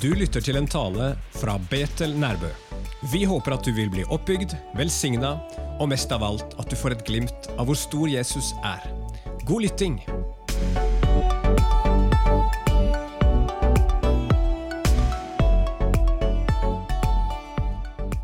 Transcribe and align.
Du 0.00 0.14
lytter 0.16 0.40
til 0.40 0.56
en 0.56 0.64
tale 0.64 1.10
fra 1.34 1.58
Betel 1.68 2.14
Nærbø. 2.16 2.48
Vi 3.12 3.26
håper 3.28 3.52
at 3.52 3.66
du 3.66 3.74
vil 3.76 3.90
bli 3.92 4.00
oppbygd, 4.08 4.54
velsigna 4.72 5.34
og 5.76 5.90
mest 5.92 6.08
av 6.16 6.22
alt 6.24 6.54
at 6.56 6.70
du 6.72 6.76
får 6.80 6.94
et 6.94 7.02
glimt 7.04 7.48
av 7.60 7.68
hvor 7.68 7.76
stor 7.76 8.08
Jesus 8.08 8.54
er. 8.64 8.80
God 9.44 9.66
lytting! 9.66 9.98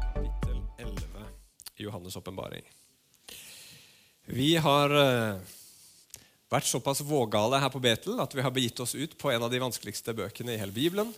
Kapittel 0.08 0.62
11 0.80 1.28
Johannes' 1.84 2.16
åpenbaring. 2.16 2.64
Vi 4.32 4.54
har 4.56 4.96
eh, 4.96 5.44
vært 6.48 6.72
såpass 6.72 7.04
vågale 7.04 7.60
her 7.60 7.68
på 7.68 7.84
Betel 7.84 8.16
at 8.24 8.32
vi 8.32 8.40
har 8.48 8.56
begitt 8.56 8.80
oss 8.80 8.96
ut 8.96 9.18
på 9.20 9.34
en 9.34 9.44
av 9.44 9.52
de 9.52 9.60
vanskeligste 9.60 10.16
bøkene 10.16 10.56
i 10.56 10.62
hele 10.64 10.72
Bibelen. 10.72 11.12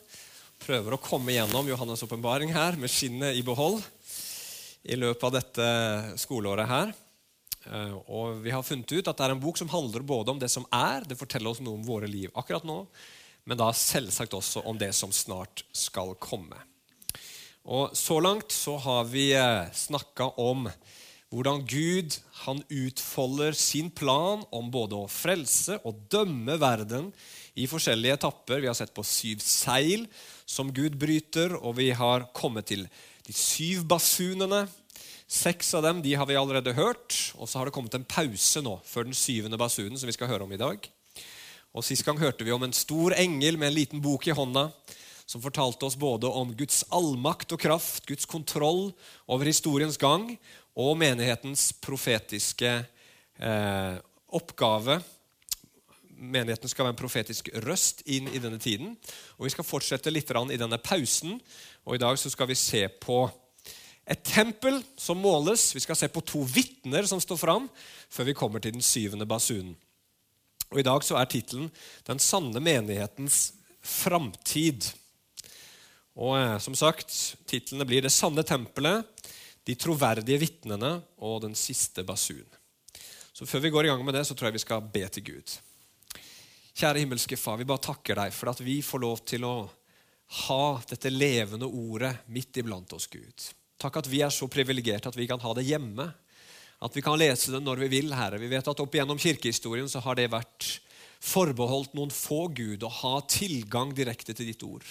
Prøver 0.59 0.95
å 0.95 1.01
komme 1.01 1.33
gjennom 1.33 1.69
Johannes' 1.71 2.03
åpenbaring 2.05 2.51
her 2.53 2.77
med 2.81 2.91
skinnet 2.91 3.37
i 3.39 3.45
behold 3.47 3.79
i 4.89 4.97
løpet 4.99 5.27
av 5.29 5.35
dette 5.37 5.69
skoleåret 6.19 6.69
her. 6.69 6.93
Eh, 7.69 7.95
Og 8.09 8.43
vi 8.43 8.51
har 8.51 8.67
funnet 8.67 8.91
ut 8.93 9.09
at 9.09 9.17
det 9.17 9.27
er 9.27 9.37
en 9.37 9.43
bok 9.43 9.59
som 9.61 9.71
handler 9.71 10.03
både 10.03 10.35
om 10.35 10.41
det 10.41 10.51
som 10.51 10.67
er, 10.75 11.07
det 11.07 11.19
forteller 11.19 11.53
oss 11.53 11.63
noe 11.63 11.79
om 11.79 11.87
våre 11.87 12.11
liv 12.11 12.33
akkurat 12.35 12.67
nå, 12.67 12.83
men 13.49 13.61
da 13.61 13.71
selvsagt 13.73 14.35
også 14.35 14.65
om 14.69 14.79
det 14.79 14.91
som 14.97 15.15
snart 15.15 15.63
skal 15.73 16.15
komme. 16.21 16.59
Og 17.69 17.95
Så 17.97 18.19
langt 18.21 18.53
så 18.53 18.79
har 18.81 19.05
vi 19.05 19.31
snakka 19.77 20.33
om 20.41 20.69
hvordan 21.29 21.67
Gud 21.69 22.17
han 22.47 22.63
utfolder 22.73 23.53
sin 23.53 23.91
plan 23.93 24.45
om 24.51 24.71
både 24.73 24.97
å 24.97 25.11
frelse 25.13 25.77
og 25.85 26.07
dømme 26.09 26.57
verden 26.61 27.11
i 27.55 27.67
forskjellige 27.69 28.17
etapper. 28.17 28.63
Vi 28.63 28.71
har 28.71 28.77
sett 28.79 28.95
på 28.97 29.05
syv 29.05 29.45
seil 29.45 30.07
som 30.49 30.73
Gud 30.73 30.97
bryter, 30.97 31.53
og 31.61 31.77
vi 31.77 31.91
har 31.93 32.31
kommet 32.37 32.71
til 32.71 32.87
de 33.27 33.35
syv 33.37 33.85
basunene. 33.91 34.65
Seks 35.29 35.75
av 35.77 35.85
dem 35.85 36.01
de 36.01 36.15
har 36.17 36.25
vi 36.29 36.39
allerede 36.41 36.73
hørt, 36.73 37.17
og 37.37 37.45
så 37.49 37.61
har 37.61 37.69
det 37.69 37.75
kommet 37.77 37.95
en 37.99 38.07
pause 38.09 38.63
nå 38.65 38.79
før 38.89 39.11
den 39.11 39.17
syvende 39.17 39.61
basunen, 39.61 39.99
som 40.01 40.09
vi 40.09 40.17
skal 40.17 40.31
høre 40.31 40.49
om 40.49 40.55
i 40.57 40.61
dag. 40.61 40.89
Og 41.77 41.85
Sist 41.85 42.07
gang 42.07 42.17
hørte 42.17 42.47
vi 42.47 42.55
om 42.55 42.65
en 42.65 42.73
stor 42.73 43.13
engel 43.21 43.61
med 43.61 43.69
en 43.69 43.77
liten 43.77 44.01
bok 44.03 44.25
i 44.27 44.35
hånda 44.35 44.71
som 45.29 45.45
fortalte 45.45 45.85
oss 45.85 45.99
både 46.01 46.31
om 46.33 46.55
Guds 46.57 46.81
allmakt 46.89 47.53
og 47.53 47.61
kraft, 47.61 48.07
Guds 48.09 48.25
kontroll 48.25 48.89
over 49.29 49.51
historiens 49.51 50.01
gang 50.01 50.31
og 50.79 50.97
menighetens 50.97 51.69
profetiske 51.85 52.71
eh, 53.37 53.99
oppgave. 54.33 55.03
Menigheten 56.19 56.69
skal 56.69 56.85
være 56.85 56.97
en 56.97 56.99
profetisk 56.99 57.49
røst 57.63 58.03
inn 58.11 58.27
i 58.35 58.41
denne 58.43 58.59
tiden. 58.59 58.97
Og 59.39 59.47
Vi 59.47 59.55
skal 59.55 59.65
fortsette 59.65 60.11
litt 60.11 60.31
i 60.31 60.57
denne 60.57 60.79
pausen. 60.79 61.41
Og 61.87 61.95
I 61.95 61.99
dag 62.03 62.19
så 62.19 62.31
skal 62.31 62.49
vi 62.49 62.55
se 62.55 62.89
på 62.89 63.31
et 64.09 64.25
tempel 64.25 64.83
som 64.97 65.21
måles. 65.21 65.75
Vi 65.75 65.81
skal 65.81 65.97
se 65.97 66.09
på 66.09 66.21
to 66.21 66.43
vitner 66.43 67.07
som 67.07 67.21
står 67.21 67.37
fram, 67.37 67.69
før 68.11 68.25
vi 68.25 68.35
kommer 68.35 68.61
til 68.61 68.73
den 68.73 68.83
syvende 68.83 69.27
basunen. 69.27 69.77
Og 70.73 70.81
I 70.81 70.85
dag 70.85 71.05
så 71.05 71.17
er 71.17 71.25
tittelen 71.25 71.71
'Den 72.05 72.19
sanne 72.19 72.61
menighetens 72.61 73.53
framtid'. 73.83 74.95
Og 76.17 76.37
eh, 76.39 76.59
som 76.59 76.75
sagt, 76.75 77.37
Titlene 77.47 77.85
blir 77.85 78.03
'Det 78.03 78.13
sanne 78.13 78.43
tempelet', 78.43 79.05
'De 79.65 79.75
troverdige 79.75 80.41
vitnene' 80.41 81.03
og 81.19 81.43
'Den 81.43 81.55
siste 81.55 82.03
basun'. 82.03 82.59
Så 83.33 83.47
Før 83.47 83.61
vi 83.61 83.71
går 83.71 83.85
i 83.85 83.89
gang 83.89 84.05
med 84.05 84.15
det, 84.15 84.27
så 84.27 84.35
tror 84.35 84.47
jeg 84.47 84.53
vi 84.53 84.59
skal 84.59 84.81
be 84.81 85.09
til 85.09 85.25
Gud. 85.25 85.59
Kjære 86.79 87.01
himmelske 87.03 87.35
Far, 87.35 87.57
vi 87.59 87.67
bare 87.67 87.83
takker 87.89 88.21
deg 88.21 88.31
for 88.31 88.53
at 88.53 88.61
vi 88.63 88.77
får 88.87 89.01
lov 89.03 89.23
til 89.27 89.43
å 89.49 89.55
ha 90.45 90.65
dette 90.87 91.11
levende 91.11 91.67
ordet 91.67 92.13
midt 92.31 92.61
iblant 92.63 92.93
oss, 92.95 93.09
Gud. 93.11 93.47
Takk 93.83 93.99
at 93.99 94.11
vi 94.11 94.21
er 94.23 94.31
så 94.31 94.47
privilegerte 94.47 95.11
at 95.11 95.19
vi 95.19 95.27
kan 95.27 95.43
ha 95.43 95.55
det 95.59 95.65
hjemme. 95.67 96.07
At 96.79 96.95
vi 96.95 97.03
kan 97.03 97.19
lese 97.19 97.51
det 97.51 97.65
når 97.67 97.83
vi 97.83 97.89
vil, 97.97 98.15
Herre. 98.15 98.39
Vi 98.39 98.51
vet 98.53 98.71
at 98.71 98.83
opp 98.85 98.95
gjennom 98.95 99.19
kirkehistorien 99.19 99.91
så 99.91 100.05
har 100.05 100.21
det 100.21 100.29
vært 100.31 100.69
forbeholdt 101.19 101.99
noen 101.99 102.15
få, 102.15 102.45
Gud, 102.55 102.87
å 102.87 102.93
ha 103.01 103.17
tilgang 103.27 103.91
direkte 103.97 104.37
til 104.39 104.47
ditt 104.53 104.63
ord. 104.63 104.87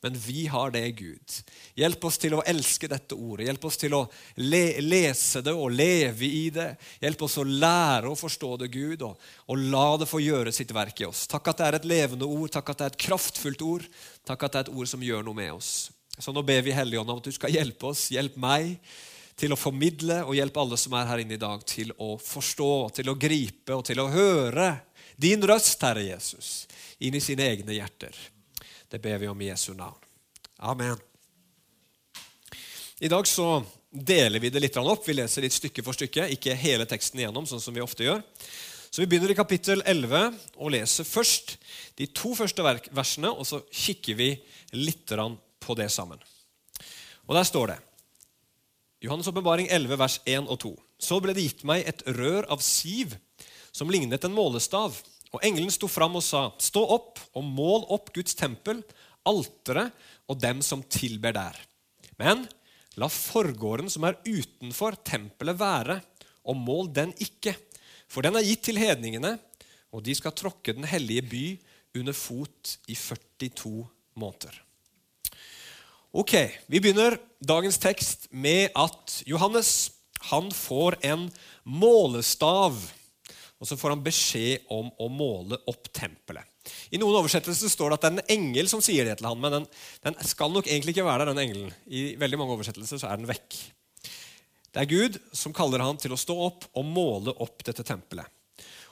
Men 0.00 0.16
vi 0.18 0.46
har 0.50 0.72
det, 0.74 0.84
Gud. 0.98 1.34
Hjelp 1.78 2.04
oss 2.08 2.18
til 2.18 2.34
å 2.34 2.42
elske 2.48 2.88
dette 2.90 3.14
ordet. 3.14 3.46
Hjelp 3.46 3.66
oss 3.68 3.78
til 3.78 3.94
å 3.94 4.02
le 4.42 4.64
lese 4.82 5.42
det 5.44 5.54
og 5.54 5.74
leve 5.74 6.26
i 6.26 6.48
det. 6.54 6.68
Hjelp 7.02 7.22
oss 7.28 7.38
å 7.38 7.46
lære 7.46 8.10
å 8.10 8.18
forstå 8.18 8.56
det, 8.64 8.70
Gud, 8.74 9.04
og, 9.06 9.30
og 9.46 9.64
la 9.72 9.86
det 10.02 10.10
få 10.10 10.22
gjøre 10.24 10.54
sitt 10.54 10.74
verk 10.74 11.04
i 11.04 11.08
oss. 11.08 11.26
Takk 11.30 11.52
at 11.52 11.62
det 11.62 11.68
er 11.68 11.78
et 11.78 11.88
levende 11.94 12.26
ord, 12.26 12.50
takk 12.50 12.72
at 12.72 12.82
det 12.82 12.88
er 12.88 12.94
et 12.94 13.02
kraftfullt 13.06 13.64
ord, 13.68 13.88
takk 14.28 14.48
at 14.48 14.56
det 14.56 14.62
er 14.62 14.68
et 14.68 14.76
ord 14.76 14.90
som 14.90 15.06
gjør 15.06 15.26
noe 15.26 15.38
med 15.38 15.54
oss. 15.54 15.72
Så 16.18 16.34
nå 16.34 16.42
ber 16.44 16.60
vi 16.64 16.74
Helligånd 16.76 17.10
om 17.10 17.22
at 17.22 17.30
du 17.30 17.32
skal 17.34 17.54
hjelpe 17.54 17.88
oss. 17.92 18.10
Hjelp 18.12 18.36
meg 18.40 18.74
til 19.38 19.54
å 19.54 19.58
formidle, 19.58 20.20
og 20.26 20.36
hjelp 20.36 20.58
alle 20.60 20.78
som 20.78 20.94
er 20.98 21.08
her 21.08 21.22
inne 21.22 21.38
i 21.38 21.40
dag, 21.40 21.62
til 21.66 21.94
å 22.02 22.14
forstå, 22.20 22.72
til 22.98 23.10
å 23.10 23.18
gripe 23.18 23.74
og 23.74 23.86
til 23.88 24.02
å 24.02 24.10
høre 24.12 24.74
din 25.16 25.42
røst, 25.46 25.80
Herre 25.82 26.04
Jesus, 26.04 26.66
inn 27.02 27.16
i 27.16 27.22
sine 27.22 27.46
egne 27.48 27.76
hjerter. 27.76 28.16
Det 28.92 28.98
ber 28.98 29.18
vi 29.18 29.28
om 29.28 29.40
i 29.40 29.46
Jesu 29.46 29.72
navn. 29.72 29.96
Amen. 30.56 30.96
I 33.00 33.08
dag 33.08 33.26
så 33.26 33.62
deler 33.88 34.40
vi 34.40 34.50
det 34.52 34.60
litt 34.60 34.76
opp. 34.76 35.06
Vi 35.08 35.14
leser 35.16 35.46
litt 35.46 35.54
stykke 35.56 35.80
for 35.86 35.96
stykke, 35.96 36.26
ikke 36.34 36.52
hele 36.60 36.84
teksten 36.84 37.22
igjennom, 37.22 37.46
sånn 37.48 37.62
som 37.64 37.72
vi 37.72 37.80
ofte 37.80 38.04
gjør. 38.04 38.20
Så 38.90 39.00
Vi 39.00 39.06
begynner 39.08 39.32
i 39.32 39.38
kapittel 39.38 39.80
11 39.88 40.36
og 40.58 40.74
leser 40.74 41.08
først 41.08 41.54
de 41.96 42.10
to 42.12 42.34
første 42.36 42.60
versene, 42.92 43.32
og 43.32 43.48
så 43.48 43.62
kikker 43.72 44.18
vi 44.18 44.28
litt 44.76 45.08
på 45.08 45.74
det 45.74 45.88
sammen. 45.88 46.20
Og 47.24 47.34
Der 47.34 47.48
står 47.48 47.66
det 47.72 47.78
Johannes' 49.08 49.32
åpenbaring 49.32 49.68
11, 49.70 49.98
vers 49.98 50.20
1 50.26 50.52
og 50.52 50.60
2. 50.60 50.82
Så 51.00 51.18
ble 51.18 51.32
det 51.32 51.48
gitt 51.48 51.64
meg 51.64 51.88
et 51.88 52.04
rør 52.12 52.44
av 52.44 52.60
siv 52.60 53.16
som 53.72 53.88
lignet 53.88 54.22
en 54.24 54.36
målestav. 54.36 55.00
Og 55.32 55.44
engelen 55.46 55.72
sto 55.72 55.88
fram 55.88 56.18
og 56.18 56.24
sa, 56.24 56.50
Stå 56.60 56.82
opp 56.94 57.20
og 57.38 57.44
mål 57.46 57.86
opp 57.94 58.12
Guds 58.14 58.36
tempel, 58.38 58.82
alteret 59.28 59.94
og 60.28 60.40
dem 60.42 60.60
som 60.64 60.82
tilber 60.92 61.34
der. 61.36 61.56
Men 62.20 62.44
la 63.00 63.08
forgården 63.08 63.88
som 63.92 64.04
er 64.04 64.18
utenfor 64.26 64.98
tempelet 65.06 65.58
være, 65.60 66.00
og 66.44 66.58
mål 66.58 66.90
den 66.92 67.14
ikke. 67.22 67.54
For 68.10 68.24
den 68.24 68.36
er 68.36 68.44
gitt 68.44 68.66
til 68.68 68.80
hedningene, 68.80 69.36
og 69.92 70.04
de 70.04 70.14
skal 70.16 70.34
tråkke 70.36 70.74
den 70.76 70.84
hellige 70.88 71.24
by 71.28 71.46
under 72.00 72.16
fot 72.16 72.76
i 72.88 72.96
42 72.96 73.86
måneder. 74.20 74.60
Ok, 76.12 76.34
Vi 76.68 76.80
begynner 76.80 77.16
dagens 77.40 77.78
tekst 77.80 78.28
med 78.30 78.68
at 78.76 79.22
Johannes 79.26 79.92
han 80.28 80.50
får 80.52 80.98
en 81.02 81.30
målestav. 81.64 82.76
Og 83.62 83.68
så 83.68 83.78
får 83.78 83.94
han 83.94 84.02
beskjed 84.02 84.64
om 84.74 84.88
å 84.98 85.06
måle 85.06 85.54
opp 85.70 85.86
tempelet. 85.94 86.48
I 86.90 86.98
noen 86.98 87.20
oversettelser 87.20 87.70
står 87.70 87.92
det 87.92 87.98
at 87.98 88.02
det 88.02 88.08
er 88.10 88.16
en 88.16 88.32
engel 88.34 88.70
som 88.70 88.82
sier 88.82 89.06
det 89.06 89.20
til 89.20 89.28
han, 89.28 89.38
men 89.38 89.54
den, 89.54 89.68
den 90.02 90.18
skal 90.26 90.50
nok 90.50 90.66
egentlig 90.66 90.96
ikke 90.96 91.06
være 91.06 91.22
der, 91.22 91.30
den 91.30 91.44
engelen. 91.44 91.76
I 91.86 92.02
veldig 92.18 92.40
mange 92.40 92.56
oversettelser 92.56 92.98
så 92.98 93.10
er 93.10 93.20
den 93.20 93.30
vekk. 93.30 93.58
Det 94.72 94.82
er 94.82 94.90
Gud 94.90 95.18
som 95.36 95.54
kaller 95.54 95.84
han 95.84 96.00
til 96.00 96.14
å 96.14 96.18
stå 96.18 96.34
opp 96.48 96.66
og 96.72 96.88
måle 96.88 97.34
opp 97.44 97.62
dette 97.66 97.84
tempelet. 97.86 98.26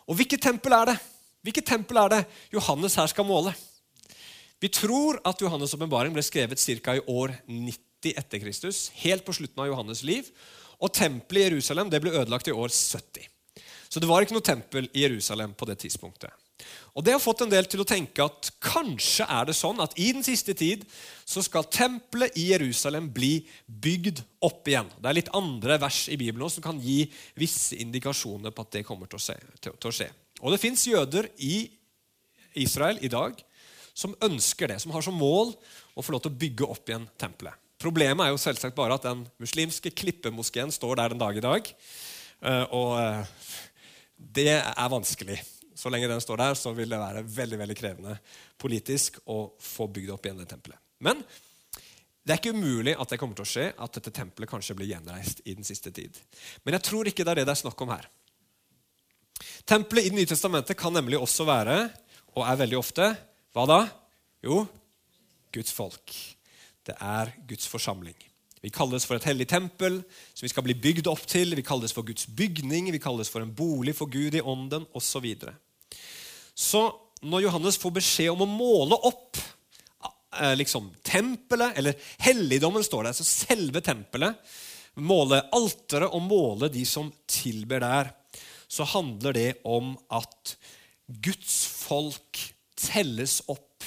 Og 0.06 0.18
hvilket 0.18 0.42
tempel 0.44 0.76
er 0.76 0.92
det? 0.92 0.96
Hvilket 1.46 1.66
tempel 1.72 1.98
er 2.04 2.14
det 2.14 2.22
Johannes 2.54 2.98
her 3.00 3.10
skal 3.10 3.26
måle? 3.26 3.54
Vi 4.60 4.68
tror 4.68 5.18
at 5.24 5.40
Johannes' 5.40 5.74
åpenbaring 5.74 6.14
ble 6.14 6.22
skrevet 6.22 6.62
ca. 6.84 6.94
i 6.94 7.04
år 7.08 7.32
90 7.48 8.12
etter 8.12 8.42
Kristus. 8.42 8.90
Helt 9.00 9.24
på 9.26 9.34
slutten 9.34 9.64
av 9.64 9.70
Johannes' 9.72 10.04
liv. 10.04 10.30
Og 10.78 10.92
tempelet 10.92 11.42
i 11.42 11.48
Jerusalem 11.48 11.90
ble 11.90 12.12
ødelagt 12.12 12.48
i 12.48 12.54
år 12.54 12.68
70. 12.68 13.26
Så 13.90 13.98
det 13.98 14.06
var 14.06 14.22
ikke 14.22 14.36
noe 14.36 14.46
tempel 14.46 14.86
i 14.94 15.02
Jerusalem 15.02 15.56
på 15.58 15.66
det 15.66 15.80
tidspunktet. 15.82 16.30
Og 16.94 17.04
Det 17.04 17.14
har 17.14 17.22
fått 17.22 17.42
en 17.44 17.50
del 17.50 17.66
til 17.70 17.82
å 17.82 17.88
tenke 17.88 18.22
at 18.22 18.50
kanskje 18.62 19.24
er 19.24 19.48
det 19.48 19.56
sånn 19.56 19.80
at 19.82 19.94
i 19.98 20.10
den 20.12 20.24
siste 20.26 20.54
tid 20.58 20.84
så 21.24 21.42
skal 21.42 21.68
tempelet 21.70 22.36
i 22.38 22.50
Jerusalem 22.50 23.08
bli 23.14 23.46
bygd 23.66 24.22
opp 24.46 24.68
igjen. 24.68 24.90
Det 24.98 25.10
er 25.10 25.16
litt 25.16 25.32
andre 25.36 25.78
vers 25.80 26.02
i 26.12 26.18
Bibelen 26.20 26.52
som 26.52 26.64
kan 26.64 26.80
gi 26.82 27.04
visse 27.38 27.78
indikasjoner 27.80 28.54
på 28.54 28.66
at 28.66 28.76
det 28.76 28.86
kommer 28.86 29.10
til 29.10 29.20
å, 29.20 29.24
se, 29.24 29.38
til, 29.62 29.74
til 29.74 29.90
å 29.90 29.94
skje. 29.94 30.10
Og 30.42 30.52
det 30.54 30.60
fins 30.62 30.86
jøder 30.88 31.30
i 31.38 31.70
Israel 32.60 33.00
i 33.00 33.10
dag 33.12 33.38
som 33.96 34.14
ønsker 34.22 34.70
det, 34.70 34.78
som 34.82 34.92
har 34.94 35.04
som 35.04 35.16
mål 35.16 35.54
å 35.94 36.04
få 36.04 36.14
lov 36.14 36.24
til 36.24 36.32
å 36.32 36.40
bygge 36.42 36.68
opp 36.68 36.90
igjen 36.90 37.08
tempelet. 37.20 37.56
Problemet 37.80 38.26
er 38.26 38.34
jo 38.34 38.40
selvsagt 38.40 38.76
bare 38.76 38.98
at 38.98 39.06
den 39.06 39.24
muslimske 39.40 39.92
klippemoskeen 39.96 40.72
står 40.74 41.00
der 41.00 41.14
den 41.14 41.22
dag 41.22 41.36
i 41.36 41.44
dag. 41.44 41.70
Og 42.76 42.92
det 44.20 44.52
er 44.60 44.92
vanskelig. 44.92 45.38
Så 45.74 45.88
lenge 45.88 46.10
den 46.10 46.20
står 46.20 46.42
der, 46.42 46.56
så 46.58 46.74
vil 46.76 46.90
det 46.92 46.98
være 47.00 47.22
veldig 47.24 47.58
veldig 47.62 47.76
krevende 47.78 48.16
politisk 48.60 49.22
å 49.32 49.54
få 49.56 49.86
bygd 49.88 50.12
opp 50.12 50.26
igjen 50.26 50.42
det 50.42 50.50
tempelet. 50.50 50.80
Men 51.00 51.22
det 52.20 52.34
er 52.34 52.40
ikke 52.42 52.52
umulig 52.52 52.92
at 53.00 53.08
det 53.10 53.16
kommer 53.20 53.38
til 53.38 53.46
å 53.46 53.48
skje, 53.48 53.66
at 53.72 53.94
dette 53.96 54.12
tempelet 54.14 54.50
kanskje 54.50 54.76
blir 54.76 54.90
gjenreist 54.90 55.40
i 55.48 55.54
den 55.56 55.64
siste 55.64 55.92
tid. 55.94 56.18
Men 56.66 56.76
jeg 56.76 56.84
tror 56.90 57.08
ikke 57.08 57.24
det 57.24 57.32
er 57.32 57.40
det 57.40 57.46
det 57.48 57.54
er 57.56 57.62
snakk 57.62 57.80
om 57.80 57.94
her. 57.94 58.04
Tempelet 59.64 60.04
i 60.04 60.12
Det 60.12 60.18
nye 60.18 60.28
testamentet 60.28 60.76
kan 60.76 60.92
nemlig 60.92 61.18
også 61.18 61.48
være, 61.48 61.78
og 62.36 62.44
er 62.44 62.60
veldig 62.60 62.78
ofte, 62.78 63.08
hva 63.56 63.64
da? 63.66 63.80
Jo, 64.44 64.62
Guds 65.50 65.72
folk. 65.74 66.12
Det 66.86 66.94
er 67.00 67.32
Guds 67.48 67.66
forsamling. 67.70 68.29
Vi 68.60 68.72
kalles 68.72 69.06
for 69.08 69.16
et 69.16 69.24
hellig 69.24 69.46
tempel 69.48 70.02
som 70.34 70.44
vi 70.44 70.50
skal 70.52 70.64
bli 70.66 70.76
bygd 70.76 71.08
opp 71.08 71.22
til. 71.28 71.54
Vi 71.56 71.64
kalles 71.64 71.94
for 71.96 72.04
Guds 72.04 72.26
bygning, 72.28 72.90
vi 72.92 73.00
kalles 73.00 73.30
for 73.32 73.44
en 73.44 73.54
bolig 73.56 73.94
for 73.96 74.10
Gud 74.12 74.36
i 74.36 74.42
ånden 74.44 74.84
osv. 74.92 75.06
Så, 75.10 75.22
videre. 75.24 75.54
så 76.54 76.82
når 77.22 77.46
Johannes 77.46 77.80
får 77.80 77.96
beskjed 77.96 78.32
om 78.32 78.44
å 78.44 78.48
måle 78.48 78.96
opp 79.08 79.40
eh, 80.40 80.54
liksom, 80.60 80.90
tempelet, 81.04 81.76
eller 81.80 82.12
helligdommen, 82.24 82.84
står 82.84 83.04
det, 83.04 83.14
altså 83.14 83.28
selve 83.28 83.82
tempelet, 83.84 84.52
måle 85.00 85.42
alteret 85.56 86.12
og 86.12 86.24
måle 86.24 86.70
de 86.72 86.84
som 86.88 87.10
tilber 87.28 87.84
der, 87.84 88.12
så 88.70 88.86
handler 88.86 89.34
det 89.34 89.50
om 89.66 89.94
at 90.14 90.54
Guds 91.24 91.64
folk 91.66 92.38
telles 92.78 93.40
opp. 93.50 93.84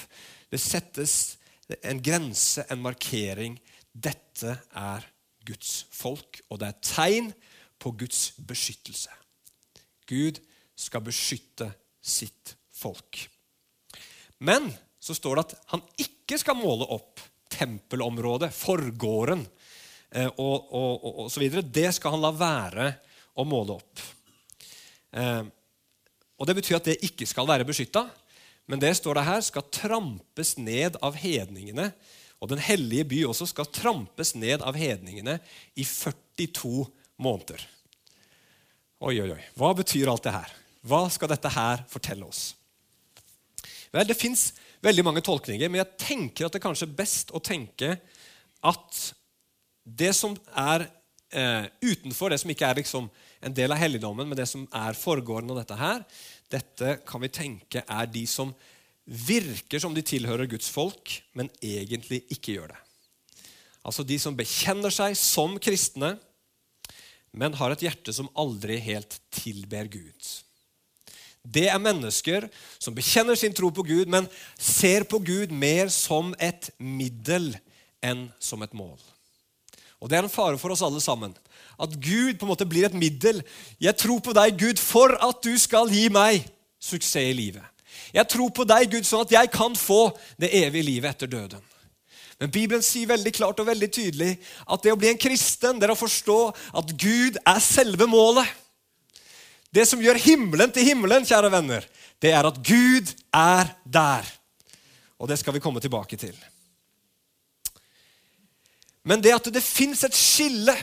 Det 0.52 0.60
settes 0.62 1.38
en 1.82 2.02
grense, 2.04 2.66
en 2.70 2.84
markering. 2.84 3.56
Dette 3.94 4.58
er 4.74 5.06
Guds 5.46 5.84
folk, 5.94 6.42
og 6.50 6.60
det 6.62 6.70
er 6.70 6.82
tegn 6.82 7.30
på 7.80 7.92
Guds 8.00 8.32
beskyttelse. 8.48 9.12
Gud 10.10 10.40
skal 10.76 11.04
beskytte 11.06 11.70
sitt 12.04 12.56
folk. 12.74 13.22
Men 14.44 14.72
så 15.04 15.16
står 15.16 15.36
det 15.36 15.46
at 15.46 15.56
han 15.76 15.84
ikke 16.00 16.40
skal 16.40 16.58
måle 16.60 16.88
opp 16.92 17.22
tempelområdet, 17.54 18.50
forgården 18.56 19.44
eh, 20.10 20.30
og, 20.42 20.72
og, 20.74 21.26
så 21.32 21.44
videre. 21.44 21.64
Det 21.64 21.92
skal 21.96 22.16
han 22.16 22.24
la 22.24 22.32
være 22.36 22.90
å 23.40 23.46
måle 23.48 23.78
opp. 23.78 24.04
Eh, 25.14 25.44
og 26.40 26.50
Det 26.50 26.58
betyr 26.58 26.80
at 26.80 26.90
det 26.90 27.04
ikke 27.06 27.28
skal 27.30 27.48
være 27.48 27.68
beskytta, 27.68 28.08
men 28.72 28.80
det 28.82 28.94
står 28.98 29.20
det 29.20 29.28
her, 29.28 29.42
skal 29.44 29.70
trampes 29.72 30.56
ned 30.58 30.98
av 31.04 31.18
hedningene. 31.20 31.92
Og 32.44 32.50
Den 32.52 32.60
hellige 32.60 33.08
by 33.08 33.22
også 33.30 33.48
skal 33.48 33.70
trampes 33.72 34.34
ned 34.36 34.66
av 34.68 34.76
hedningene 34.76 35.38
i 35.80 35.86
42 35.88 36.84
måneder. 37.24 37.62
Oi, 39.04 39.16
oi, 39.16 39.30
oi. 39.32 39.40
Hva 39.56 39.72
betyr 39.78 40.12
alt 40.12 40.26
det 40.28 40.36
her? 40.36 40.52
Hva 40.84 41.06
skal 41.12 41.32
dette 41.32 41.52
her 41.56 41.86
fortelle 41.88 42.28
oss? 42.28 42.52
Vel, 43.94 44.08
Det 44.08 44.20
fins 44.20 44.52
veldig 44.84 45.06
mange 45.08 45.24
tolkninger, 45.24 45.70
men 45.72 45.80
jeg 45.80 45.98
tenker 46.04 46.48
at 46.48 46.56
det 46.58 46.64
kanskje 46.64 46.90
er 46.90 46.98
best 46.98 47.32
å 47.32 47.40
tenke 47.40 47.96
at 48.64 49.00
det 49.84 50.12
som 50.16 50.36
er 50.52 50.88
eh, 51.32 51.70
utenfor, 51.80 52.32
det 52.32 52.42
som 52.44 52.52
ikke 52.52 52.68
er 52.68 52.82
liksom 52.82 53.08
en 53.44 53.56
del 53.56 53.72
av 53.72 53.80
helligdommen, 53.80 54.28
men 54.28 54.40
det 54.40 54.48
som 54.52 54.66
er 54.68 55.00
forgården 55.00 55.52
og 55.52 55.60
dette 55.62 55.80
her, 55.80 56.04
dette 56.52 56.98
kan 57.08 57.24
vi 57.24 57.32
tenke 57.32 57.84
er 57.88 58.12
de 58.12 58.26
som 58.28 58.52
virker 59.06 59.82
som 59.84 59.96
de 59.96 60.04
tilhører 60.06 60.48
Guds 60.52 60.70
folk, 60.72 61.18
men 61.36 61.52
egentlig 61.62 62.24
ikke 62.32 62.58
gjør 62.58 62.74
det. 62.74 62.80
Altså 63.84 64.06
de 64.08 64.16
som 64.22 64.36
bekjenner 64.36 64.94
seg 64.94 65.18
som 65.20 65.58
kristne, 65.60 66.16
men 67.34 67.56
har 67.58 67.74
et 67.74 67.84
hjerte 67.84 68.14
som 68.16 68.30
aldri 68.38 68.78
helt 68.80 69.18
tilber 69.34 69.90
Gud. 69.92 70.30
Det 71.44 71.66
er 71.68 71.82
mennesker 71.82 72.46
som 72.80 72.96
bekjenner 72.96 73.36
sin 73.36 73.56
tro 73.56 73.68
på 73.74 73.84
Gud, 73.84 74.08
men 74.08 74.30
ser 74.56 75.04
på 75.04 75.20
Gud 75.20 75.52
mer 75.52 75.92
som 75.92 76.32
et 76.40 76.70
middel 76.80 77.52
enn 78.04 78.30
som 78.40 78.64
et 78.64 78.76
mål. 78.78 79.00
Og 80.00 80.10
Det 80.10 80.18
er 80.18 80.26
en 80.26 80.32
fare 80.32 80.60
for 80.60 80.72
oss 80.72 80.84
alle 80.84 81.00
sammen. 81.04 81.32
At 81.80 81.96
Gud 81.96 82.36
på 82.38 82.46
en 82.46 82.52
måte 82.52 82.68
blir 82.68 82.86
et 82.86 82.96
middel. 82.96 83.40
Jeg 83.80 83.96
tror 83.98 84.20
på 84.20 84.36
deg, 84.36 84.58
Gud, 84.60 84.80
for 84.80 85.16
at 85.16 85.40
du 85.44 85.56
skal 85.58 85.92
gi 85.92 86.10
meg 86.12 86.44
suksess 86.80 87.32
i 87.32 87.36
livet. 87.36 87.64
Jeg 88.14 88.30
tror 88.30 88.52
på 88.56 88.66
deg, 88.68 88.90
Gud, 88.92 89.06
sånn 89.08 89.26
at 89.26 89.36
jeg 89.36 89.52
kan 89.54 89.76
få 89.78 90.08
det 90.42 90.52
evige 90.64 90.88
livet 90.90 91.16
etter 91.16 91.32
døden. 91.32 91.64
Men 92.40 92.52
Bibelen 92.52 92.84
sier 92.84 93.08
veldig 93.08 93.32
klart 93.36 93.62
og 93.62 93.70
veldig 93.70 93.90
tydelig 93.94 94.34
at 94.66 94.84
det 94.84 94.92
å 94.94 95.00
bli 95.00 95.12
en 95.14 95.22
kristen 95.22 95.78
det 95.80 95.88
er 95.88 95.94
å 95.94 96.00
forstå 96.00 96.40
at 96.82 96.94
Gud 97.00 97.38
er 97.40 97.60
selve 97.64 98.08
målet. 98.10 98.50
Det 99.74 99.86
som 99.90 100.02
gjør 100.02 100.20
himmelen 100.22 100.74
til 100.74 100.86
himmelen, 100.86 101.26
kjære 101.26 101.52
venner, 101.54 101.86
det 102.22 102.34
er 102.34 102.46
at 102.46 102.60
Gud 102.66 103.14
er 103.34 103.72
der. 103.86 104.28
Og 105.18 105.30
det 105.30 105.40
skal 105.40 105.56
vi 105.56 105.62
komme 105.64 105.82
tilbake 105.82 106.20
til. 106.20 106.36
Men 109.04 109.24
det 109.24 109.34
at 109.36 109.50
det 109.52 109.64
fins 109.64 110.04
et 110.06 110.16
skille 110.16 110.76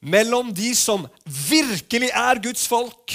mellom 0.00 0.52
de 0.54 0.70
som 0.76 1.06
virkelig 1.24 2.10
er 2.14 2.42
Guds 2.42 2.66
folk, 2.70 3.14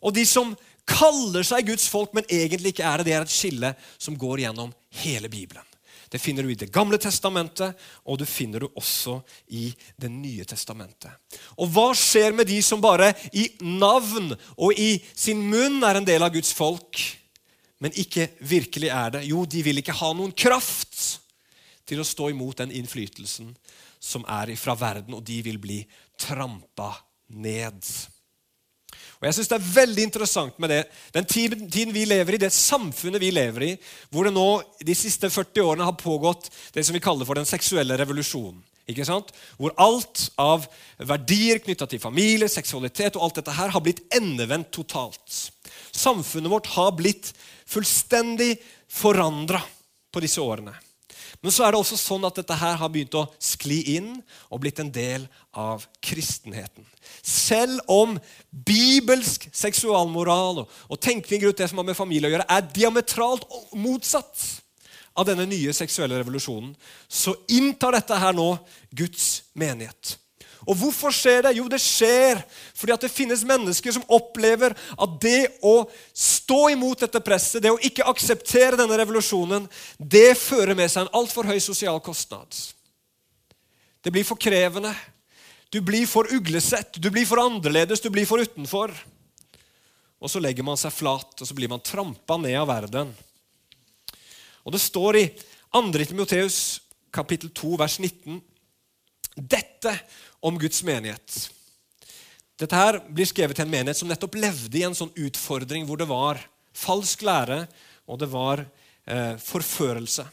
og 0.00 0.14
de 0.16 0.24
som 0.26 0.52
kaller 0.90 1.46
seg 1.46 1.68
Guds 1.70 1.86
folk, 1.90 2.14
men 2.16 2.26
egentlig 2.28 2.74
ikke 2.74 2.86
er 2.86 3.00
det. 3.00 3.08
Det 3.08 3.16
er 3.16 3.26
et 3.26 3.34
skille 3.34 3.74
som 3.96 4.18
går 4.18 4.44
gjennom 4.44 4.72
hele 5.02 5.30
Bibelen. 5.32 5.66
Det 6.10 6.18
finner 6.18 6.42
du 6.42 6.50
i 6.50 6.58
Det 6.58 6.72
gamle 6.74 6.98
testamentet, 6.98 7.76
og 8.02 8.18
du 8.18 8.26
finner 8.26 8.60
du 8.60 8.66
også 8.74 9.20
i 9.54 9.70
Det 9.96 10.10
nye 10.10 10.44
testamentet. 10.44 11.12
Og 11.56 11.70
hva 11.70 11.92
skjer 11.94 12.34
med 12.34 12.50
de 12.50 12.58
som 12.66 12.82
bare 12.82 13.12
i 13.32 13.46
navn 13.62 14.34
og 14.56 14.74
i 14.74 14.98
sin 15.14 15.38
munn 15.38 15.78
er 15.86 16.00
en 16.00 16.08
del 16.08 16.26
av 16.26 16.34
Guds 16.34 16.52
folk, 16.52 16.98
men 17.78 17.94
ikke 17.94 18.26
virkelig 18.42 18.90
er 18.90 19.14
det? 19.14 19.24
Jo, 19.30 19.44
de 19.46 19.62
vil 19.62 19.78
ikke 19.78 19.96
ha 20.02 20.10
noen 20.12 20.34
kraft 20.34 21.20
til 21.86 22.02
å 22.02 22.06
stå 22.06 22.30
imot 22.34 22.58
den 22.58 22.74
innflytelsen 22.74 23.54
som 24.00 24.26
er 24.26 24.50
fra 24.58 24.74
verden, 24.74 25.14
og 25.14 25.22
de 25.22 25.38
vil 25.46 25.60
bli 25.62 25.84
trampa 26.18 26.90
ned. 27.28 27.86
Og 29.20 29.28
jeg 29.28 29.36
synes 29.36 29.48
Det 29.48 29.58
er 29.58 29.72
veldig 29.74 30.04
interessant 30.08 30.58
med 30.58 30.72
det, 30.72 30.80
den 31.12 31.26
tiden 31.28 31.92
vi 31.92 32.06
lever 32.08 32.34
i, 32.34 32.40
det 32.40 32.52
samfunnet 32.56 33.20
vi 33.20 33.30
lever 33.30 33.66
i, 33.66 33.74
hvor 34.08 34.24
det 34.24 34.32
nå 34.32 34.48
de 34.80 34.96
siste 34.96 35.28
40 35.28 35.60
årene 35.60 35.84
har 35.84 35.98
pågått 36.00 36.48
det 36.72 36.86
som 36.86 36.96
vi 36.96 37.04
kaller 37.04 37.28
for 37.28 37.36
den 37.36 37.48
seksuelle 37.48 37.98
revolusjonen. 38.00 38.62
Ikke 38.90 39.04
sant? 39.06 39.28
Hvor 39.60 39.74
alt 39.78 40.24
av 40.40 40.64
verdier 40.96 41.60
knytta 41.62 41.86
til 41.86 42.02
familie, 42.02 42.48
seksualitet 42.50 43.18
og 43.18 43.28
alt 43.28 43.38
dette 43.38 43.54
her 43.54 43.70
har 43.70 43.84
blitt 43.84 44.02
endevendt 44.16 44.72
totalt. 44.74 45.36
Samfunnet 45.92 46.50
vårt 46.50 46.72
har 46.74 46.90
blitt 46.98 47.30
fullstendig 47.70 48.56
forandra 48.90 49.60
på 50.10 50.24
disse 50.24 50.42
årene. 50.42 50.74
Men 51.40 51.54
så 51.54 51.64
er 51.64 51.72
det 51.72 51.80
også 51.80 51.96
sånn 51.96 52.26
at 52.28 52.36
dette 52.36 52.56
her 52.60 52.76
har 52.76 52.90
begynt 52.92 53.16
å 53.16 53.24
skli 53.40 53.78
inn 53.96 54.10
og 54.52 54.60
blitt 54.60 54.80
en 54.82 54.90
del 54.92 55.24
av 55.56 55.86
kristenheten. 56.04 56.84
Selv 57.24 57.80
om 57.88 58.18
bibelsk 58.50 59.46
seksualmoral 59.56 60.66
og 60.66 61.00
tenkning 61.00 61.46
rundt 61.46 61.62
det 61.62 61.70
som 61.72 61.80
har 61.80 61.88
med 61.88 61.96
familie 61.96 62.28
å 62.28 62.34
gjøre, 62.34 62.48
er 62.48 62.68
diametralt 62.76 63.46
motsatt 63.72 64.44
av 65.16 65.26
denne 65.26 65.48
nye 65.48 65.72
seksuelle 65.74 66.20
revolusjonen, 66.20 66.74
så 67.08 67.34
inntar 67.50 67.96
dette 67.96 68.20
her 68.20 68.36
nå 68.36 68.52
Guds 68.96 69.40
menighet. 69.56 70.18
Og 70.70 70.76
hvorfor 70.78 71.10
skjer 71.10 71.42
det? 71.42 71.56
Jo, 71.58 71.66
det 71.70 71.80
skjer 71.82 72.38
fordi 72.78 72.94
at 72.94 73.02
det 73.02 73.10
finnes 73.10 73.42
mennesker 73.46 73.94
som 73.96 74.06
opplever 74.12 74.76
at 74.94 75.16
det 75.22 75.48
å 75.66 75.82
stå 76.14 76.60
imot 76.76 77.02
dette 77.02 77.22
presset, 77.24 77.62
det 77.64 77.72
å 77.74 77.80
ikke 77.82 78.06
akseptere 78.06 78.78
denne 78.78 78.98
revolusjonen, 79.00 79.66
det 79.98 80.36
fører 80.38 80.76
med 80.78 80.92
seg 80.92 81.04
en 81.06 81.16
altfor 81.18 81.48
høy 81.50 81.58
sosial 81.62 81.98
kostnad. 82.04 82.54
Det 84.00 84.12
blir 84.14 84.24
for 84.24 84.38
krevende. 84.40 84.94
Du 85.74 85.80
blir 85.86 86.06
for 86.10 86.30
uglesett, 86.34 86.96
du 87.02 87.10
blir 87.10 87.26
for 87.26 87.42
annerledes, 87.42 88.02
du 88.02 88.10
blir 88.10 88.26
for 88.26 88.42
utenfor. 88.42 88.94
Og 90.20 90.30
så 90.30 90.42
legger 90.42 90.66
man 90.66 90.78
seg 90.78 90.94
flat, 90.94 91.34
og 91.34 91.46
så 91.46 91.56
blir 91.56 91.70
man 91.70 91.82
trampa 91.82 92.38
ned 92.38 92.56
av 92.60 92.70
verden. 92.70 93.10
Og 94.62 94.74
det 94.74 94.82
står 94.82 95.18
i 95.18 95.26
2. 95.74 95.82
Timoteus 96.04 96.60
kapittel 97.14 97.50
2, 97.54 97.74
vers 97.80 97.98
19 98.02 98.40
dette 99.36 99.92
om 100.40 100.58
Guds 100.58 100.82
menighet. 100.86 101.50
Dette 102.60 102.76
her 102.76 102.98
blir 103.08 103.28
skrevet 103.28 103.56
til 103.56 103.64
en 103.64 103.72
menighet 103.72 104.00
som 104.00 104.08
nettopp 104.10 104.36
levde 104.40 104.76
i 104.80 104.84
en 104.84 104.96
sånn 104.96 105.12
utfordring 105.16 105.86
hvor 105.88 106.00
det 106.00 106.08
var 106.10 106.40
falsk 106.76 107.24
lære, 107.24 107.64
og 108.04 108.20
det 108.20 108.28
var 108.32 108.64
eh, 108.64 109.36
forførelse. 109.40 110.26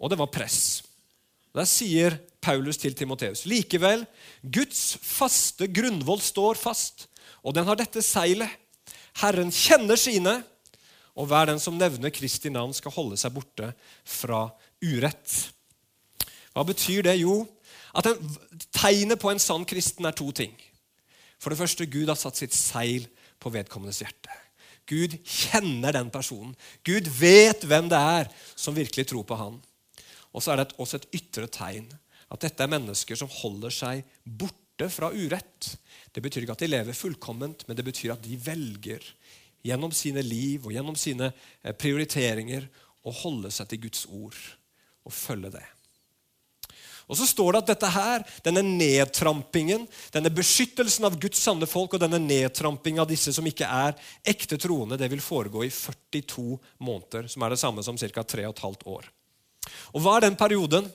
Og 0.00 0.12
det 0.12 0.18
var 0.20 0.32
press. 0.32 0.82
Der 1.56 1.68
sier 1.68 2.18
Paulus 2.44 2.78
til 2.80 2.94
Timoteus.: 2.96 3.44
Likevel, 3.48 4.04
Guds 4.42 4.96
faste 5.02 5.68
grunnvoll 5.68 6.20
står 6.20 6.60
fast, 6.60 7.08
og 7.42 7.56
den 7.56 7.66
har 7.68 7.78
dette 7.80 8.04
seilet. 8.04 8.52
Herren 9.16 9.52
kjenner 9.52 9.96
sine, 9.96 10.38
og 11.16 11.30
hver 11.30 11.48
den 11.48 11.60
som 11.60 11.78
nevner 11.80 12.12
Kristi 12.12 12.52
navn, 12.52 12.74
skal 12.76 12.92
holde 12.92 13.16
seg 13.16 13.32
borte 13.32 13.70
fra 14.04 14.44
urett. 14.84 15.36
Hva 16.52 16.64
betyr 16.68 17.06
det? 17.08 17.16
Jo, 17.22 17.42
at 17.96 18.08
en, 18.10 18.32
Tegnet 18.76 19.20
på 19.20 19.30
en 19.32 19.40
sann 19.42 19.64
kristen 19.68 20.08
er 20.08 20.16
to 20.16 20.28
ting. 20.36 20.54
For 21.40 21.52
det 21.52 21.60
første, 21.60 21.86
Gud 21.88 22.08
har 22.10 22.18
satt 22.18 22.38
sitt 22.38 22.54
seil 22.56 23.06
på 23.42 23.52
vedkommendes 23.52 24.02
hjerte. 24.04 24.32
Gud 24.86 25.16
kjenner 25.26 25.96
den 25.96 26.12
personen. 26.14 26.54
Gud 26.86 27.08
vet 27.18 27.64
hvem 27.66 27.88
det 27.90 27.98
er 27.98 28.30
som 28.54 28.76
virkelig 28.76 29.08
tror 29.10 29.26
på 29.26 29.38
han. 29.38 29.58
Og 30.32 30.44
så 30.44 30.52
er 30.52 30.62
det 30.62 30.76
også 30.78 31.00
et 31.00 31.08
ytre 31.18 31.48
tegn. 31.50 31.88
At 32.32 32.42
dette 32.44 32.62
er 32.62 32.70
mennesker 32.70 33.18
som 33.18 33.30
holder 33.42 33.74
seg 33.74 34.06
borte 34.24 34.88
fra 34.92 35.10
urett. 35.14 35.72
Det 36.12 36.22
betyr 36.22 36.44
ikke 36.44 36.56
at 36.56 36.64
de 36.64 36.70
lever 36.70 36.96
fullkomment, 36.96 37.66
men 37.66 37.78
det 37.78 37.86
betyr 37.86 38.14
at 38.14 38.24
de 38.24 38.38
velger 38.40 39.02
gjennom 39.66 39.94
sine 39.94 40.22
liv 40.22 40.66
og 40.66 40.74
gjennom 40.74 40.98
sine 40.98 41.32
eh, 41.32 41.74
prioriteringer 41.74 42.68
å 43.06 43.14
holde 43.22 43.50
seg 43.54 43.70
til 43.70 43.86
Guds 43.86 44.06
ord. 44.10 44.38
og 45.06 45.12
følge 45.14 45.52
det. 45.54 45.62
Og 47.06 47.18
så 47.18 47.26
står 47.28 47.54
det 47.54 47.60
at 47.62 47.70
dette 47.70 47.90
her, 47.94 48.24
denne 48.42 48.64
nedtrampingen, 48.66 49.84
denne 50.14 50.32
beskyttelsen 50.34 51.06
av 51.06 51.18
Guds 51.22 51.38
sanne 51.38 51.68
folk 51.70 51.94
og 51.94 52.02
denne 52.02 52.18
nedtrampingen 52.22 53.04
av 53.04 53.10
disse 53.10 53.34
som 53.34 53.46
ikke 53.46 53.68
er 53.68 53.94
ekte 54.26 54.58
troende, 54.58 54.98
det 54.98 55.10
vil 55.12 55.22
foregå 55.22 55.62
i 55.62 55.70
42 55.70 56.58
måneder, 56.82 57.30
som 57.30 57.46
er 57.46 57.54
det 57.54 57.62
samme 57.62 57.86
som 57.86 57.98
ca. 57.98 58.26
3 58.26 58.48
15 58.50 58.90
år. 58.90 59.06
Og 59.94 60.02
hva 60.02 60.16
er 60.16 60.26
den 60.26 60.38
perioden? 60.38 60.90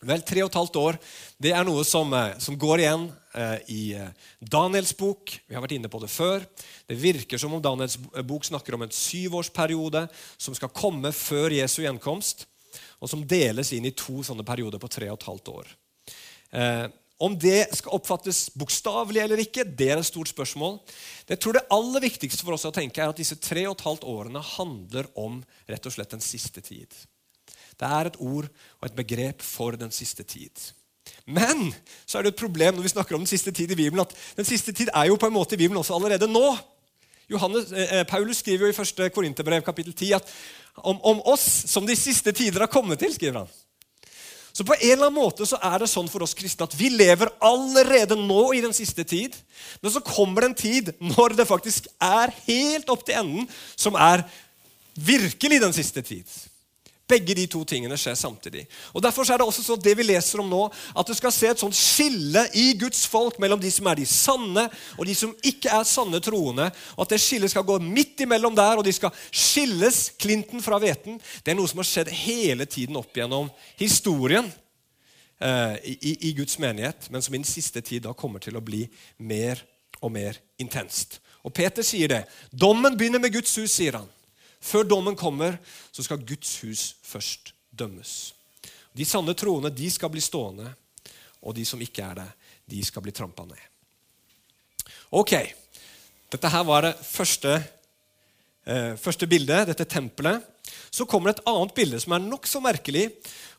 Vel, 0.00 0.22
tre 0.24 0.40
og 0.40 0.48
et 0.48 0.56
halvt 0.56 0.76
år 0.80 0.96
det 1.44 1.50
er 1.52 1.64
noe 1.68 1.82
som, 1.84 2.08
eh, 2.16 2.38
som 2.40 2.56
går 2.56 2.80
igjen 2.80 3.02
eh, 3.36 3.58
i 3.68 3.82
eh, 4.00 4.28
Daniels 4.40 4.94
bok. 4.96 5.34
Vi 5.44 5.52
har 5.52 5.60
vært 5.60 5.74
inne 5.76 5.90
på 5.92 6.00
det 6.00 6.08
før. 6.08 6.46
Det 6.88 6.96
virker 6.96 7.40
som 7.40 7.52
om 7.52 7.60
Daniels 7.60 7.98
bok 8.24 8.48
snakker 8.48 8.78
om 8.78 8.86
en 8.86 8.94
syvårsperiode 8.96 10.06
som 10.40 10.56
skal 10.56 10.72
komme 10.72 11.12
før 11.12 11.52
Jesu 11.52 11.82
gjenkomst 11.84 12.46
og 13.00 13.10
som 13.10 13.26
deles 13.26 13.72
inn 13.74 13.88
i 13.88 13.94
to 13.96 14.20
sånne 14.26 14.44
perioder 14.46 14.80
på 14.82 14.90
tre 14.92 15.08
og 15.10 15.18
et 15.18 15.28
halvt 15.30 15.52
år. 15.52 15.70
Eh, 16.52 16.86
om 17.20 17.34
det 17.36 17.66
skal 17.76 17.98
oppfattes 17.98 18.46
bokstavelig 18.56 19.20
eller 19.20 19.42
ikke, 19.42 19.64
det 19.64 19.90
er 19.92 20.00
et 20.00 20.08
stort 20.08 20.30
spørsmål. 20.30 20.78
Jeg 21.28 21.40
tror 21.42 21.56
det 21.56 21.66
aller 21.76 22.04
viktigste 22.06 22.46
for 22.46 22.56
oss 22.56 22.64
å 22.68 22.72
tenke 22.72 23.02
er 23.02 23.12
at 23.12 23.20
disse 23.20 23.36
tre 23.36 23.66
og 23.68 23.76
et 23.76 23.84
halvt 23.84 24.06
årene 24.08 24.40
handler 24.54 25.08
om 25.20 25.42
rett 25.68 25.88
og 25.88 25.92
slett 25.92 26.14
den 26.16 26.24
siste 26.24 26.64
tid. 26.64 26.88
Det 27.76 27.88
er 27.88 28.08
et 28.08 28.20
ord 28.24 28.48
og 28.48 28.88
et 28.88 28.96
begrep 28.96 29.44
for 29.44 29.76
den 29.76 29.92
siste 29.92 30.24
tid. 30.24 30.52
Men 31.28 31.70
så 32.08 32.18
er 32.18 32.24
det 32.24 32.34
et 32.34 32.40
problem 32.40 32.76
når 32.76 32.88
vi 32.88 32.94
snakker 32.94 33.16
om 33.16 33.24
den 33.24 33.30
siste 33.30 33.52
tid 33.52 33.72
i 33.72 33.78
Bibelen, 33.78 34.04
at 34.04 34.16
den 34.36 34.48
siste 34.48 34.72
tid 34.76 34.88
er 34.88 35.10
jo 35.10 35.20
på 35.20 35.28
en 35.28 35.36
måte 35.36 35.56
i 35.56 35.60
Bibelen 35.60 35.80
også 35.80 35.96
allerede 35.96 36.28
nå. 36.30 36.46
Johannes, 37.30 37.70
eh, 37.72 38.02
Paulus 38.08 38.42
skriver 38.42 38.66
jo 38.66 38.72
i 38.72 38.76
1. 38.76 39.10
Korinterbrev 39.14 39.62
kapittel 39.62 39.94
10 39.94 40.14
at 40.18 40.30
om, 40.82 40.98
om, 41.02 41.20
oss 41.30 41.46
som 41.70 41.86
de 41.86 41.94
siste 41.98 42.32
tider 42.34 42.64
har 42.64 42.70
kommet 42.72 42.98
til. 42.98 43.12
skriver 43.14 43.44
han. 43.44 43.50
Så 44.52 44.66
på 44.66 44.74
en 44.74 44.92
eller 44.96 45.06
annen 45.06 45.20
måte 45.20 45.46
så 45.46 45.60
er 45.62 45.78
det 45.78 45.90
sånn 45.92 46.10
for 46.10 46.24
oss 46.26 46.34
kristne 46.34 46.66
at 46.66 46.74
vi 46.74 46.90
lever 46.90 47.30
allerede 47.38 48.18
nå 48.18 48.50
i 48.56 48.62
den 48.64 48.74
siste 48.74 49.06
tid. 49.06 49.36
Men 49.80 49.94
så 49.94 50.02
kommer 50.02 50.42
det 50.42 50.50
en 50.50 50.58
tid 50.58 50.92
når 50.98 51.38
det 51.38 51.46
faktisk 51.48 51.86
er 52.02 52.34
helt 52.48 52.90
opp 52.90 53.06
til 53.06 53.20
enden, 53.22 53.46
som 53.78 53.94
er 53.94 54.26
virkelig 54.98 55.60
den 55.62 55.76
siste 55.76 56.02
tid. 56.02 56.26
Begge 57.10 57.34
de 57.36 57.46
to 57.50 57.62
tingene 57.68 57.98
skjer 57.98 58.16
samtidig. 58.18 58.64
Og 58.94 59.02
Derfor 59.02 59.26
er 59.26 59.40
det 59.40 59.46
også 59.46 59.64
sånn 59.66 59.82
det 59.82 59.96
vi 59.98 60.06
leser 60.06 60.42
om 60.42 60.50
nå, 60.50 60.62
at 60.70 61.08
du 61.08 61.14
skal 61.16 61.34
se 61.34 61.50
et 61.50 61.62
sånt 61.62 61.76
skille 61.76 62.44
i 62.58 62.70
Guds 62.78 63.02
folk 63.10 63.40
mellom 63.42 63.60
de 63.60 63.72
som 63.74 63.88
er 63.90 64.00
de 64.00 64.06
sanne, 64.08 64.66
og 64.96 65.08
de 65.08 65.16
som 65.18 65.34
ikke 65.46 65.72
er 65.74 65.88
sanne 65.88 66.22
troende. 66.24 66.70
og 66.96 67.04
At 67.04 67.14
det 67.16 67.20
skillet 67.24 67.52
skal 67.52 67.66
gå 67.66 67.80
midt 67.82 68.22
imellom 68.26 68.56
der, 68.56 68.78
og 68.78 68.86
de 68.86 68.94
skal 68.94 69.14
skilles, 69.30 70.02
klinten 70.20 70.62
fra 70.62 70.78
hveten. 70.82 71.18
Det 71.42 71.52
er 71.52 71.58
noe 71.58 71.70
som 71.70 71.82
har 71.82 71.90
skjedd 71.90 72.12
hele 72.22 72.66
tiden 72.70 72.98
opp 73.00 73.16
gjennom 73.16 73.50
historien 73.80 74.46
eh, 75.40 75.76
i, 75.84 76.14
i 76.30 76.32
Guds 76.38 76.58
menighet, 76.62 77.10
men 77.10 77.24
som 77.24 77.34
i 77.34 77.40
den 77.42 77.48
siste 77.48 77.82
tid 77.82 78.06
da 78.06 78.14
kommer 78.14 78.42
til 78.42 78.58
å 78.58 78.64
bli 78.64 78.84
mer 79.18 79.62
og 80.00 80.14
mer 80.14 80.38
intenst. 80.60 81.18
Og 81.44 81.54
Peter 81.56 81.84
sier 81.86 82.10
det. 82.12 82.24
Dommen 82.52 82.96
begynner 82.98 83.22
med 83.22 83.32
Guds 83.32 83.54
hus, 83.56 83.72
sier 83.72 84.00
han. 84.00 84.08
Før 84.60 84.84
dommen 84.84 85.16
kommer, 85.16 85.56
så 85.92 86.04
skal 86.04 86.20
Guds 86.26 86.58
hus 86.64 86.82
først 87.06 87.54
dømmes. 87.72 88.34
De 88.92 89.06
sanne 89.08 89.34
troende 89.38 89.72
de 89.72 89.88
skal 89.92 90.12
bli 90.12 90.22
stående, 90.22 90.68
og 91.40 91.56
de 91.56 91.64
som 91.64 91.80
ikke 91.80 92.04
er 92.04 92.20
det, 92.20 92.28
de 92.70 92.82
skal 92.84 93.02
bli 93.04 93.14
trampa 93.16 93.46
ned. 93.48 93.60
Ok, 95.16 95.32
dette 96.30 96.50
her 96.52 96.64
var 96.68 96.84
det 96.86 96.94
første, 97.02 97.56
eh, 98.66 98.94
første 99.00 99.26
bildet, 99.26 99.66
dette 99.66 99.88
tempelet. 99.88 100.44
Så 100.90 101.06
kommer 101.06 101.30
det 101.30 101.40
et 101.40 101.48
annet 101.50 101.74
bilde 101.74 102.00
som 102.00 102.12
er 102.12 102.22
nokså 102.22 102.60
merkelig. 102.60 103.10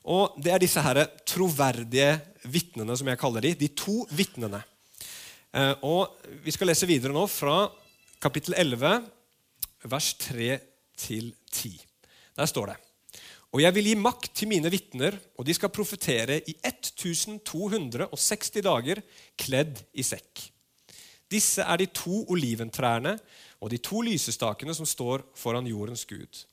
og 0.03 0.41
Det 0.41 0.51
er 0.51 0.59
disse 0.59 0.81
her 0.81 1.05
troverdige 1.25 2.21
vitnene, 2.43 2.97
som 2.97 3.07
jeg 3.07 3.19
kaller 3.19 3.41
de. 3.41 3.53
De 3.55 3.67
to 3.67 4.05
vitnene. 4.11 4.63
Eh, 5.53 5.75
og 5.83 6.15
Vi 6.43 6.51
skal 6.51 6.67
lese 6.67 6.87
videre 6.87 7.11
nå 7.11 7.27
fra 7.27 7.69
kapittel 8.21 8.53
11, 8.57 9.03
vers 9.83 10.13
3 10.13 10.70
til 11.01 11.33
10. 11.51 11.73
Der 12.37 12.49
står 12.49 12.71
det 12.71 12.77
Og 13.51 13.61
jeg 13.61 13.75
vil 13.75 13.89
gi 13.91 13.95
makt 13.99 14.31
til 14.37 14.47
mine 14.47 14.69
vitner, 14.71 15.17
og 15.35 15.45
de 15.45 15.53
skal 15.53 15.73
profetere 15.73 16.39
i 16.47 16.55
1260 16.63 18.61
dager 18.63 19.01
kledd 19.35 19.81
i 19.91 20.05
sekk. 20.07 20.51
Disse 21.31 21.63
er 21.63 21.79
de 21.79 21.87
to 21.91 22.25
oliventrærne 22.31 23.17
og 23.61 23.69
de 23.71 23.79
to 23.79 24.01
lysestakene 24.03 24.73
som 24.75 24.87
står 24.87 25.23
foran 25.35 25.67
jordens 25.67 26.05
Gud. 26.07 26.45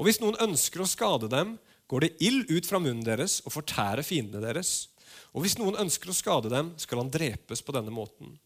Og 0.00 0.06
hvis 0.08 0.20
noen 0.20 0.38
ønsker 0.40 0.80
å 0.80 0.88
skade 0.88 1.28
dem, 1.32 1.58
går 1.90 2.06
det 2.06 2.14
ild 2.24 2.50
ut 2.50 2.68
fra 2.68 2.80
munnen 2.80 3.04
deres 3.04 3.40
og 3.44 3.52
fortærer 3.52 4.04
fiendene 4.06 4.42
deres. 4.44 4.88
Og 5.34 5.44
hvis 5.44 5.58
noen 5.60 5.78
ønsker 5.82 6.10
å 6.10 6.16
skade 6.16 6.50
dem, 6.52 6.72
skal 6.80 7.02
han 7.02 7.12
drepes 7.12 7.62
på 7.64 7.74
denne 7.76 7.92
måten. 7.94 8.38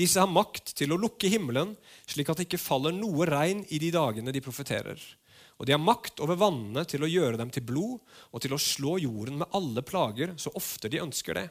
Disse 0.00 0.20
har 0.22 0.30
makt 0.30 0.72
til 0.78 0.94
å 0.94 0.98
lukke 1.00 1.28
himmelen, 1.28 1.74
slik 2.08 2.30
at 2.32 2.40
det 2.40 2.46
ikke 2.48 2.62
faller 2.62 2.94
noe 2.96 3.26
regn 3.28 3.66
i 3.68 3.80
de 3.82 3.90
dagene 3.92 4.32
de 4.32 4.40
profeterer. 4.40 5.00
Og 5.60 5.68
de 5.68 5.74
har 5.74 5.82
makt 5.82 6.22
over 6.24 6.38
vannene 6.40 6.86
til 6.88 7.04
å 7.04 7.10
gjøre 7.10 7.36
dem 7.36 7.50
til 7.52 7.66
blod 7.68 7.98
og 8.30 8.40
til 8.40 8.54
å 8.56 8.60
slå 8.60 8.96
jorden 9.02 9.42
med 9.42 9.56
alle 9.56 9.84
plager 9.84 10.32
så 10.40 10.52
ofte 10.56 10.88
de 10.88 11.02
ønsker 11.04 11.36
det. 11.36 11.50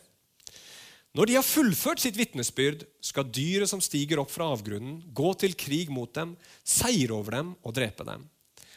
Når 1.17 1.29
de 1.29 1.35
har 1.37 1.45
fullført 1.45 2.01
sitt 2.01 2.17
vitnesbyrd, 2.17 2.83
skal 3.05 3.29
dyret 3.33 3.69
som 3.69 3.81
stiger 3.81 4.21
opp 4.21 4.33
fra 4.33 4.49
avgrunnen, 4.53 4.99
gå 5.13 5.29
til 5.41 5.55
krig 5.57 5.93
mot 5.93 6.09
dem, 6.13 6.35
seire 6.65 7.15
over 7.17 7.37
dem 7.37 7.53
og 7.61 7.77
drepe 7.77 8.05
dem. 8.05 8.25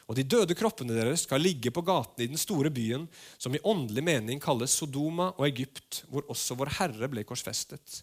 Og 0.09 0.17
de 0.19 0.25
døde 0.29 0.57
kroppene 0.59 0.97
deres 0.97 1.25
skal 1.25 1.45
ligge 1.45 1.73
på 1.73 1.85
gatene 1.87 2.27
i 2.27 2.33
den 2.33 2.41
store 2.41 2.73
byen, 2.73 3.05
som 3.41 3.55
i 3.57 3.61
åndelig 3.69 4.05
mening 4.05 4.41
kalles 4.43 4.75
Sodoma 4.77 5.31
og 5.39 5.47
Egypt, 5.49 6.03
hvor 6.13 6.29
også 6.33 6.57
vår 6.61 6.75
Herre 6.81 7.09
ble 7.13 7.25
korsfestet 7.29 8.03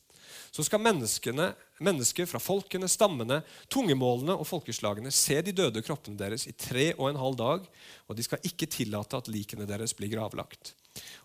så 0.51 0.65
skal 0.65 0.81
mennesker 0.81 2.27
fra 2.29 2.41
folkene, 2.41 2.89
stammene, 2.91 3.41
tungemålene 3.71 4.36
og 4.36 4.48
folkeslagene 4.50 5.12
se 5.13 5.39
de 5.45 5.53
døde 5.55 5.83
kroppene 5.86 6.19
deres 6.19 6.48
i 6.50 6.55
tre 6.57 6.91
og 6.98 7.09
en 7.09 7.21
halv 7.21 7.39
dag, 7.39 7.69
og 8.07 8.17
de 8.17 8.25
skal 8.25 8.43
ikke 8.48 8.69
tillate 8.71 9.19
at 9.19 9.31
likene 9.31 9.67
deres 9.69 9.95
blir 9.98 10.12
gravlagt. 10.13 10.74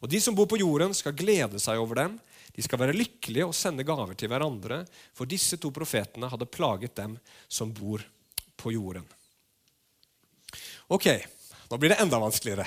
Og 0.03 0.11
de 0.11 0.21
som 0.23 0.37
bor 0.37 0.49
på 0.51 0.61
jorden, 0.61 0.95
skal 0.95 1.17
glede 1.17 1.61
seg 1.63 1.81
over 1.81 2.03
dem. 2.03 2.17
De 2.55 2.63
skal 2.63 2.81
være 2.81 2.95
lykkelige 2.97 3.47
og 3.49 3.57
sende 3.57 3.87
gaver 3.87 4.15
til 4.19 4.31
hverandre, 4.31 4.85
for 5.17 5.29
disse 5.29 5.59
to 5.61 5.73
profetene 5.75 6.31
hadde 6.31 6.51
plaget 6.51 6.95
dem 7.01 7.17
som 7.49 7.73
bor 7.75 8.05
på 8.61 8.75
jorden. 8.75 9.07
Ok, 10.93 11.09
nå 11.71 11.79
blir 11.81 11.95
det 11.95 12.03
enda 12.05 12.21
vanskeligere. 12.23 12.67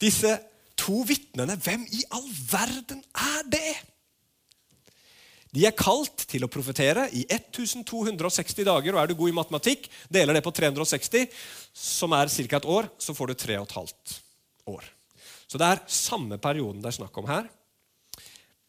Disse 0.00 0.32
to 0.80 1.02
vitnene, 1.06 1.58
hvem 1.60 1.84
i 1.92 2.02
all 2.16 2.28
verden 2.50 3.02
er 3.12 3.46
det? 3.52 3.74
De 5.50 5.64
er 5.66 5.74
kalt 5.74 6.24
til 6.30 6.46
å 6.46 6.50
profetere 6.50 7.08
i 7.10 7.24
1260 7.26 8.66
dager. 8.66 8.94
og 8.94 9.02
Er 9.02 9.10
du 9.10 9.16
god 9.18 9.32
i 9.32 9.34
matematikk, 9.34 9.88
deler 10.08 10.36
det 10.36 10.44
på 10.46 10.52
360, 10.54 11.26
som 11.74 12.14
er 12.14 12.30
ca. 12.30 12.56
et 12.56 12.68
år, 12.70 12.90
så 12.98 13.14
får 13.14 13.26
du 13.26 13.34
3,5 13.34 14.20
år. 14.70 14.84
Så 15.50 15.58
det 15.58 15.66
er 15.66 15.82
samme 15.90 16.38
perioden 16.38 16.82
det 16.82 16.92
er 16.92 17.00
snakk 17.00 17.18
om 17.18 17.26
her. 17.26 17.48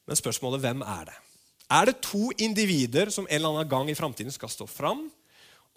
Men 0.09 0.17
spørsmålet 0.17 0.63
hvem 0.63 0.81
er 0.81 1.11
det? 1.11 1.17
Er 1.71 1.87
det 1.87 2.01
to 2.03 2.31
individer 2.41 3.11
som 3.13 3.27
en 3.29 3.35
eller 3.35 3.53
annen 3.53 3.69
gang 3.69 3.89
i 3.89 3.95
framtiden 3.95 4.33
skal 4.33 4.49
stå 4.51 4.65
fram 4.67 5.05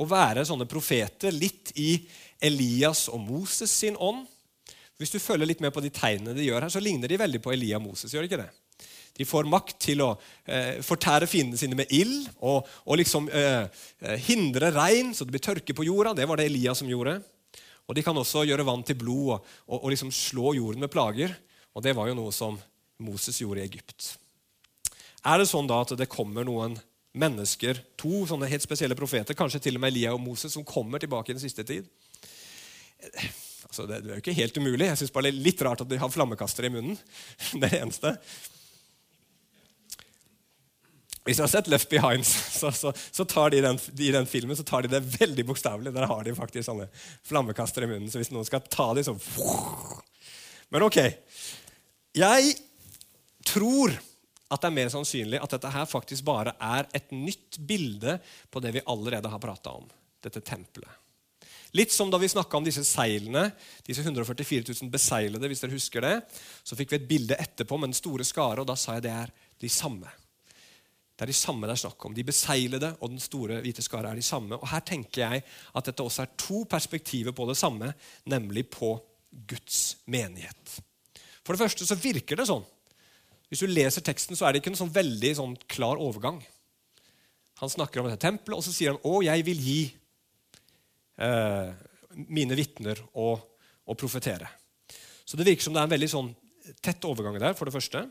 og 0.01 0.11
være 0.11 0.43
sånne 0.49 0.67
profeter 0.67 1.31
litt 1.31 1.71
i 1.79 2.01
Elias 2.43 3.07
og 3.13 3.21
Moses 3.23 3.71
sin 3.71 3.99
ånd? 4.01 4.25
Hvis 4.99 5.13
du 5.13 5.21
følger 5.21 5.47
litt 5.47 5.61
med 5.63 5.75
på 5.75 5.83
de 5.85 5.93
tegnene 5.93 6.35
de 6.35 6.49
gjør 6.49 6.65
her, 6.65 6.73
så 6.73 6.83
ligner 6.83 7.11
de 7.11 7.21
veldig 7.21 7.43
på 7.45 7.53
Elia 7.53 7.77
og 7.77 7.91
Moses. 7.91 8.15
gjør 8.15 8.25
de 8.25 8.31
ikke 8.31 8.41
det? 8.41 8.51
De 9.15 9.27
får 9.27 9.47
makt 9.47 9.77
til 9.85 10.03
å 10.03 10.09
eh, 10.43 10.81
fortære 10.83 11.29
fiendene 11.31 11.59
sine 11.61 11.77
med 11.79 11.93
ild 11.95 12.27
og, 12.41 12.67
og 12.83 12.99
liksom 12.99 13.29
eh, 13.31 13.69
eh, 14.03 14.17
hindre 14.27 14.73
regn, 14.75 15.13
så 15.15 15.23
det 15.23 15.37
blir 15.37 15.45
tørke 15.45 15.77
på 15.77 15.87
jorda. 15.87 16.17
Det 16.19 16.27
var 16.27 16.41
det 16.41 16.49
Elias 16.49 16.83
som 16.83 16.91
gjorde. 16.91 17.21
Og 17.87 17.95
De 17.95 18.03
kan 18.03 18.17
også 18.19 18.43
gjøre 18.49 18.67
vann 18.67 18.83
til 18.87 18.99
blod 18.99 19.37
og, 19.37 19.53
og, 19.69 19.79
og 19.85 19.93
liksom 19.95 20.11
slå 20.15 20.57
jorden 20.59 20.83
med 20.83 20.91
plager. 20.91 21.37
Og 21.75 21.85
Det 21.87 21.95
var 21.95 22.11
jo 22.11 22.19
noe 22.19 22.35
som 22.35 22.59
Moses 23.05 23.39
gjorde 23.43 23.63
i 23.63 23.69
Egypt. 23.69 24.17
Er 25.25 25.41
det 25.41 25.47
sånn 25.49 25.71
da 25.71 25.81
at 25.85 25.95
det 25.97 26.11
kommer 26.11 26.47
noen 26.47 26.75
mennesker, 27.15 27.79
to 28.01 28.25
sånne 28.27 28.49
helt 28.51 28.65
spesielle 28.65 28.99
profeter, 28.99 29.37
kanskje 29.39 29.63
til 29.69 29.79
og 29.79 29.85
med 29.85 29.95
Elia 29.95 30.15
og 30.17 30.23
Moses, 30.23 30.53
som 30.53 30.67
kommer 30.67 30.99
tilbake 30.99 31.31
i 31.31 31.37
den 31.37 31.43
siste 31.43 31.63
tid? 31.67 31.87
Altså, 33.69 33.87
det, 33.87 34.01
er 34.01 34.17
jo 34.17 34.23
ikke 34.23 34.37
helt 34.37 34.59
umulig. 34.59 34.89
Jeg 34.89 35.01
synes 35.01 35.15
bare 35.15 35.29
det 35.29 35.35
er 35.35 35.47
litt 35.47 35.63
rart 35.67 35.85
at 35.85 35.91
de 35.91 36.01
har 36.03 36.13
flammekastere 36.13 36.71
i 36.71 36.75
munnen. 36.75 36.99
Det 37.61 37.63
er 37.63 37.73
det 37.77 37.81
eneste. 37.81 38.17
Hvis 41.25 41.39
du 41.41 41.45
har 41.47 41.53
sett 41.53 41.69
Left 41.73 41.89
Behind, 41.89 42.27
så, 42.61 42.73
så, 42.73 42.93
så 42.93 43.25
tar 43.25 43.55
de 43.55 43.63
den, 43.65 43.81
i 43.99 44.13
den 44.13 44.29
filmen 44.29 44.57
så 44.57 44.67
tar 44.67 44.85
de 44.85 44.93
det 44.93 45.05
veldig 45.17 45.47
bokstavelig. 45.49 45.95
Der 45.95 46.09
har 46.11 46.25
de 46.25 46.37
faktisk 46.37 46.69
sånne 46.69 46.89
flammekastere 47.25 47.89
i 47.89 47.93
munnen. 47.95 48.11
Så 48.13 48.21
hvis 48.21 48.33
noen 48.35 48.49
skal 48.49 48.65
ta 48.69 48.91
dem, 48.97 49.07
så 49.07 49.17
Men 50.75 50.85
ok. 50.87 50.99
Jeg 52.15 52.57
tror 53.47 53.95
at 54.53 54.61
det 54.61 54.69
er 54.69 54.77
mer 54.77 54.91
sannsynlig 54.93 55.41
at 55.43 55.55
dette 55.55 55.71
her 55.73 55.87
faktisk 55.89 56.27
bare 56.27 56.55
er 56.63 56.87
et 56.95 57.13
nytt 57.15 57.59
bilde 57.67 58.19
på 58.53 58.61
det 58.63 58.75
vi 58.77 58.85
allerede 58.91 59.31
har 59.31 59.43
prata 59.43 59.73
om. 59.79 59.89
Dette 60.23 60.43
tempelet. 60.45 61.01
Litt 61.75 61.91
som 61.91 62.11
da 62.11 62.21
vi 62.23 62.29
snakka 62.31 62.55
om 62.57 62.67
disse 62.67 62.85
seilene, 62.87 63.49
disse 63.87 64.05
144 64.05 64.63
000 64.69 64.93
beseilede. 64.93 65.49
hvis 65.51 65.65
dere 65.65 65.75
husker 65.75 66.05
det. 66.07 66.15
Så 66.63 66.79
fikk 66.79 66.93
vi 66.93 67.01
et 67.01 67.09
bilde 67.09 67.39
etterpå 67.41 67.79
med 67.81 67.91
den 67.91 67.99
store 67.99 68.27
skare, 68.27 68.63
og 68.63 68.69
da 68.69 68.77
sa 68.79 68.95
jeg 68.95 69.09
det 69.09 69.15
er 69.15 69.33
de 69.59 69.71
samme. 69.73 70.13
Det 71.15 71.23
er 71.23 71.31
de 71.31 71.37
samme 71.37 71.69
det 71.69 71.77
er 71.77 71.83
snakk 71.85 72.05
om. 72.09 72.15
De 72.15 72.27
beseilede 72.27 72.91
og 72.99 73.13
den 73.13 73.23
store 73.23 73.61
hvite 73.63 73.83
skare 73.87 74.11
er 74.11 74.19
de 74.19 74.27
samme. 74.27 74.59
Og 74.59 74.67
Her 74.71 74.83
tenker 74.83 75.23
jeg 75.23 75.45
at 75.47 75.87
dette 75.87 76.03
også 76.03 76.25
er 76.25 76.33
to 76.41 76.65
perspektiver 76.67 77.35
på 77.37 77.47
det 77.47 77.57
samme, 77.59 77.93
nemlig 78.27 78.67
på 78.75 78.97
Guds 79.31 80.01
menighet. 80.11 80.79
For 81.45 81.55
det 81.55 81.63
første 81.63 81.87
så 81.87 81.99
virker 82.01 82.39
det 82.39 82.49
sånn. 82.51 82.65
Hvis 83.51 83.63
du 83.63 83.71
leser 83.71 84.03
teksten, 84.03 84.35
så 84.35 84.49
er 84.49 84.55
det 84.55 84.63
ikke 84.63 84.73
en 84.73 84.81
sånn 84.83 84.95
veldig 84.95 85.31
sånn 85.39 85.57
klar 85.71 86.01
overgang. 86.03 86.41
Han 87.61 87.71
snakker 87.71 88.03
om 88.03 88.09
dette 88.09 88.25
tempelet, 88.25 88.57
og 88.59 88.65
så 88.67 88.73
sier 88.75 88.95
han 88.95 89.03
'Å, 89.05 89.23
jeg 89.23 89.45
vil 89.47 89.61
gi 89.63 89.83
eh, 91.19 91.71
mine 92.27 92.57
vitner 92.59 92.99
å, 93.15 93.39
og 93.87 93.99
profetere'. 93.99 94.51
Så 95.25 95.37
det 95.37 95.47
virker 95.47 95.63
som 95.63 95.73
det 95.75 95.81
er 95.81 95.87
en 95.87 95.95
veldig 95.95 96.11
sånn 96.11 96.35
tett 96.83 97.05
overgang 97.05 97.39
der, 97.39 97.55
for 97.55 97.67
det 97.67 97.75
første. 97.75 98.11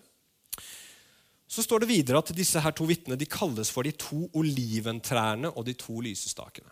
Så 1.54 1.62
står 1.62 1.84
det 1.84 1.92
videre 1.92 2.18
at 2.18 2.32
disse 2.34 2.62
her 2.64 2.74
to 2.74 2.88
vitnene 2.90 3.30
kalles 3.30 3.70
for 3.70 3.86
de 3.86 3.92
to 3.94 4.24
oliventrærne 4.34 5.52
og 5.52 5.68
de 5.68 5.76
to 5.78 6.00
lysestakene. 6.02 6.72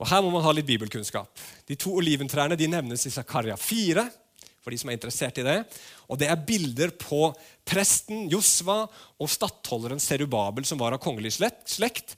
Og 0.00 0.08
Her 0.08 0.20
må 0.24 0.32
man 0.32 0.44
ha 0.44 0.52
litt 0.52 0.68
bibelkunnskap. 0.68 1.40
De 1.68 1.76
to 1.80 1.94
oliventrærne 2.00 2.58
de 2.60 2.68
nevnes 2.68 3.06
i 3.08 3.12
Zakaria 3.12 3.56
4 3.56 4.04
for 4.60 4.72
de 4.72 4.80
som 4.80 4.90
er 4.92 4.98
interessert 4.98 5.40
i 5.40 5.46
det. 5.46 5.56
Og 6.12 6.20
Det 6.20 6.28
er 6.28 6.44
bilder 6.44 6.92
på 7.00 7.30
presten 7.64 8.28
Josva 8.32 8.82
og 8.84 9.32
stattholderen 9.32 10.00
Serubabel, 10.00 10.66
som 10.68 10.80
var 10.80 10.92
av 10.92 11.00
kongelig 11.00 11.32
slekt, 11.38 12.16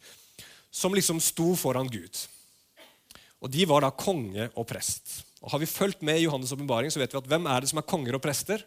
som 0.71 0.95
liksom 0.95 1.23
sto 1.23 1.53
foran 1.59 1.91
Gud. 1.91 2.25
Og 3.43 3.51
De 3.51 3.67
var 3.71 3.87
da 3.87 3.95
konge 3.95 4.51
og 4.57 4.67
prest. 4.67 5.23
Og 5.43 5.51
Har 5.55 5.63
vi 5.63 5.71
fulgt 5.71 6.03
med 6.03 6.19
i 6.19 6.27
Johannes' 6.27 6.55
åpenbaring, 6.55 6.91
vet 6.91 7.15
vi 7.15 7.23
at 7.23 7.31
hvem 7.31 7.47
er 7.47 7.61
det 7.61 7.71
som 7.71 7.79
er 7.79 7.87
konger 7.87 8.19
og 8.19 8.23
prester? 8.23 8.63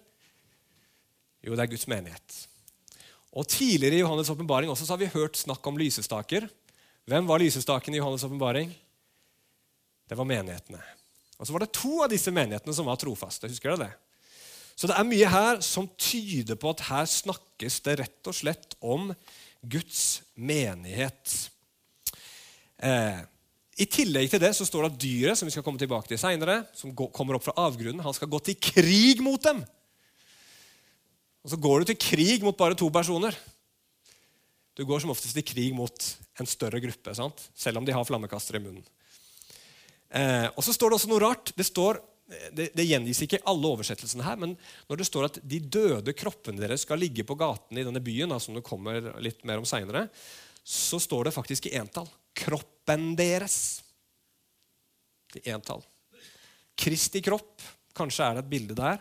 Jo, 1.43 1.55
det 1.55 1.63
er 1.63 1.71
Guds 1.71 1.87
menighet. 1.87 2.45
Og 3.35 3.47
Tidligere 3.51 3.99
i 3.99 4.03
Johannes' 4.03 4.31
åpenbaring 4.31 4.71
har 4.71 4.97
vi 4.97 5.11
hørt 5.11 5.35
snakk 5.35 5.65
om 5.67 5.77
lysestaker. 5.77 6.47
Hvem 7.05 7.27
var 7.27 7.41
lysestaken 7.43 7.93
i 7.93 7.99
Johannes' 7.99 8.23
åpenbaring? 8.25 8.71
Det 10.07 10.15
var 10.15 10.27
menighetene. 10.29 10.79
Og 11.35 11.47
så 11.47 11.53
var 11.53 11.65
det 11.65 11.75
to 11.75 11.99
av 12.05 12.09
disse 12.09 12.31
menighetene 12.31 12.73
som 12.73 12.87
var 12.87 12.99
trofaste. 13.01 13.49
husker 13.51 13.73
dere 13.73 13.89
det? 13.89 13.93
Så 14.75 14.87
det 14.87 14.95
er 14.95 15.07
mye 15.07 15.27
her 15.31 15.61
som 15.63 15.87
tyder 15.99 16.55
på 16.59 16.71
at 16.71 16.83
her 16.89 17.05
snakkes 17.07 17.79
det 17.83 17.99
rett 17.99 18.27
og 18.27 18.35
slett 18.35 18.75
om 18.83 19.11
Guds 19.63 20.21
menighet. 20.35 21.35
Eh, 22.79 23.21
I 23.79 23.87
tillegg 23.87 24.29
til 24.31 24.43
det 24.43 24.51
så 24.55 24.67
står 24.67 24.85
det 24.85 24.91
at 24.93 24.99
dyret 25.01 25.39
som 25.39 25.47
vi 25.47 25.55
skal 25.55 25.63
komme 25.63 25.79
tilbake 25.79 26.11
til 26.11 26.19
senere, 26.19 26.61
som 26.75 26.91
går, 26.95 27.11
kommer 27.15 27.35
opp 27.35 27.47
fra 27.47 27.55
avgrunnen, 27.67 28.03
han 28.03 28.15
skal 28.15 28.31
gå 28.31 28.39
til 28.43 28.59
krig 28.59 29.23
mot 29.23 29.41
dem. 29.43 29.63
Og 31.45 31.51
så 31.53 31.59
går 31.61 31.83
du 31.83 31.91
til 31.91 32.01
krig 32.01 32.41
mot 32.41 32.57
bare 32.57 32.77
to 32.77 32.89
personer. 32.89 33.35
Du 34.75 34.81
går 34.87 35.03
som 35.03 35.13
oftest 35.13 35.37
til 35.37 35.45
krig 35.45 35.75
mot 35.77 36.07
en 36.41 36.49
større 36.49 36.81
gruppe, 36.83 37.13
sant? 37.15 37.45
selv 37.53 37.79
om 37.79 37.85
de 37.85 37.93
har 37.93 38.07
flammekastere 38.07 38.59
i 38.59 38.65
munnen. 38.65 38.83
Eh, 40.09 40.47
og 40.49 40.65
så 40.65 40.73
står 40.73 40.91
det 40.91 40.97
også 40.97 41.11
noe 41.11 41.21
rart. 41.21 41.53
Det, 41.55 41.67
står, 41.69 42.01
det, 42.49 42.71
det 42.73 42.87
gjengis 42.89 43.21
ikke 43.27 43.43
alle 43.45 43.71
oversettelsene 43.77 44.25
her, 44.25 44.41
men 44.41 44.57
når 44.89 44.99
det 44.99 45.07
står 45.07 45.29
at 45.29 45.39
de 45.45 45.61
døde 45.61 46.17
kroppene 46.17 46.65
deres 46.65 46.83
skal 46.87 46.99
ligge 46.99 47.23
på 47.27 47.37
gatene 47.39 47.83
i 47.83 47.87
denne 47.87 48.03
byen, 48.03 48.33
da, 48.33 48.41
som 48.41 48.57
det 48.57 48.65
kommer 48.65 49.13
litt 49.23 49.45
mer 49.47 49.61
om 49.61 49.69
senere, 49.69 50.07
så 50.65 50.97
står 50.97 51.29
det 51.29 51.37
faktisk 51.37 51.69
i 51.69 51.75
entall. 51.77 52.09
Kroppen 52.35 53.11
deres. 53.19 53.83
I 55.37 55.45
entall. 55.53 55.85
Kristi 56.75 57.21
kropp. 57.23 57.61
Kanskje 57.95 58.25
er 58.25 58.39
det 58.39 58.47
et 58.47 58.55
bilde 58.57 58.75
der. 58.75 58.97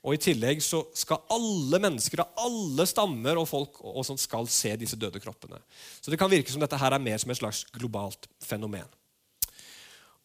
Og 0.00 0.16
I 0.16 0.20
tillegg 0.22 0.62
så 0.64 0.80
skal 0.96 1.20
alle 1.34 1.80
mennesker 1.82 2.22
av 2.22 2.46
alle 2.46 2.86
stammer 2.88 3.36
og 3.40 3.48
folk 3.50 3.82
og 3.84 4.00
sånt 4.06 4.22
skal 4.22 4.48
se 4.48 4.72
disse 4.80 4.96
døde 4.96 5.20
kroppene. 5.20 5.60
Så 6.00 6.12
det 6.12 6.18
kan 6.20 6.30
virke 6.32 6.52
som 6.52 6.62
dette 6.62 6.78
her 6.80 6.96
er 6.96 7.02
mer 7.04 7.20
som 7.20 7.32
et 7.32 7.40
slags 7.40 7.66
globalt 7.76 8.30
fenomen. 8.44 8.88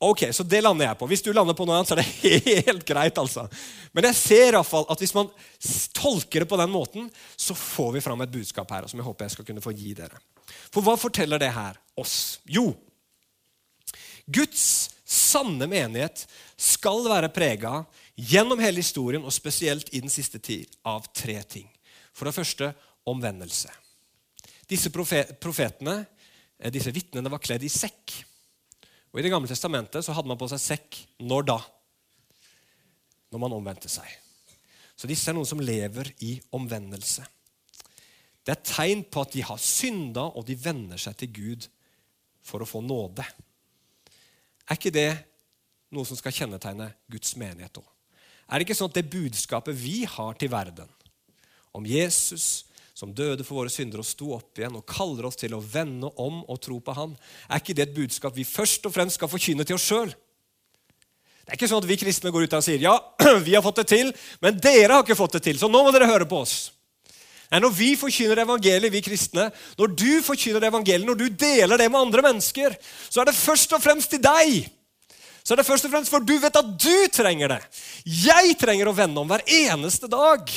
Ok, 0.06 0.26
Så 0.32 0.44
det 0.44 0.62
lander 0.62 0.90
jeg 0.90 0.98
på. 1.00 1.08
Hvis 1.08 1.24
du 1.24 1.32
lander 1.34 1.56
på 1.56 1.66
noe 1.68 1.78
annet, 1.78 1.88
så 1.88 1.96
er 1.96 2.04
det 2.04 2.64
helt 2.68 2.86
greit. 2.88 3.18
altså. 3.18 3.48
Men 3.96 4.10
jeg 4.10 4.20
ser 4.20 4.48
i 4.50 4.56
hvert 4.56 4.68
fall 4.68 4.88
at 4.92 5.00
hvis 5.00 5.16
man 5.16 5.32
tolker 5.96 6.44
det 6.44 6.50
på 6.52 6.60
den 6.60 6.72
måten, 6.72 7.08
så 7.36 7.56
får 7.56 7.96
vi 7.96 8.04
fram 8.04 8.24
et 8.24 8.32
budskap 8.32 8.72
her 8.76 8.88
som 8.92 9.00
jeg 9.00 9.08
håper 9.08 9.28
jeg 9.28 9.38
skal 9.38 9.48
kunne 9.48 9.64
få 9.64 9.76
gi 9.76 9.96
dere. 9.98 10.20
For 10.72 10.84
hva 10.84 10.98
forteller 11.00 11.42
det 11.42 11.52
her 11.56 11.80
oss? 12.00 12.42
Jo, 12.48 12.70
Guds 14.26 14.90
sanne 15.06 15.68
menighet 15.70 16.24
skal 16.58 17.04
være 17.06 17.30
prega 17.34 17.84
gjennom 18.16 18.60
hele 18.60 18.82
historien, 18.82 19.24
og 19.24 19.34
spesielt 19.34 19.92
i 19.94 20.02
den 20.04 20.12
siste 20.12 20.40
tid, 20.40 20.72
av 20.84 21.08
tre 21.14 21.42
ting. 21.44 21.68
For 22.16 22.28
det 22.28 22.36
første 22.36 22.72
omvendelse. 23.06 23.72
Disse 24.70 24.90
profetene, 24.90 26.06
eh, 26.60 26.72
disse 26.72 26.92
vitnene, 26.92 27.30
var 27.30 27.44
kledd 27.44 27.64
i 27.64 27.70
sekk. 27.70 28.24
Og 29.14 29.20
I 29.20 29.24
Det 29.24 29.32
gamle 29.32 29.48
testamentet 29.48 30.04
så 30.04 30.14
hadde 30.14 30.28
man 30.28 30.38
på 30.38 30.50
seg 30.50 30.60
sekk 30.60 30.98
når 31.20 31.46
da? 31.46 31.60
Når 33.32 33.40
man 33.40 33.54
omvendte 33.54 33.90
seg. 33.90 34.08
Så 34.96 35.08
disse 35.08 35.30
er 35.30 35.34
noen 35.34 35.46
som 35.48 35.60
lever 35.60 36.14
i 36.22 36.42
omvendelse. 36.52 37.26
Det 38.46 38.52
er 38.52 38.62
tegn 38.74 39.04
på 39.04 39.22
at 39.22 39.32
de 39.32 39.42
har 39.42 39.58
synda, 39.58 40.22
og 40.36 40.46
de 40.46 40.56
vender 40.56 40.98
seg 40.98 41.18
til 41.18 41.32
Gud 41.32 41.68
for 42.44 42.60
å 42.62 42.68
få 42.70 42.82
nåde. 42.82 43.26
Er 44.70 44.78
ikke 44.78 44.94
det 44.94 45.26
noe 45.92 46.06
som 46.06 46.18
skal 46.18 46.32
kjennetegne 46.32 46.92
Guds 47.10 47.36
menighet 47.36 47.82
òg? 47.82 47.95
Er 48.46 48.60
det 48.60 48.68
ikke 48.68 48.78
sånn 48.78 48.92
at 48.92 49.00
det 49.00 49.10
budskapet 49.10 49.78
vi 49.78 50.04
har 50.10 50.38
til 50.38 50.52
verden, 50.54 50.90
om 51.76 51.86
Jesus, 51.88 52.66
som 52.96 53.12
døde 53.12 53.44
for 53.44 53.60
våre 53.60 53.72
synder 53.74 54.00
og 54.00 54.08
sto 54.08 54.30
opp 54.38 54.60
igjen 54.60 54.78
og 54.78 54.86
kaller 54.88 55.28
oss 55.28 55.40
til 55.40 55.56
å 55.58 55.60
vende 55.60 56.08
om 56.22 56.44
og 56.46 56.62
tro 56.64 56.78
på 56.80 56.94
Han, 56.96 57.18
er 57.50 57.60
ikke 57.60 57.76
det 57.76 57.90
et 57.90 57.98
budskap 57.98 58.38
vi 58.38 58.48
først 58.48 58.86
og 58.88 58.94
fremst 58.96 59.20
skal 59.20 59.32
forkynne 59.32 59.66
til 59.68 59.76
oss 59.76 59.88
sjøl? 59.90 60.14
Det 61.46 61.54
er 61.54 61.60
ikke 61.60 61.70
sånn 61.70 61.84
at 61.84 61.90
vi 61.90 61.98
kristne 62.02 62.32
går 62.34 62.48
ut 62.48 62.56
og 62.58 62.64
sier 62.66 62.86
ja, 62.86 62.96
vi 63.46 63.58
har 63.58 63.66
fått 63.66 63.84
det 63.84 63.90
til, 63.92 64.14
men 64.42 64.56
dere 64.62 64.96
har 64.96 65.04
ikke 65.04 65.20
fått 65.20 65.36
det 65.38 65.44
til, 65.50 65.60
så 65.60 65.70
nå 65.70 65.84
må 65.84 65.92
dere 65.94 66.10
høre 66.10 66.30
på 66.30 66.40
oss. 66.46 66.56
Nei, 67.52 67.60
Når 67.62 67.76
vi 67.78 67.92
forkynner 68.00 68.42
evangeliet, 68.42 68.94
vi 68.94 69.04
kristne, 69.06 69.50
når 69.78 69.92
du 69.94 70.10
forkynner 70.26 70.66
evangeliet, 70.72 71.06
når 71.06 71.20
du 71.20 71.28
deler 71.30 71.78
det 71.78 71.92
med 71.92 72.02
andre 72.02 72.24
mennesker, 72.26 72.74
så 73.10 73.22
er 73.22 73.30
det 73.30 73.38
først 73.38 73.76
og 73.78 73.84
fremst 73.84 74.16
til 74.16 74.24
deg. 74.24 74.66
Så 75.46 75.54
er 75.54 75.62
det 75.62 75.68
først 75.68 75.86
og 75.86 75.94
fremst 75.94 76.10
for 76.10 76.26
du 76.26 76.34
vet 76.42 76.58
at 76.58 76.72
du 76.82 77.08
trenger 77.14 77.54
det. 77.54 77.60
Jeg 78.10 78.56
trenger 78.58 78.90
å 78.90 78.96
vende 78.98 79.22
om 79.22 79.30
hver 79.30 79.44
eneste 79.46 80.10
dag. 80.10 80.50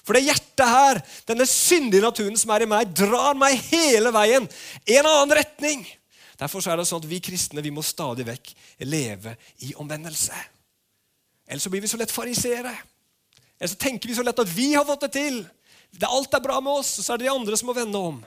For 0.00 0.16
det 0.16 0.24
hjertet 0.24 0.64
her, 0.64 1.00
denne 1.28 1.44
syndige 1.48 2.06
naturen 2.06 2.38
som 2.40 2.52
er 2.54 2.64
i 2.64 2.70
meg, 2.70 2.94
drar 2.96 3.36
meg 3.36 3.60
hele 3.68 4.12
veien 4.16 4.48
i 4.88 4.96
en 4.96 5.08
annen 5.10 5.36
retning. 5.42 5.84
Derfor 6.40 6.64
er 6.64 6.80
det 6.80 6.86
sånn 6.88 7.02
at 7.02 7.10
vi 7.10 7.20
kristne 7.20 7.60
vi 7.60 7.72
må 7.74 7.84
stadig 7.84 8.24
vekk 8.24 8.54
leve 8.88 9.36
i 9.68 9.74
omvendelse. 9.76 10.32
Ellers 11.44 11.66
så 11.66 11.72
blir 11.72 11.84
vi 11.84 11.90
så 11.92 12.00
lett 12.00 12.14
fariseere. 12.14 12.72
Eller 13.60 13.74
så 13.74 13.76
tenker 13.76 14.08
vi 14.08 14.16
så 14.16 14.24
lett 14.24 14.40
at 14.40 14.48
vi 14.56 14.70
har 14.72 14.88
fått 14.88 15.04
det 15.04 15.12
til. 15.18 15.42
Alt 16.08 16.32
er 16.32 16.44
bra 16.46 16.56
med 16.64 16.80
oss, 16.80 16.94
og 16.96 17.04
så 17.04 17.12
er 17.12 17.20
det 17.20 17.28
de 17.28 17.34
andre 17.34 17.60
som 17.60 17.68
må 17.68 17.76
vende 17.76 18.00
om. 18.00 18.22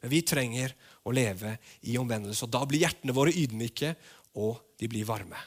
Men 0.00 0.12
vi 0.12 0.22
trenger 0.24 0.72
å 1.04 1.12
leve 1.12 1.58
i 1.84 1.98
omvendelse, 2.00 2.46
og 2.46 2.52
da 2.54 2.62
blir 2.68 2.86
hjertene 2.86 3.12
våre 3.16 3.34
ydmyke, 3.36 3.92
og 4.34 4.58
de 4.80 4.88
blir 4.90 5.06
varme. 5.08 5.38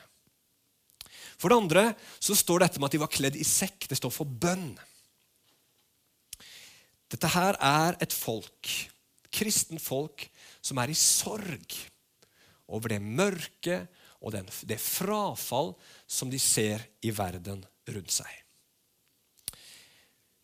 For 1.37 1.51
det 1.51 1.59
andre 1.59 1.83
så 2.17 2.35
står 2.37 2.65
dette 2.65 2.81
med 2.81 2.89
at 2.89 2.95
de 2.97 3.03
var 3.03 3.13
kledd 3.13 3.37
i 3.37 3.45
sekk. 3.45 3.85
Det 3.89 3.99
står 3.99 4.13
for 4.13 4.29
bønn. 4.29 4.71
Dette 7.11 7.29
her 7.31 7.59
er 7.63 7.99
et 8.03 8.13
folk, 8.15 8.71
kristen 9.31 9.79
folk, 9.79 10.25
som 10.65 10.81
er 10.81 10.91
i 10.91 10.97
sorg 10.97 11.77
over 12.67 12.91
det 12.91 12.99
mørke 12.99 13.85
og 14.19 14.33
den, 14.33 14.49
det 14.67 14.79
frafall 14.81 15.71
som 16.09 16.31
de 16.31 16.39
ser 16.41 16.83
i 17.05 17.13
verden 17.15 17.61
rundt 17.87 18.11
seg. 18.11 18.31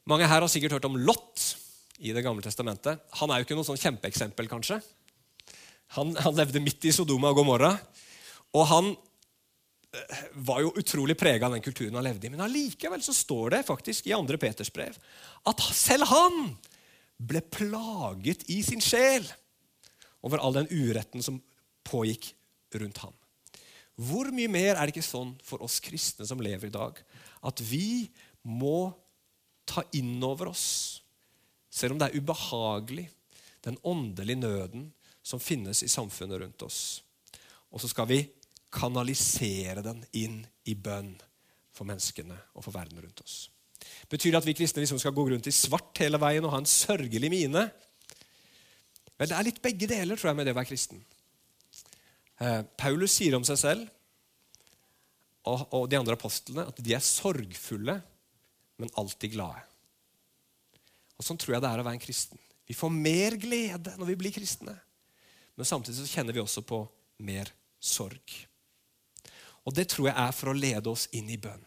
Mange 0.07 0.27
her 0.27 0.43
har 0.43 0.51
sikkert 0.51 0.77
hørt 0.77 0.87
om 0.87 0.99
Lot 0.99 1.41
i 2.03 2.11
Det 2.11 2.23
gamle 2.25 2.43
testamentet. 2.43 2.99
Han 3.19 3.31
er 3.31 3.39
jo 3.39 3.45
ikke 3.45 3.55
noe 3.55 3.67
sånn 3.67 3.79
kjempeeksempel, 3.79 4.49
kanskje. 4.51 4.79
Han, 5.95 6.11
han, 6.17 6.35
levde 6.35 6.59
midt 6.59 6.83
i 6.89 6.91
Sodoma 6.91 7.29
og 7.31 7.37
Gomorra. 7.37 7.69
Og 8.53 8.67
han 8.69 8.91
eh, 8.93 10.25
var 10.45 10.61
jo 10.63 10.73
utrolig 10.79 11.17
prega 11.19 11.47
av 11.47 11.55
den 11.55 11.65
kulturen 11.65 11.97
han 11.97 12.05
levde 12.05 12.27
i. 12.27 12.33
Men 12.33 12.45
allikevel 12.45 13.03
så 13.05 13.15
står 13.15 13.57
det 13.57 13.63
faktisk 13.69 14.09
i 14.09 14.15
2. 14.15 14.37
Peters 14.41 14.73
brev 14.73 14.97
at 15.49 15.65
selv 15.73 16.09
han 16.11 16.53
ble 17.23 17.41
plaget 17.53 18.45
i 18.51 18.61
sin 18.65 18.81
sjel 18.83 19.25
over 20.23 20.41
all 20.41 20.55
den 20.55 20.69
uretten 20.71 21.23
som 21.23 21.41
pågikk 21.87 22.31
rundt 22.79 23.03
ham. 23.03 23.13
Hvor 23.99 24.31
mye 24.33 24.49
mer 24.49 24.73
er 24.75 24.87
det 24.87 24.95
ikke 24.95 25.05
sånn 25.05 25.35
for 25.45 25.61
oss 25.65 25.77
kristne 25.83 26.25
som 26.25 26.41
lever 26.41 26.69
i 26.69 26.73
dag, 26.73 26.97
at 27.45 27.61
vi 27.61 28.09
må 28.41 28.89
ta 29.69 29.83
inn 29.95 30.17
over 30.25 30.49
oss, 30.51 31.01
selv 31.69 31.95
om 31.95 32.01
det 32.01 32.09
er 32.09 32.17
ubehagelig, 32.17 33.05
den 33.63 33.77
åndelige 33.87 34.41
nøden 34.41 34.87
som 35.23 35.39
finnes 35.39 35.83
i 35.85 35.91
samfunnet 35.91 36.41
rundt 36.41 36.65
oss. 36.65 36.79
Og 37.71 37.81
så 37.81 37.89
skal 37.91 38.09
vi 38.09 38.19
kanalisere 38.73 39.83
den 39.85 40.01
inn 40.17 40.41
i 40.69 40.75
bønn 40.75 41.13
for 41.73 41.87
menneskene 41.89 42.37
og 42.53 42.65
for 42.65 42.75
verden 42.75 43.01
rundt 43.01 43.23
oss. 43.23 43.47
Betyr 44.09 44.31
det 44.33 44.41
at 44.41 44.47
vi 44.47 44.55
kristne 44.57 44.83
liksom 44.83 44.99
skal 45.01 45.15
gå 45.15 45.25
rundt 45.29 45.49
i 45.49 45.55
svart 45.55 45.99
hele 46.01 46.19
veien 46.21 46.45
og 46.45 46.53
ha 46.53 46.61
en 46.61 46.69
sørgelig 46.69 47.29
mine? 47.31 47.65
Vel, 49.17 49.29
Det 49.29 49.35
er 49.37 49.47
litt 49.47 49.61
begge 49.63 49.89
deler 49.89 50.17
tror 50.19 50.31
jeg, 50.31 50.39
med 50.39 50.47
det 50.47 50.55
å 50.55 50.59
være 50.59 50.71
kristen. 50.71 51.03
Eh, 52.41 52.61
Paulus 52.79 53.13
sier 53.13 53.35
om 53.37 53.45
seg 53.47 53.59
selv 53.61 53.91
og, 55.43 55.67
og 55.75 55.89
de 55.91 55.99
andre 55.99 56.15
apostlene 56.17 56.65
at 56.71 56.79
de 56.79 56.95
er 56.95 57.03
sorgfulle, 57.03 57.97
men 58.79 58.95
alltid 58.99 59.35
glade. 59.35 59.61
Og 61.19 61.27
Sånn 61.27 61.39
tror 61.39 61.57
jeg 61.57 61.63
det 61.63 61.69
er 61.69 61.83
å 61.83 61.85
være 61.85 61.99
en 61.99 62.03
kristen. 62.03 62.39
Vi 62.67 62.75
får 62.77 62.91
mer 62.95 63.35
glede 63.39 63.93
når 63.99 64.13
vi 64.13 64.19
blir 64.23 64.33
kristne. 64.35 64.73
Men 65.59 65.67
samtidig 65.67 65.99
så 65.99 66.09
kjenner 66.09 66.35
vi 66.35 66.41
også 66.41 66.63
på 66.65 66.79
mer 67.27 67.51
sorg. 67.83 68.23
Og 69.63 69.75
det 69.75 69.87
tror 69.91 70.09
jeg 70.09 70.17
er 70.19 70.33
for 70.35 70.51
å 70.51 70.57
lede 70.57 70.91
oss 70.91 71.07
inn 71.15 71.29
i 71.31 71.39
bønn. 71.39 71.61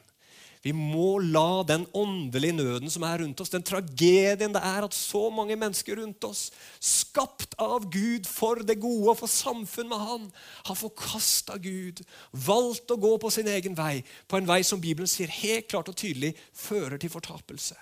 Vi 0.66 0.72
må 0.74 1.20
la 1.22 1.62
den 1.62 1.84
åndelige 1.94 2.56
nøden 2.56 2.90
som 2.90 3.04
er 3.06 3.20
rundt 3.22 3.38
oss, 3.38 3.52
den 3.52 3.62
tragedien 3.62 4.50
det 4.50 4.62
er 4.66 4.82
at 4.82 4.96
så 4.96 5.28
mange 5.30 5.54
mennesker 5.54 6.00
rundt 6.00 6.24
oss, 6.26 6.48
skapt 6.82 7.54
av 7.62 7.86
Gud 7.92 8.26
for 8.26 8.64
det 8.66 8.74
gode 8.82 9.12
og 9.12 9.20
for 9.20 9.30
samfunn 9.30 9.92
med 9.92 10.02
Han, 10.02 10.24
har 10.66 10.78
forkasta 10.80 11.60
Gud, 11.62 12.02
valgt 12.32 12.90
å 12.90 12.98
gå 12.98 13.12
på 13.22 13.30
sin 13.30 13.46
egen 13.52 13.78
vei, 13.78 14.00
på 14.26 14.40
en 14.40 14.48
vei 14.48 14.62
som 14.66 14.82
Bibelen 14.82 15.10
sier 15.10 15.30
helt 15.38 15.68
klart 15.70 15.92
og 15.92 15.98
tydelig 16.00 16.32
fører 16.50 16.98
til 16.98 17.14
fortapelse. 17.14 17.78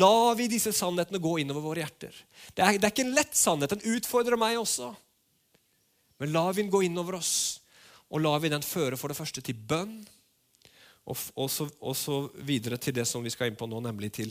La 0.00 0.32
vi 0.38 0.48
disse 0.48 0.72
sannhetene 0.72 1.20
gå 1.20 1.38
innover 1.42 1.66
våre 1.66 1.84
hjerter. 1.84 2.16
Det 2.56 2.64
er, 2.64 2.78
det 2.78 2.88
er 2.88 2.94
ikke 2.94 3.04
en 3.04 3.16
lett 3.16 3.36
sannhet. 3.36 3.76
Den 3.76 3.98
utfordrer 3.98 4.40
meg 4.40 4.56
også. 4.60 4.94
Men 6.22 6.32
la 6.32 6.46
vi 6.52 6.62
den 6.62 6.72
gå 6.72 6.86
innover 6.86 7.18
oss, 7.18 7.60
og 8.14 8.22
lar 8.22 8.38
vi 8.38 8.52
den 8.52 8.62
føre 8.62 8.96
for 8.96 9.10
det 9.10 9.18
første 9.18 9.42
til 9.42 9.58
bønn 9.58 9.98
og, 11.04 11.18
og, 11.34 11.48
så, 11.50 11.66
og, 11.80 11.96
så, 11.98 12.20
videre 12.46 12.78
til 12.78 12.94
det 12.96 13.04
som 13.10 13.24
vi 13.24 13.32
skal 13.32 13.50
inn 13.50 13.58
på 13.58 13.66
nå, 13.68 13.80
nemlig 13.84 14.12
til 14.14 14.30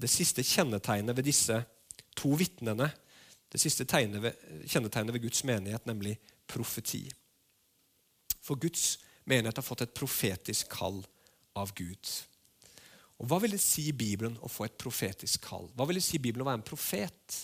det 0.00 0.10
siste 0.10 0.42
kjennetegnet 0.42 1.14
ved 1.14 1.26
disse 1.28 1.60
to 2.18 2.32
vitnene. 2.38 2.88
Det 3.52 3.60
siste 3.62 3.86
ved, 3.86 4.32
kjennetegnet 4.66 5.14
ved 5.14 5.22
Guds 5.22 5.44
menighet, 5.44 5.86
nemlig 5.86 6.16
profeti. 6.50 7.04
For 8.42 8.58
Guds 8.58 8.98
menighet 9.24 9.60
har 9.60 9.66
fått 9.66 9.84
et 9.84 9.94
profetisk 9.94 10.72
kall 10.72 11.04
av 11.54 11.70
Gud. 11.76 12.10
Og 13.20 13.28
Hva 13.30 13.38
vil 13.44 13.54
det 13.54 13.62
si 13.62 13.86
i 13.92 13.94
Bibelen 13.94 14.34
å 14.42 14.50
få 14.50 14.66
et 14.66 14.78
profetisk 14.80 15.46
kall? 15.46 15.68
Hva 15.76 15.86
vil 15.86 16.00
det 16.00 16.06
si 16.08 16.16
i 16.18 16.24
Bibelen 16.24 16.42
å 16.42 16.48
være 16.50 16.62
en 16.64 16.66
profet? 16.66 17.38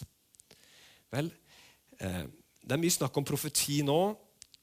Vel, 1.12 1.30
eh, 2.00 2.26
Det 2.60 2.72
er 2.72 2.82
mye 2.82 2.92
snakk 2.92 3.16
om 3.16 3.24
profeti 3.24 3.80
nå, 3.82 4.16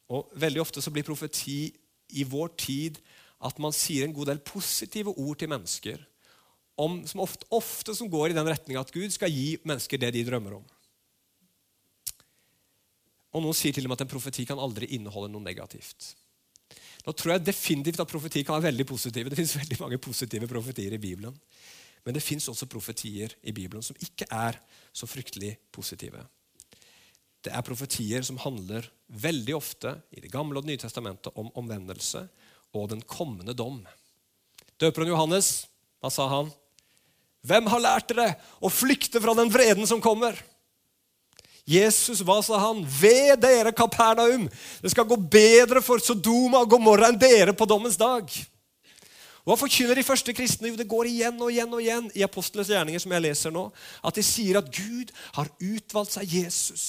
og 0.08 0.30
veldig 0.40 0.62
ofte 0.64 0.84
så 0.84 0.92
blir 0.94 1.06
profeti 1.08 1.68
i 2.16 2.24
vår 2.28 2.54
tid 2.60 3.00
at 3.44 3.60
man 3.62 3.76
sier 3.76 4.06
en 4.06 4.16
god 4.16 4.32
del 4.32 4.40
positive 4.46 5.14
ord 5.14 5.38
til 5.40 5.52
mennesker 5.52 6.00
om, 6.78 7.02
som 7.10 7.24
ofte, 7.24 7.48
ofte, 7.54 7.96
som 7.98 8.10
går 8.10 8.32
i 8.32 8.38
den 8.38 8.48
retning 8.48 8.78
at 8.80 8.94
Gud 8.94 9.10
skal 9.14 9.34
gi 9.34 9.58
mennesker 9.68 10.00
det 10.02 10.14
de 10.16 10.24
drømmer 10.28 10.60
om. 10.60 10.66
Og 13.36 13.44
Noen 13.44 13.58
sier 13.58 13.76
til 13.76 13.86
og 13.86 13.92
med 13.92 14.00
at 14.00 14.06
en 14.06 14.14
profeti 14.14 14.46
kan 14.48 14.62
aldri 14.62 14.90
inneholde 14.98 15.30
noe 15.34 15.44
negativt. 15.44 16.14
Nå 17.06 17.14
tror 17.16 17.36
jeg 17.36 17.46
definitivt 17.48 18.02
at 18.04 18.10
profeti 18.10 18.44
kan 18.46 18.58
være 18.58 18.70
veldig 18.70 18.86
positive. 18.88 19.32
Det 19.32 19.38
finnes 19.40 19.58
veldig 19.58 19.78
mange 19.82 20.00
positive 20.02 20.50
profetier 20.50 20.96
i 20.96 21.02
Bibelen. 21.02 21.36
Men 22.06 22.16
det 22.16 22.24
fins 22.24 22.48
også 22.48 22.70
profetier 22.72 23.34
i 23.44 23.54
Bibelen 23.56 23.84
som 23.84 23.98
ikke 24.00 24.28
er 24.32 24.60
så 24.96 25.10
fryktelig 25.10 25.58
positive. 25.76 26.24
Det 27.46 27.54
er 27.54 27.66
profetier 27.66 28.26
som 28.26 28.40
handler 28.42 28.88
veldig 29.08 29.56
ofte 29.56 29.94
i 30.12 30.22
Det 30.22 30.32
gamle 30.32 30.60
og 30.60 30.66
Det 30.66 30.74
nye 30.74 30.82
testamentet 30.82 31.36
om 31.36 31.52
omvendelse 31.56 32.26
og 32.76 32.90
den 32.92 33.02
kommende 33.02 33.56
dom. 33.56 33.80
Døperen 34.78 35.10
Johannes, 35.10 35.68
hva 36.02 36.12
sa 36.14 36.28
han? 36.30 36.52
Hvem 37.48 37.70
har 37.72 37.82
lært 37.82 38.12
dere 38.12 38.36
å 38.60 38.70
flykte 38.70 39.22
fra 39.24 39.34
den 39.38 39.50
vreden 39.54 39.88
som 39.88 40.02
kommer? 40.04 40.36
Jesus, 41.68 42.22
hva 42.24 42.40
sa 42.44 42.60
han? 42.62 42.84
Ved 42.84 43.42
dere, 43.44 43.74
Kapernaum! 43.76 44.48
Det 44.82 44.92
skal 44.94 45.08
gå 45.08 45.18
bedre 45.20 45.82
for 45.84 46.00
Sodoma 46.04 46.62
og 46.64 46.72
Gomorra 46.72 47.10
enn 47.12 47.20
dere 47.20 47.56
på 47.56 47.68
dommens 47.68 48.00
dag. 48.00 48.30
Hva 49.48 49.56
forkynner 49.56 49.96
de 49.96 50.04
første 50.04 50.34
kristne? 50.36 50.72
Jo, 50.72 50.78
det 50.80 50.88
går 50.92 51.08
igjen 51.08 51.40
og 51.40 51.52
igjen 51.52 51.72
og 51.72 51.84
igjen 51.84 52.08
i 52.16 52.24
apostlenes 52.26 52.72
gjerninger, 52.72 53.00
som 53.00 53.14
jeg 53.16 53.24
leser 53.24 53.54
nå, 53.56 53.70
at 54.04 54.20
de 54.20 54.24
sier 54.24 54.60
at 54.60 54.68
Gud 54.68 55.14
har 55.40 55.52
utvalgt 55.64 56.18
seg 56.18 56.40
Jesus 56.40 56.88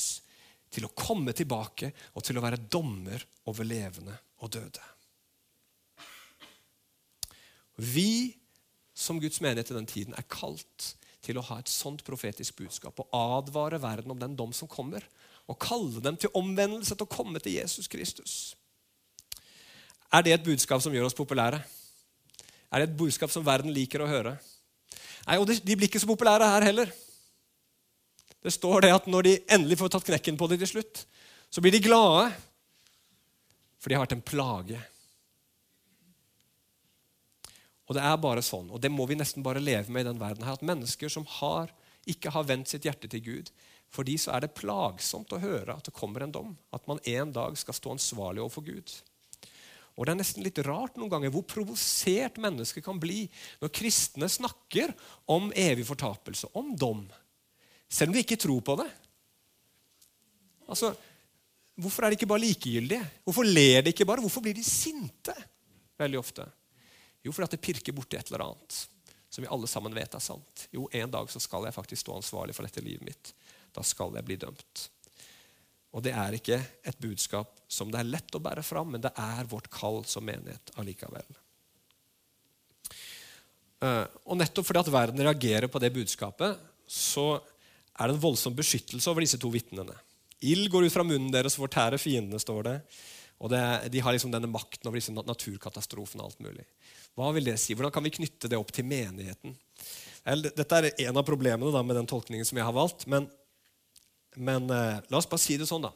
til 0.71 0.87
å 0.87 0.93
komme 0.97 1.35
tilbake 1.37 1.93
og 2.15 2.25
til 2.25 2.39
å 2.39 2.45
være 2.45 2.61
dommer 2.71 3.25
over 3.49 3.67
levende 3.67 4.15
og 4.43 4.53
døde. 4.55 4.85
Vi 7.79 8.35
som 8.99 9.21
Guds 9.23 9.41
menighet 9.41 9.71
i 9.71 9.77
den 9.77 9.87
tiden 9.87 10.17
er 10.19 10.27
kalt 10.27 10.93
til 11.23 11.39
å 11.39 11.45
ha 11.51 11.59
et 11.61 11.71
sånt 11.71 12.03
profetisk 12.07 12.59
budskap 12.59 12.99
og 13.03 13.15
advare 13.15 13.79
verden 13.83 14.15
om 14.15 14.19
den 14.19 14.37
dom 14.39 14.55
som 14.57 14.71
kommer, 14.71 15.05
og 15.49 15.57
kalle 15.63 16.03
dem 16.05 16.17
til 16.21 16.33
omvendelse, 16.37 16.93
til 16.93 17.07
å 17.07 17.11
komme 17.11 17.41
til 17.41 17.55
Jesus 17.57 17.89
Kristus. 17.89 18.33
Er 20.13 20.25
det 20.25 20.35
et 20.35 20.45
budskap 20.45 20.83
som 20.85 20.93
gjør 20.93 21.09
oss 21.09 21.17
populære? 21.17 21.61
Er 22.69 22.83
det 22.83 22.91
et 22.91 22.99
budskap 22.99 23.33
som 23.33 23.45
verden 23.47 23.73
liker 23.73 24.05
å 24.05 24.09
høre? 24.11 24.35
Nei, 25.27 25.39
og 25.41 25.49
De 25.49 25.77
blir 25.77 25.89
ikke 25.89 26.01
så 26.01 26.09
populære 26.09 26.49
her 26.49 26.67
heller. 26.69 26.93
Det 28.45 28.53
står 28.55 28.85
det 28.85 28.93
at 28.95 29.09
når 29.11 29.27
de 29.27 29.39
endelig 29.51 29.81
får 29.81 29.95
tatt 29.95 30.07
knekken 30.07 30.39
på 30.39 30.49
det 30.51 30.61
til 30.63 30.73
slutt, 30.77 31.03
så 31.51 31.63
blir 31.65 31.75
de 31.75 31.83
glade, 31.83 32.29
for 33.79 33.91
de 33.91 33.97
har 33.99 34.05
vært 34.05 34.17
en 34.19 34.25
plage. 34.25 34.79
Og 37.89 37.97
det 37.97 38.05
er 38.05 38.21
bare 38.21 38.45
sånn, 38.45 38.69
og 38.69 38.83
det 38.85 38.93
må 38.93 39.07
vi 39.09 39.17
nesten 39.17 39.45
bare 39.45 39.63
leve 39.65 39.91
med 39.91 40.05
i 40.05 40.11
den 40.11 40.21
verden 40.21 40.45
her, 40.45 40.59
at 40.59 40.67
mennesker 40.67 41.11
som 41.13 41.25
har, 41.39 41.73
ikke 42.09 42.33
har 42.35 42.47
vendt 42.49 42.71
sitt 42.71 42.85
hjerte 42.87 43.09
til 43.11 43.25
Gud, 43.25 43.53
for 43.89 44.05
de 44.05 44.15
så 44.21 44.35
er 44.37 44.45
det 44.45 44.57
plagsomt 44.57 45.33
å 45.33 45.41
høre 45.41 45.75
at 45.75 45.89
det 45.89 45.97
kommer 45.97 46.25
en 46.25 46.35
dom. 46.35 46.51
At 46.77 46.85
man 46.91 47.01
en 47.09 47.33
dag 47.33 47.57
skal 47.57 47.77
stå 47.77 47.95
ansvarlig 47.95 48.43
overfor 48.45 48.67
Gud. 48.67 48.93
Og 49.97 50.07
Det 50.07 50.13
er 50.13 50.19
nesten 50.21 50.45
litt 50.45 50.61
rart 50.63 50.99
noen 51.01 51.11
ganger 51.11 51.33
hvor 51.35 51.47
provosert 51.49 52.37
mennesker 52.39 52.85
kan 52.85 53.01
bli 53.03 53.25
når 53.63 53.73
kristne 53.75 54.29
snakker 54.31 54.93
om 55.27 55.49
evig 55.57 55.89
fortapelse, 55.89 56.53
om 56.55 56.77
dom, 56.79 57.07
selv 57.89 58.11
om 58.11 58.17
de 58.17 58.25
ikke 58.25 58.41
tror 58.41 58.61
på 58.65 58.77
det. 58.83 58.89
Altså, 60.69 60.93
Hvorfor 61.79 62.05
er 62.05 62.11
de 62.11 62.19
ikke 62.19 62.27
bare 62.27 62.43
likegyldige? 62.43 63.05
Hvorfor 63.23 63.47
ler 63.47 63.85
de 63.87 63.93
ikke 63.93 64.07
bare? 64.09 64.23
Hvorfor 64.25 64.43
blir 64.43 64.57
de 64.57 64.65
sinte 64.67 65.35
veldig 65.99 66.19
ofte? 66.19 66.47
Jo, 67.23 67.31
fordi 67.31 67.55
det 67.55 67.63
pirker 67.63 67.95
borti 67.95 68.19
et 68.19 68.33
eller 68.33 68.49
annet 68.49 68.79
som 69.29 69.45
vi 69.45 69.51
alle 69.53 69.69
sammen 69.71 69.95
vet 69.95 70.15
er 70.17 70.25
sant. 70.25 70.65
Jo, 70.75 70.89
en 70.91 71.11
dag 71.13 71.31
så 71.31 71.41
skal 71.43 71.69
jeg 71.69 71.77
faktisk 71.77 72.03
stå 72.03 72.17
ansvarlig 72.17 72.57
for 72.57 72.67
dette 72.67 72.83
livet 72.83 73.05
mitt. 73.07 73.33
Da 73.77 73.85
skal 73.87 74.17
jeg 74.17 74.27
bli 74.27 74.39
dømt. 74.41 74.87
Og 75.95 76.03
det 76.05 76.15
er 76.17 76.35
ikke 76.39 76.59
et 76.59 76.99
budskap 77.01 77.53
som 77.71 77.93
det 77.93 78.01
er 78.01 78.09
lett 78.09 78.35
å 78.35 78.43
bære 78.43 78.65
fram, 78.67 78.95
men 78.95 79.05
det 79.05 79.13
er 79.15 79.51
vårt 79.51 79.69
kall 79.71 80.01
som 80.09 80.27
menighet 80.27 80.73
allikevel. 80.81 81.29
Eh, 83.85 84.05
og 84.25 84.41
nettopp 84.41 84.67
fordi 84.67 84.83
at 84.83 84.91
verden 84.97 85.23
reagerer 85.29 85.71
på 85.71 85.83
det 85.85 85.93
budskapet, 85.95 86.59
så 86.89 87.37
er 87.99 88.09
det 88.09 88.17
en 88.17 88.23
voldsom 88.23 88.57
beskyttelse 88.57 89.11
over 89.11 89.25
disse 89.25 89.41
to 89.41 89.51
vitnene. 89.53 89.95
Ild 90.47 90.71
går 90.71 90.87
ut 90.87 90.95
fra 90.95 91.07
munnen 91.07 91.33
deres 91.35 91.59
og 91.59 91.67
fortærer 91.67 92.01
fiendene, 92.01 92.39
står 92.39 92.67
det. 92.69 92.77
Og 93.43 93.51
det, 93.51 93.61
De 93.93 94.03
har 94.03 94.15
liksom 94.15 94.33
denne 94.35 94.51
makten 94.51 94.87
over 94.87 94.99
disse 94.99 95.15
naturkatastrofene 95.15 96.23
og 96.23 96.31
alt 96.31 96.45
mulig. 96.47 96.67
Hva 97.19 97.31
vil 97.35 97.51
det 97.51 97.59
si? 97.63 97.75
Hvordan 97.75 97.95
kan 97.95 98.07
vi 98.07 98.15
knytte 98.15 98.51
det 98.51 98.59
opp 98.59 98.71
til 98.75 98.87
menigheten? 98.87 99.57
Dette 100.27 100.79
er 100.79 100.91
en 101.09 101.19
av 101.19 101.27
problemene 101.27 101.73
da, 101.75 101.83
med 101.83 101.99
den 101.99 102.11
tolkningen 102.11 102.47
som 102.47 102.59
jeg 102.59 102.67
har 102.67 102.77
valgt. 102.77 103.07
Men, 103.11 103.27
men 104.37 104.71
eh, 104.75 105.03
la 105.11 105.19
oss 105.21 105.31
bare 105.31 105.43
si 105.43 105.59
det 105.59 105.67
sånn, 105.71 105.87
da. 105.87 105.95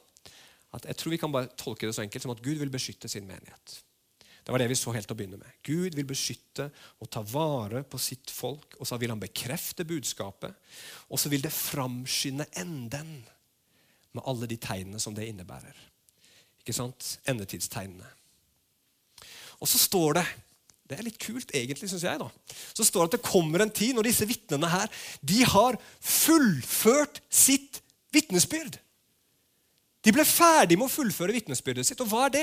At 0.72 0.86
jeg 0.88 0.98
tror 0.98 1.14
vi 1.14 1.20
kan 1.20 1.34
bare 1.34 1.50
tolke 1.58 1.86
det 1.86 1.94
så 1.94 2.04
enkelt 2.04 2.24
som 2.24 2.34
at 2.34 2.42
Gud 2.42 2.58
vil 2.62 2.72
beskytte 2.72 3.10
sin 3.10 3.26
menighet. 3.28 3.78
Det 4.42 4.50
var 4.50 4.58
det 4.58 4.68
vi 4.72 4.78
så 4.78 4.92
helt 4.94 5.10
å 5.12 5.16
begynne 5.16 5.38
med. 5.38 5.58
Gud 5.62 5.94
vil 5.94 6.08
beskytte 6.08 6.66
og 6.98 7.10
ta 7.12 7.22
vare 7.22 7.84
på 7.86 8.00
sitt 8.02 8.30
folk. 8.34 8.74
Og 8.80 8.88
så 8.88 8.98
vil 8.98 9.12
han 9.14 9.22
bekrefte 9.22 9.86
budskapet. 9.86 10.56
Og 11.10 11.20
så 11.20 11.30
vil 11.30 11.44
det 11.44 11.54
framskynde 11.54 12.48
enden 12.58 13.20
med 14.12 14.26
alle 14.26 14.48
de 14.50 14.58
tegnene 14.60 15.00
som 15.00 15.14
det 15.14 15.28
innebærer. 15.30 15.76
Ikke 16.62 16.74
sant? 16.74 17.16
Endetidstegnene. 17.30 18.08
Og 19.62 19.70
så 19.70 19.78
står 19.78 20.18
det 20.18 20.26
det 20.92 20.98
er 20.98 21.06
litt 21.06 21.20
kult, 21.22 21.52
egentlig, 21.56 21.88
syns 21.88 22.02
jeg. 22.04 22.20
da. 22.20 22.26
Så 22.76 22.84
står 22.84 23.06
det 23.06 23.08
at 23.08 23.14
det 23.14 23.30
kommer 23.30 23.62
en 23.64 23.70
tid 23.72 23.94
når 23.96 24.10
disse 24.10 24.26
vitnene 24.28 24.68
her 24.68 24.90
de 25.24 25.38
har 25.48 25.78
fullført 26.04 27.22
sitt 27.32 27.78
vitnesbyrd. 28.12 28.76
De 30.02 30.10
ble 30.10 30.24
ferdig 30.26 30.74
med 30.78 30.88
å 30.88 30.90
fullføre 30.90 31.34
vitnesbyrdet 31.36 31.86
sitt. 31.86 32.00
Og 32.02 32.08
hva 32.10 32.24
er 32.26 32.32
det? 32.34 32.42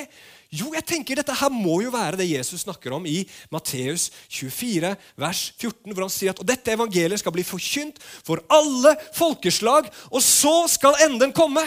Jo, 0.61 0.71
jeg 0.77 0.85
tenker 0.87 1.19
Dette 1.19 1.35
her 1.35 1.51
må 1.51 1.81
jo 1.83 1.91
være 1.91 2.21
det 2.21 2.29
Jesus 2.29 2.63
snakker 2.63 2.95
om 2.95 3.03
i 3.09 3.25
Matteus 3.51 4.07
24, 4.31 4.93
vers 5.19 5.41
14, 5.57 5.91
hvor 5.91 6.05
han 6.05 6.13
sier 6.13 6.31
at 6.31 6.39
og 6.39 6.47
dette 6.47 6.71
evangeliet 6.71 7.19
skal 7.19 7.35
bli 7.35 7.43
forkynt 7.43 7.99
for 8.23 8.39
alle 8.47 8.95
folkeslag, 9.17 9.91
og 10.07 10.23
så 10.23 10.55
skal 10.71 11.01
enden 11.09 11.35
komme. 11.35 11.65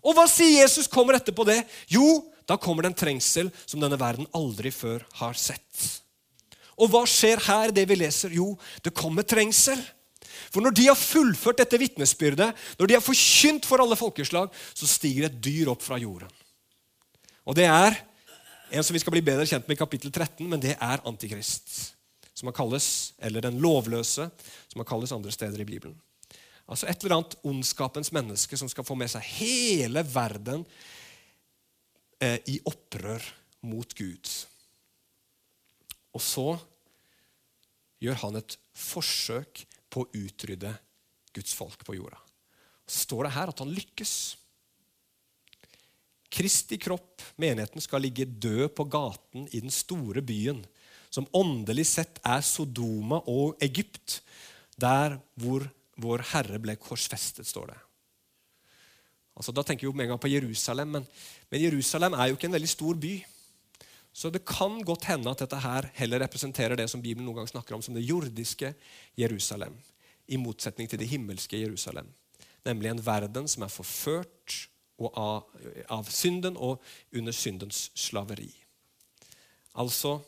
Og 0.00 0.16
hva 0.16 0.24
sier 0.30 0.62
Jesus 0.62 0.88
kommer 0.88 1.18
etterpå 1.18 1.44
det? 1.44 1.60
Jo, 1.92 2.22
da 2.48 2.56
kommer 2.56 2.86
det 2.86 2.94
en 2.94 3.00
trengsel 3.02 3.52
som 3.66 3.82
denne 3.82 3.98
verden 4.00 4.28
aldri 4.32 4.72
før 4.72 5.04
har 5.20 5.36
sett. 5.36 5.84
Og 6.78 6.88
hva 6.92 7.02
skjer 7.10 7.42
her, 7.44 7.74
det 7.74 7.84
vi 7.90 7.98
leser? 7.98 8.32
Jo, 8.38 8.54
det 8.80 8.94
kommer 8.96 9.26
trengsel. 9.26 9.80
For 10.52 10.64
når 10.64 10.74
de 10.76 10.86
har 10.88 10.98
fullført 10.98 11.60
dette 11.62 11.80
vitnesbyrdet, 11.80 12.50
når 12.78 12.90
de 12.90 12.96
har 12.96 13.04
forkynt 13.04 13.66
for 13.68 13.82
alle 13.82 13.98
folkeslag, 13.98 14.52
så 14.74 14.88
stiger 14.88 15.28
et 15.28 15.40
dyr 15.42 15.70
opp 15.72 15.84
fra 15.84 15.98
jorden. 16.00 16.30
Og 17.48 17.56
det 17.56 17.68
er 17.68 17.96
en 18.68 18.84
som 18.84 18.96
vi 18.96 19.00
skal 19.00 19.14
bli 19.14 19.24
bedre 19.24 19.46
kjent 19.48 19.68
med 19.68 19.78
i 19.78 19.80
kapittel 19.80 20.12
13, 20.12 20.44
men 20.48 20.60
det 20.60 20.74
er 20.76 21.04
Antikrist. 21.08 21.94
Som 22.36 22.50
han 22.50 22.56
kalles, 22.56 23.14
eller 23.18 23.42
den 23.42 23.58
lovløse, 23.62 24.28
som 24.68 24.82
han 24.82 24.88
kalles 24.88 25.14
andre 25.14 25.32
steder 25.34 25.64
i 25.64 25.68
Bibelen. 25.68 25.96
Altså 26.68 26.86
Et 26.86 27.02
eller 27.02 27.16
annet 27.16 27.38
ondskapens 27.48 28.12
menneske 28.12 28.56
som 28.60 28.68
skal 28.68 28.84
få 28.84 28.94
med 28.98 29.08
seg 29.08 29.24
hele 29.40 30.04
verden 30.04 30.66
eh, 32.20 32.36
i 32.52 32.58
opprør 32.68 33.24
mot 33.64 33.94
Gud. 33.96 34.28
Og 36.12 36.22
så 36.22 36.48
gjør 38.04 38.20
han 38.22 38.38
et 38.38 38.58
forsøk 38.76 39.64
på 39.90 40.04
å 40.04 40.10
utrydde 40.16 40.72
Guds 41.36 41.54
folk 41.56 41.84
på 41.86 41.96
jorda. 41.98 42.18
Så 42.88 43.04
står 43.06 43.26
det 43.26 43.34
her 43.36 43.52
at 43.52 43.62
han 43.62 43.72
lykkes. 43.72 44.12
Kristi 46.32 46.78
kropp, 46.80 47.22
menigheten, 47.40 47.82
skal 47.84 48.04
ligge 48.04 48.28
død 48.28 48.70
på 48.76 48.86
gaten 48.90 49.48
i 49.52 49.62
den 49.64 49.72
store 49.72 50.22
byen, 50.24 50.60
som 51.08 51.28
åndelig 51.36 51.86
sett 51.88 52.20
er 52.26 52.44
Sodoma 52.44 53.22
og 53.32 53.56
Egypt, 53.64 54.20
der 54.76 55.16
hvor 55.40 55.64
vår 55.98 56.24
Herre 56.34 56.60
ble 56.62 56.76
korsfestet, 56.80 57.48
står 57.48 57.72
det. 57.72 57.78
Altså, 59.38 59.54
da 59.54 59.62
tenker 59.62 59.86
vi 59.86 59.88
jo 59.88 59.94
med 59.96 60.08
en 60.08 60.14
gang 60.14 60.20
på 60.22 60.30
Jerusalem, 60.30 60.96
men, 60.98 61.08
men 61.48 61.62
Jerusalem 61.62 62.16
er 62.18 62.28
jo 62.28 62.38
ikke 62.38 62.48
en 62.50 62.56
veldig 62.58 62.70
stor 62.70 62.98
by. 62.98 63.14
Så 64.18 64.32
det 64.34 64.42
kan 64.48 64.80
godt 64.82 65.06
hende 65.06 65.30
at 65.30 65.44
dette 65.44 65.60
her 65.62 65.86
heller 65.94 66.24
representerer 66.24 66.74
det 66.78 66.88
som 66.90 67.02
Bibelen 67.02 67.28
noen 67.28 67.38
gang 67.38 67.50
snakker 67.50 67.76
om 67.76 67.82
som 67.84 67.94
det 67.94 68.02
jordiske 68.02 68.72
Jerusalem, 69.18 69.76
i 70.26 70.40
motsetning 70.40 70.90
til 70.90 70.98
det 70.98 71.06
himmelske 71.12 71.60
Jerusalem. 71.60 72.08
Nemlig 72.66 72.90
en 72.90 73.04
verden 73.06 73.46
som 73.48 73.62
er 73.62 73.70
forført 73.70 74.56
av, 74.98 75.46
av 75.86 76.10
synden 76.10 76.58
og 76.58 76.82
under 77.14 77.32
syndens 77.36 77.86
slaveri. 77.94 78.50
Altså 79.78 80.18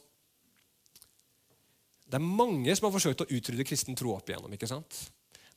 Det 2.10 2.18
er 2.18 2.26
mange 2.26 2.74
som 2.74 2.86
har 2.88 2.94
forsøkt 2.94 3.22
å 3.22 3.30
utrydde 3.30 3.66
kristen 3.66 3.98
tro 3.98 4.14
opp 4.16 4.30
igjennom. 4.30 4.54
ikke 4.54 4.70
sant? 4.70 4.96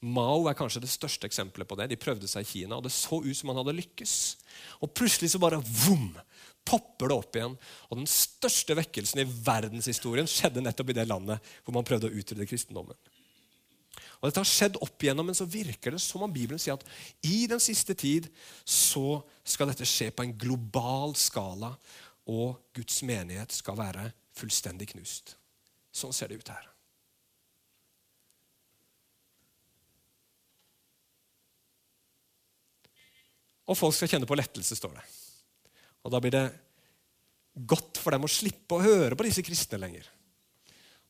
Mao 0.03 0.49
er 0.49 0.57
kanskje 0.57 0.83
det 0.83 0.91
største 0.91 1.25
eksempelet 1.29 1.69
på 1.69 1.77
det. 1.79 1.87
De 1.89 1.97
prøvde 1.97 2.27
seg 2.27 2.43
i 2.43 2.49
Kina, 2.49 2.75
og 2.77 2.83
det 2.85 2.91
så 2.93 3.21
ut 3.23 3.37
som 3.37 3.49
han 3.49 3.61
hadde 3.61 3.77
lykkes. 3.77 4.13
Og 4.83 4.91
plutselig 4.93 5.31
så 5.31 5.41
bare 5.41 5.61
vom, 5.63 6.11
popper 6.67 7.11
det 7.11 7.17
opp 7.17 7.37
igjen. 7.37 7.57
Og 7.89 7.99
den 7.99 8.09
største 8.09 8.77
vekkelsen 8.79 9.23
i 9.23 9.27
verdenshistorien 9.27 10.29
skjedde 10.29 10.63
nettopp 10.63 10.93
i 10.93 10.97
det 10.97 11.07
landet 11.09 11.53
hvor 11.63 11.75
man 11.75 11.87
prøvde 11.87 12.09
å 12.09 12.15
utrydde 12.15 12.47
kristendommen. 12.49 12.97
Og 14.23 14.29
Dette 14.29 14.39
har 14.39 14.47
skjedd 14.47 14.77
opp 14.79 15.03
igjennom, 15.03 15.27
men 15.27 15.35
så 15.35 15.43
virker 15.43 15.91
det 15.91 15.99
som 15.99 16.23
om 16.23 16.31
Bibelen 16.31 16.61
sier 16.61 16.77
at 16.77 16.85
i 17.27 17.43
den 17.51 17.59
siste 17.59 17.91
tid 17.91 18.29
så 18.63 19.19
skal 19.43 19.67
dette 19.67 19.87
skje 19.87 20.13
på 20.15 20.23
en 20.23 20.35
global 20.39 21.11
skala, 21.19 21.73
og 22.31 22.61
Guds 22.71 23.01
menighet 23.03 23.51
skal 23.51 23.75
være 23.75 24.05
fullstendig 24.39 24.93
knust. 24.93 25.35
Sånn 25.91 26.15
ser 26.15 26.31
det 26.31 26.39
ut 26.39 26.53
her. 26.55 26.69
Og 33.67 33.75
folk 33.79 33.95
skal 33.95 34.15
kjenne 34.15 34.27
på 34.27 34.39
lettelse, 34.39 34.75
står 34.79 34.95
det. 34.97 35.03
Og 36.03 36.11
da 36.11 36.19
blir 36.23 36.35
det 36.35 36.45
godt 37.53 37.99
for 38.01 38.15
dem 38.15 38.25
å 38.25 38.31
slippe 38.31 38.77
å 38.77 38.83
høre 38.83 39.17
på 39.17 39.25
disse 39.27 39.43
kristne 39.45 39.79
lenger. 39.81 40.07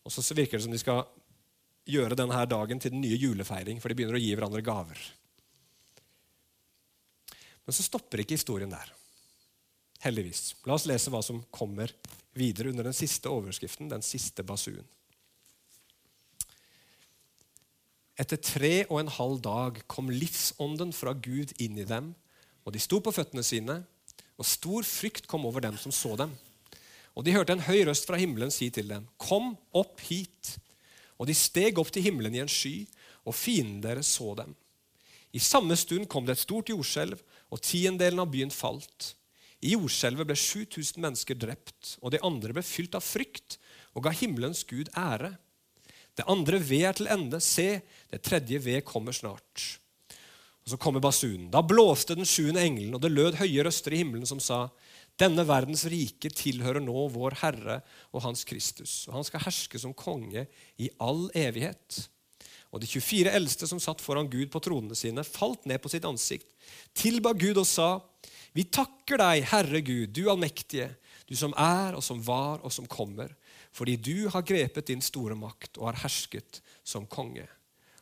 Og 0.04 0.12
så 0.12 0.36
virker 0.36 0.60
det 0.60 0.66
som 0.66 0.74
de 0.74 0.82
skal 0.82 1.06
gjøre 1.90 2.18
denne 2.20 2.46
dagen 2.48 2.80
til 2.80 2.94
den 2.94 3.04
nye 3.04 3.20
julefeiring, 3.20 3.80
for 3.82 3.92
de 3.92 3.98
begynner 3.98 4.20
å 4.20 4.24
gi 4.24 4.34
hverandre 4.36 4.64
gaver. 4.66 5.00
Men 7.64 7.76
så 7.76 7.86
stopper 7.86 8.24
ikke 8.24 8.36
historien 8.36 8.72
der. 8.72 8.92
Heldigvis. 10.04 10.52
La 10.68 10.76
oss 10.76 10.88
lese 10.88 11.12
hva 11.12 11.22
som 11.24 11.40
kommer 11.54 11.94
videre 12.36 12.74
under 12.74 12.90
den 12.90 12.96
siste 12.96 13.32
overskriften, 13.32 13.92
den 13.92 14.04
siste 14.04 14.44
basuen. 14.44 14.84
Etter 18.20 18.38
tre 18.38 18.74
og 18.92 19.00
en 19.00 19.14
halv 19.16 19.40
dag 19.42 19.80
kom 19.90 20.12
livsånden 20.12 20.92
fra 20.94 21.16
Gud 21.18 21.56
inn 21.64 21.80
i 21.82 21.88
dem, 21.88 22.12
og 22.64 22.76
de 22.76 22.82
sto 22.84 23.00
på 23.04 23.14
føttene 23.16 23.44
sine, 23.48 23.80
og 24.44 24.50
stor 24.50 24.84
frykt 24.84 25.30
kom 25.32 25.48
over 25.48 25.64
dem 25.64 25.78
som 25.80 25.94
så 25.96 26.18
dem. 26.20 26.34
Og 27.16 27.24
de 27.24 27.32
hørte 27.32 27.56
en 27.56 27.64
høy 27.64 27.86
røst 27.88 28.10
fra 28.10 28.20
himmelen 28.20 28.52
si 28.52 28.68
til 28.74 28.90
dem, 28.92 29.08
Kom 29.16 29.54
opp 29.72 30.02
hit. 30.04 30.58
Og 31.16 31.30
de 31.30 31.36
steg 31.38 31.80
opp 31.80 31.94
til 31.94 32.04
himmelen 32.04 32.36
i 32.36 32.42
en 32.44 32.52
sky, 32.52 32.84
og 33.24 33.38
fienden 33.38 33.80
deres 33.86 34.10
så 34.18 34.34
dem. 34.36 34.52
I 35.32 35.40
samme 35.40 35.78
stund 35.80 36.10
kom 36.12 36.28
det 36.28 36.36
et 36.36 36.44
stort 36.44 36.70
jordskjelv, 36.74 37.22
og 37.54 37.62
tiendedelen 37.64 38.20
av 38.26 38.34
byen 38.34 38.52
falt. 38.52 39.14
I 39.64 39.78
jordskjelvet 39.78 40.28
ble 40.28 40.36
7000 40.36 41.00
mennesker 41.00 41.40
drept, 41.40 41.96
og 42.02 42.12
de 42.12 42.20
andre 42.26 42.58
ble 42.58 42.66
fylt 42.66 42.98
av 42.98 43.06
frykt 43.06 43.58
og 43.94 44.04
ga 44.04 44.12
himmelens 44.12 44.66
Gud 44.68 44.92
ære. 44.98 45.32
Det 46.18 46.28
andre 46.28 46.60
ved 46.60 46.90
er 46.90 46.98
til 46.98 47.10
ende. 47.14 47.40
Se, 47.40 47.80
det 48.12 48.22
tredje 48.26 48.60
ved 48.60 48.84
kommer 48.86 49.16
snart. 49.16 49.78
Og 50.64 50.72
Så 50.72 50.80
kommer 50.80 51.04
basunen. 51.04 51.50
Da 51.52 51.62
blåste 51.62 52.16
den 52.16 52.28
sjuende 52.28 52.64
engelen, 52.64 52.96
og 52.96 53.02
det 53.04 53.12
lød 53.12 53.36
høye 53.42 53.66
røster 53.68 53.94
i 53.94 54.02
himmelen 54.04 54.28
som 54.28 54.40
sa:" 54.40 54.70
Denne 55.20 55.44
verdens 55.46 55.84
rike 55.86 56.32
tilhører 56.34 56.82
nå 56.82 57.04
vår 57.14 57.36
Herre 57.44 57.82
og 58.12 58.24
Hans 58.24 58.42
Kristus, 58.50 59.06
og 59.08 59.20
han 59.20 59.24
skal 59.28 59.44
herske 59.46 59.78
som 59.78 59.94
konge 59.94 60.48
i 60.82 60.90
all 60.98 61.28
evighet. 61.38 62.08
Og 62.74 62.82
de 62.82 62.90
24 62.90 63.30
eldste 63.30 63.70
som 63.70 63.80
satt 63.80 64.02
foran 64.02 64.32
Gud 64.32 64.50
på 64.50 64.60
tronene 64.64 64.98
sine, 64.98 65.22
falt 65.22 65.68
ned 65.70 65.78
på 65.84 65.92
sitt 65.94 66.08
ansikt, 66.10 66.50
tilba 66.96 67.34
Gud 67.34 67.58
og 67.62 67.68
sa:" 67.68 68.00
Vi 68.54 68.64
takker 68.64 69.18
deg, 69.18 69.44
Herre 69.50 69.82
Gud, 69.82 70.14
du 70.14 70.30
allmektige, 70.30 70.96
du 71.28 71.36
som 71.36 71.54
er 71.58 71.96
og 71.98 72.04
som 72.06 72.20
var 72.22 72.62
og 72.62 72.72
som 72.72 72.86
kommer, 72.86 73.34
fordi 73.74 73.96
du 73.98 74.30
har 74.30 74.46
grepet 74.46 74.88
din 74.88 75.02
store 75.02 75.36
makt 75.36 75.80
og 75.80 75.90
har 75.90 76.04
hersket 76.04 76.62
som 76.86 77.08
konge. 77.10 77.48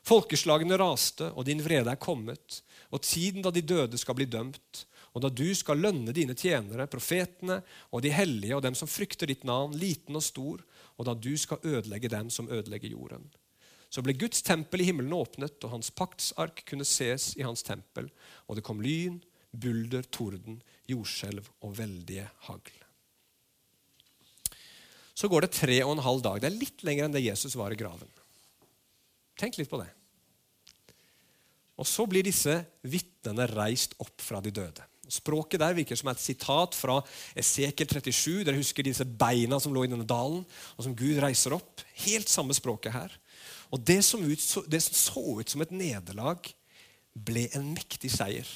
Folkeslagene 0.08 0.78
raste, 0.82 1.30
og 1.36 1.46
din 1.46 1.62
vrede 1.62 1.92
er 1.94 2.02
kommet, 2.02 2.62
og 2.90 3.04
tiden 3.06 3.46
da 3.46 3.52
de 3.54 3.62
døde 3.62 4.00
skal 4.02 4.18
bli 4.18 4.26
dømt, 4.26 4.86
og 5.12 5.26
da 5.26 5.30
du 5.30 5.50
skal 5.56 5.82
lønne 5.84 6.14
dine 6.16 6.36
tjenere, 6.38 6.88
profetene 6.90 7.60
og 7.92 8.02
de 8.04 8.14
hellige 8.16 8.56
og 8.56 8.64
dem 8.64 8.78
som 8.78 8.90
frykter 8.90 9.30
ditt 9.30 9.44
navn, 9.48 9.76
liten 9.78 10.16
og 10.16 10.24
stor, 10.24 10.64
og 10.98 11.08
da 11.08 11.16
du 11.16 11.34
skal 11.38 11.62
ødelegge 11.68 12.12
dem 12.12 12.32
som 12.32 12.50
ødelegger 12.50 12.94
jorden. 12.94 13.28
Så 13.92 14.04
ble 14.04 14.16
Guds 14.16 14.40
tempel 14.48 14.82
i 14.82 14.88
himmelen 14.88 15.12
åpnet, 15.14 15.58
og 15.66 15.74
hans 15.76 15.92
paktsark 15.92 16.64
kunne 16.70 16.88
ses 16.88 17.34
i 17.36 17.44
hans 17.44 17.64
tempel, 17.68 18.08
og 18.48 18.56
det 18.58 18.64
kom 18.64 18.80
lyn, 18.84 19.20
bulder, 19.52 20.08
torden, 20.08 20.62
jordskjelv 20.88 21.50
og 21.60 21.76
veldige 21.76 22.30
hagl. 22.48 22.78
Så 25.12 25.28
går 25.28 25.44
det 25.44 25.54
tre 25.58 25.82
og 25.84 25.98
en 25.98 26.06
halv 26.06 26.24
dag. 26.24 26.40
Det 26.40 26.48
er 26.48 26.56
litt 26.56 26.86
lenger 26.88 27.06
enn 27.06 27.18
det 27.18 27.26
Jesus 27.26 27.58
var 27.60 27.76
i 27.76 27.78
graven. 27.78 28.08
Tenk 29.42 29.58
litt 29.58 29.72
på 29.72 29.82
det. 29.82 29.90
Og 31.82 31.88
Så 31.90 32.06
blir 32.06 32.26
disse 32.26 32.54
vitnene 32.86 33.48
reist 33.50 33.96
opp 34.02 34.22
fra 34.22 34.42
de 34.44 34.54
døde. 34.54 34.86
Språket 35.12 35.60
der 35.60 35.74
virker 35.76 35.98
som 36.00 36.12
et 36.12 36.22
sitat 36.24 36.76
fra 36.78 37.00
Esekiel 37.36 37.90
37. 37.90 38.46
Dere 38.46 38.60
husker 38.60 38.86
disse 38.86 39.04
beina 39.04 39.58
som 39.60 39.74
lå 39.76 39.84
i 39.84 39.90
denne 39.92 40.08
dalen, 40.08 40.46
og 40.78 40.86
som 40.86 40.96
Gud 40.96 41.20
reiser 41.20 41.58
opp. 41.58 41.82
Helt 42.06 42.32
samme 42.32 42.56
språket 42.56 42.94
her. 42.96 43.18
Og 43.74 43.82
Det 43.84 44.00
som, 44.06 44.24
ut, 44.24 44.46
det 44.72 44.82
som 44.86 44.96
så 44.96 45.26
ut 45.42 45.50
som 45.50 45.66
et 45.66 45.74
nederlag, 45.74 46.48
ble 47.12 47.50
en 47.58 47.74
mektig 47.74 48.12
seier. 48.14 48.48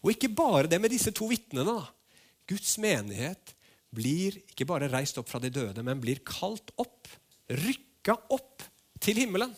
Og 0.00 0.14
ikke 0.14 0.30
bare 0.32 0.70
det 0.70 0.80
med 0.80 0.94
disse 0.94 1.12
to 1.12 1.28
vitnene. 1.28 1.82
Guds 2.48 2.78
menighet 2.80 3.52
blir 3.92 4.38
ikke 4.46 4.68
bare 4.68 4.88
reist 4.92 5.18
opp 5.20 5.28
fra 5.28 5.40
de 5.42 5.50
døde, 5.52 5.82
men 5.84 6.00
blir 6.00 6.22
kalt 6.24 6.70
opp, 6.80 7.10
rykka 7.50 8.16
opp 8.32 8.64
til 9.04 9.20
himmelen. 9.24 9.52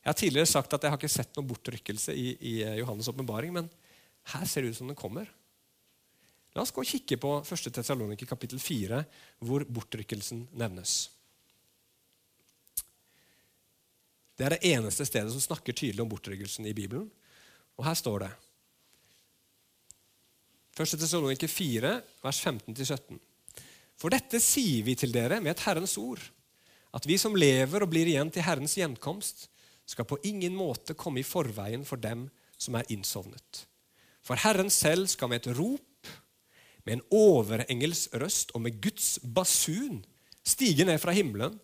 Jeg 0.00 0.08
har 0.08 0.16
tidligere 0.16 0.48
sagt 0.48 0.72
at 0.72 0.84
jeg 0.84 0.92
har 0.92 1.00
ikke 1.00 1.12
sett 1.12 1.36
noen 1.36 1.48
bortrykkelse 1.50 2.14
i, 2.16 2.32
i 2.40 2.54
eh, 2.64 2.78
Johannes' 2.80 3.10
åpenbaring, 3.12 3.52
men 3.52 3.68
her 4.32 4.46
ser 4.48 4.64
det 4.64 4.72
ut 4.72 4.78
som 4.80 4.88
den 4.88 4.98
kommer. 4.98 5.28
La 6.56 6.64
oss 6.64 6.72
gå 6.74 6.82
og 6.82 6.88
kikke 6.88 7.18
på 7.20 7.36
1. 7.44 7.68
Tessaloniki 7.76 8.26
kapittel 8.26 8.58
4, 8.62 9.02
hvor 9.44 9.64
bortrykkelsen 9.68 10.46
nevnes. 10.58 11.10
Det 14.40 14.46
er 14.48 14.56
det 14.56 14.72
eneste 14.72 15.04
stedet 15.04 15.30
som 15.34 15.42
snakker 15.44 15.76
tydelig 15.76 16.00
om 16.02 16.08
bortrykkelsen 16.10 16.64
i 16.66 16.74
Bibelen. 16.74 17.10
Og 17.76 17.84
her 17.84 17.98
står 17.98 18.24
det 18.24 18.30
1. 20.80 20.96
Tessaloniki 20.96 21.48
4, 21.50 21.92
vers 22.24 22.40
15-17. 22.40 23.20
For 24.00 24.12
dette 24.12 24.40
sier 24.40 24.80
vi 24.86 24.96
til 24.96 25.12
dere 25.12 25.42
med 25.44 25.52
et 25.52 25.64
Herrens 25.66 25.98
ord, 26.00 26.22
at 26.96 27.04
vi 27.06 27.18
som 27.20 27.36
lever 27.36 27.84
og 27.84 27.92
blir 27.92 28.08
igjen 28.08 28.32
til 28.32 28.46
Herrens 28.46 28.78
gjenkomst, 28.80 29.50
skal 29.90 30.06
på 30.06 30.20
ingen 30.26 30.54
måte 30.54 30.94
komme 30.94 31.22
i 31.22 31.26
forveien 31.26 31.82
for 31.86 32.00
dem 32.00 32.28
som 32.60 32.76
er 32.78 32.88
innsovnet. 32.92 33.64
For 34.22 34.38
Herren 34.38 34.70
selv 34.70 35.08
skal 35.10 35.30
med 35.32 35.42
et 35.42 35.56
rop, 35.58 35.86
med 36.86 36.98
en 36.98 37.04
overengels 37.12 38.06
røst 38.16 38.54
og 38.54 38.62
med 38.64 38.78
Guds 38.82 39.18
basun 39.24 40.00
stige 40.46 40.86
ned 40.86 41.00
fra 41.02 41.14
himmelen, 41.16 41.58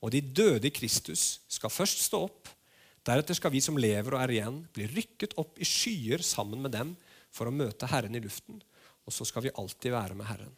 og 0.00 0.12
de 0.14 0.22
døde 0.22 0.68
i 0.68 0.74
Kristus 0.74 1.40
skal 1.50 1.72
først 1.72 2.06
stå 2.06 2.22
opp. 2.28 2.48
Deretter 3.06 3.36
skal 3.36 3.52
vi 3.52 3.62
som 3.64 3.78
lever 3.80 4.14
og 4.14 4.22
er 4.22 4.34
igjen, 4.36 4.62
bli 4.74 4.86
rykket 4.88 5.36
opp 5.40 5.58
i 5.60 5.68
skyer 5.68 6.22
sammen 6.24 6.62
med 6.64 6.74
dem 6.76 6.94
for 7.32 7.48
å 7.48 7.54
møte 7.54 7.88
Herren 7.90 8.16
i 8.16 8.22
luften. 8.22 8.60
Og 9.08 9.14
så 9.14 9.26
skal 9.28 9.46
vi 9.46 9.54
alltid 9.56 9.92
være 9.94 10.16
med 10.16 10.28
Herren. 10.28 10.54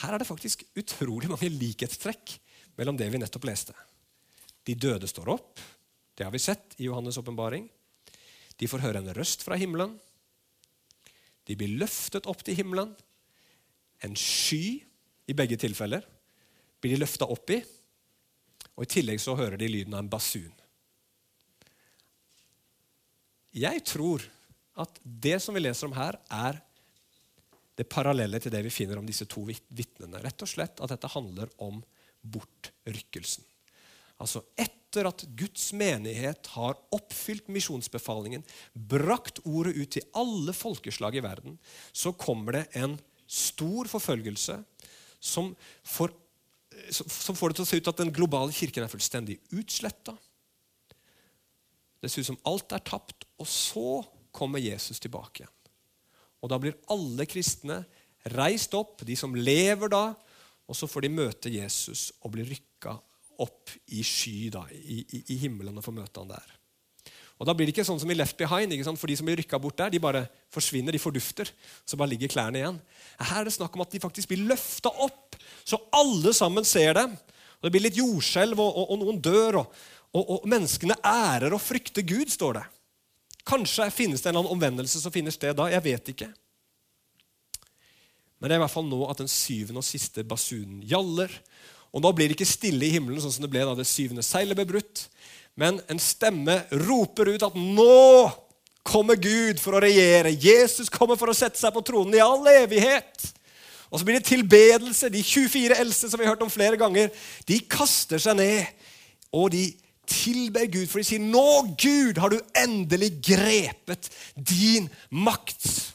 Her 0.00 0.14
er 0.14 0.22
det 0.22 0.28
faktisk 0.30 0.64
utrolig 0.78 1.28
mange 1.30 1.50
likhetstrekk 1.52 2.38
mellom 2.78 2.98
det 2.98 3.10
vi 3.12 3.20
nettopp 3.20 3.46
leste. 3.50 3.74
De 4.66 4.76
døde 4.76 5.08
står 5.08 5.32
opp. 5.32 5.60
Det 6.14 6.26
har 6.26 6.32
vi 6.34 6.42
sett 6.42 6.76
i 6.78 6.88
Johannes' 6.88 7.18
åpenbaring. 7.20 7.68
De 8.60 8.68
får 8.68 8.84
høre 8.84 9.00
en 9.00 9.14
røst 9.16 9.44
fra 9.46 9.56
himmelen. 9.56 9.94
De 11.48 11.56
blir 11.56 11.78
løftet 11.80 12.28
opp 12.28 12.44
til 12.44 12.58
himmelen. 12.58 12.92
En 14.04 14.16
sky, 14.16 14.80
i 15.30 15.36
begge 15.36 15.56
tilfeller, 15.60 16.04
blir 16.80 16.96
de 16.96 17.00
løfta 17.00 17.28
opp 17.30 17.52
i. 17.54 17.60
Og 18.76 18.84
I 18.84 18.90
tillegg 18.96 19.20
så 19.22 19.36
hører 19.38 19.60
de 19.60 19.68
lyden 19.70 19.94
av 19.94 20.04
en 20.04 20.10
basun. 20.12 20.52
Jeg 23.56 23.82
tror 23.88 24.24
at 24.80 25.00
det 25.02 25.38
som 25.42 25.56
vi 25.56 25.62
leser 25.62 25.88
om 25.88 25.96
her, 25.96 26.16
er 26.30 26.60
det 27.80 27.88
parallelle 27.90 28.38
til 28.42 28.52
det 28.52 28.62
vi 28.66 28.72
finner 28.72 29.00
om 29.00 29.08
disse 29.08 29.26
to 29.30 29.42
vitnene. 29.46 30.20
Rett 30.22 30.44
og 30.44 30.50
slett 30.50 30.82
at 30.84 30.92
dette 30.92 31.10
handler 31.10 31.50
om 31.64 31.80
bortrykkelsen. 32.20 33.46
Altså 34.20 34.42
etter 34.60 35.08
at 35.08 35.24
Guds 35.38 35.70
menighet 35.76 36.50
har 36.54 36.78
oppfylt 36.92 37.48
misjonsbefalingen, 37.52 38.44
brakt 38.74 39.40
ordet 39.48 39.76
ut 39.78 39.92
til 39.96 40.06
alle 40.18 40.54
folkeslag 40.56 41.16
i 41.16 41.24
verden, 41.24 41.56
så 41.92 42.12
kommer 42.12 42.58
det 42.58 42.66
en 42.80 42.98
stor 43.30 43.88
forfølgelse 43.88 44.58
som 45.20 45.52
får, 45.86 46.12
som 46.90 47.36
får 47.38 47.52
det 47.52 47.60
til 47.60 47.66
å 47.66 47.70
se 47.70 47.80
ut 47.80 47.92
at 47.92 48.02
den 48.02 48.12
globale 48.14 48.54
kirken 48.56 48.84
er 48.84 48.92
fullstendig 48.92 49.38
utsletta. 49.54 50.16
Det 52.00 52.08
ser 52.10 52.24
ut 52.24 52.32
som 52.32 52.42
alt 52.48 52.72
er 52.76 52.84
tapt, 52.84 53.28
og 53.40 53.48
så 53.48 54.00
kommer 54.32 54.62
Jesus 54.62 55.00
tilbake 55.02 55.42
igjen. 55.42 55.56
Og 56.40 56.48
da 56.48 56.56
blir 56.60 56.78
alle 56.92 57.26
kristne 57.28 57.82
reist 58.32 58.72
opp, 58.76 59.04
de 59.04 59.16
som 59.16 59.36
lever 59.36 59.92
da, 59.92 60.10
og 60.70 60.76
så 60.76 60.88
får 60.88 61.04
de 61.04 61.12
møte 61.12 61.52
Jesus 61.52 62.10
og 62.22 62.32
bli 62.34 62.46
rykka 62.48 62.94
opp 63.42 63.72
i 63.96 64.02
sky 64.06 64.50
da, 64.54 64.64
i, 64.72 65.02
i, 65.02 65.22
i 65.34 65.38
himmelen 65.44 65.78
og 65.80 65.86
få 65.86 65.94
møte 65.94 66.22
han 66.22 66.32
der. 66.32 66.56
Og 67.40 67.48
Da 67.48 67.54
blir 67.56 67.64
det 67.64 67.72
ikke 67.72 67.86
sånn 67.88 68.00
som 68.02 68.10
i 68.12 68.16
Left 68.18 68.36
Behind, 68.36 68.74
for 69.00 69.08
de 69.08 69.16
som 69.16 69.28
blir 69.28 69.38
rykka 69.40 69.58
bort 69.58 69.78
der, 69.80 69.88
de 69.94 70.02
bare 70.02 70.26
forsvinner, 70.52 70.92
de 70.92 71.00
fordufter. 71.00 71.48
Så 71.88 71.96
bare 71.96 72.12
ligger 72.12 72.28
klærne 72.28 72.60
igjen. 72.60 72.80
Her 73.16 73.40
er 73.40 73.48
det 73.48 73.54
snakk 73.54 73.78
om 73.78 73.84
at 73.86 73.94
de 73.94 74.02
faktisk 74.02 74.28
blir 74.28 74.44
løfta 74.50 74.92
opp, 74.92 75.38
så 75.64 75.80
alle 75.96 76.34
sammen 76.36 76.68
ser 76.68 76.98
dem. 77.00 77.14
Og 77.16 77.64
Det 77.64 77.72
blir 77.72 77.86
litt 77.86 77.96
jordskjelv, 77.96 78.60
og, 78.60 78.76
og, 78.76 78.92
og, 78.92 79.00
noen 79.00 79.22
dør. 79.24 79.62
Og, 79.62 80.20
og, 80.20 80.44
menneskene 80.52 80.98
ærer 81.00 81.56
og 81.56 81.64
frykter 81.64 82.04
Gud, 82.04 82.28
står 82.28 82.60
det. 82.60 82.66
Kanskje 83.48 83.88
finnes 83.88 84.20
det 84.20 84.28
en 84.28 84.34
eller 84.34 84.44
annen 84.44 84.58
omvendelse 84.58 85.00
som 85.00 85.12
finner 85.12 85.32
sted 85.32 85.56
da. 85.56 85.70
Jeg 85.72 85.84
vet 85.88 86.12
ikke. 86.12 86.28
Men 88.40 88.48
det 88.48 88.56
er 88.56 88.60
i 88.60 88.64
hvert 88.66 88.72
fall 88.72 88.88
nå 88.88 89.00
at 89.08 89.20
den 89.20 89.32
syvende 89.32 89.80
og 89.80 89.88
siste 89.88 90.24
basunen 90.28 90.84
gjaller. 90.84 91.32
Og 91.90 92.02
nå 92.02 92.12
blir 92.14 92.30
det 92.30 92.38
ikke 92.38 92.48
stille 92.48 92.86
i 92.86 92.92
himmelen, 92.94 93.20
sånn 93.22 93.34
som 93.34 93.44
det 93.44 93.50
ble 93.52 93.64
da 93.66 93.74
det 93.78 93.88
syvende 93.88 94.24
seilet 94.26 94.58
ble 94.58 94.68
brutt. 94.68 95.08
Men 95.58 95.80
en 95.90 96.00
stemme 96.02 96.60
roper 96.86 97.32
ut 97.34 97.44
at 97.48 97.56
nå 97.58 98.30
kommer 98.86 99.18
Gud 99.20 99.60
for 99.62 99.76
å 99.76 99.82
regjere. 99.82 100.32
Jesus 100.32 100.90
kommer 100.92 101.18
for 101.20 101.32
å 101.32 101.36
sette 101.36 101.60
seg 101.60 101.74
på 101.74 101.82
tronen 101.84 102.16
i 102.16 102.22
all 102.24 102.46
evighet. 102.52 103.26
Og 103.90 103.98
så 103.98 104.06
blir 104.06 104.20
det 104.20 104.30
tilbedelse. 104.30 105.10
De 105.12 105.22
24 105.26 105.78
eldste 105.82 106.10
som 106.10 106.20
vi 106.20 106.26
har 106.26 106.34
hørt 106.34 106.46
om 106.46 106.52
flere 106.52 106.78
ganger, 106.80 107.10
de 107.46 107.58
kaster 107.70 108.22
seg 108.22 108.38
ned, 108.38 108.70
og 109.34 109.50
de 109.54 109.66
tilber 110.10 110.66
Gud, 110.66 110.88
for 110.90 110.98
de 110.98 111.06
sier, 111.06 111.22
'Nå, 111.22 111.76
Gud, 111.78 112.18
har 112.18 112.30
du 112.30 112.40
endelig 112.56 113.12
grepet 113.22 114.10
din 114.34 114.90
makt.' 115.10 115.94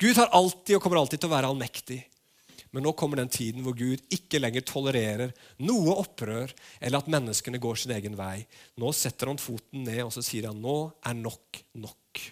Gud 0.00 0.16
har 0.16 0.30
alltid 0.32 0.76
og 0.76 0.82
kommer 0.82 0.96
alltid 0.96 1.20
til 1.20 1.28
å 1.28 1.34
være 1.34 1.50
allmektig. 1.50 1.98
Men 2.70 2.84
nå 2.86 2.92
kommer 2.94 3.18
den 3.18 3.30
tiden 3.32 3.64
hvor 3.66 3.74
Gud 3.74 4.02
ikke 4.14 4.38
lenger 4.38 4.62
tolererer 4.66 5.32
noe 5.66 5.96
opprør 5.98 6.52
eller 6.78 7.00
at 7.00 7.10
menneskene 7.10 7.58
går 7.62 7.80
sin 7.82 7.94
egen 7.96 8.14
vei. 8.18 8.44
Nå 8.78 8.92
setter 8.94 9.32
han 9.32 9.40
foten 9.42 9.82
ned 9.88 10.04
og 10.04 10.12
så 10.14 10.22
sier 10.22 10.50
han, 10.50 10.60
'Nå 10.60 10.92
er 11.02 11.16
nok 11.18 11.64
nok'. 11.74 12.22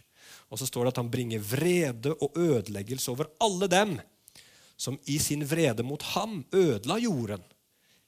Og 0.49 0.59
så 0.61 0.67
står 0.67 0.87
det 0.87 0.95
at 0.95 1.03
han 1.03 1.11
bringer 1.11 1.43
vrede 1.43 2.15
og 2.15 2.39
ødeleggelse 2.39 3.11
over 3.11 3.29
alle 3.41 3.69
dem 3.69 3.99
som 4.77 4.99
i 5.07 5.19
sin 5.19 5.43
vrede 5.43 5.83
mot 5.83 6.03
ham 6.15 6.45
ødela 6.55 6.99
jorden 6.99 7.43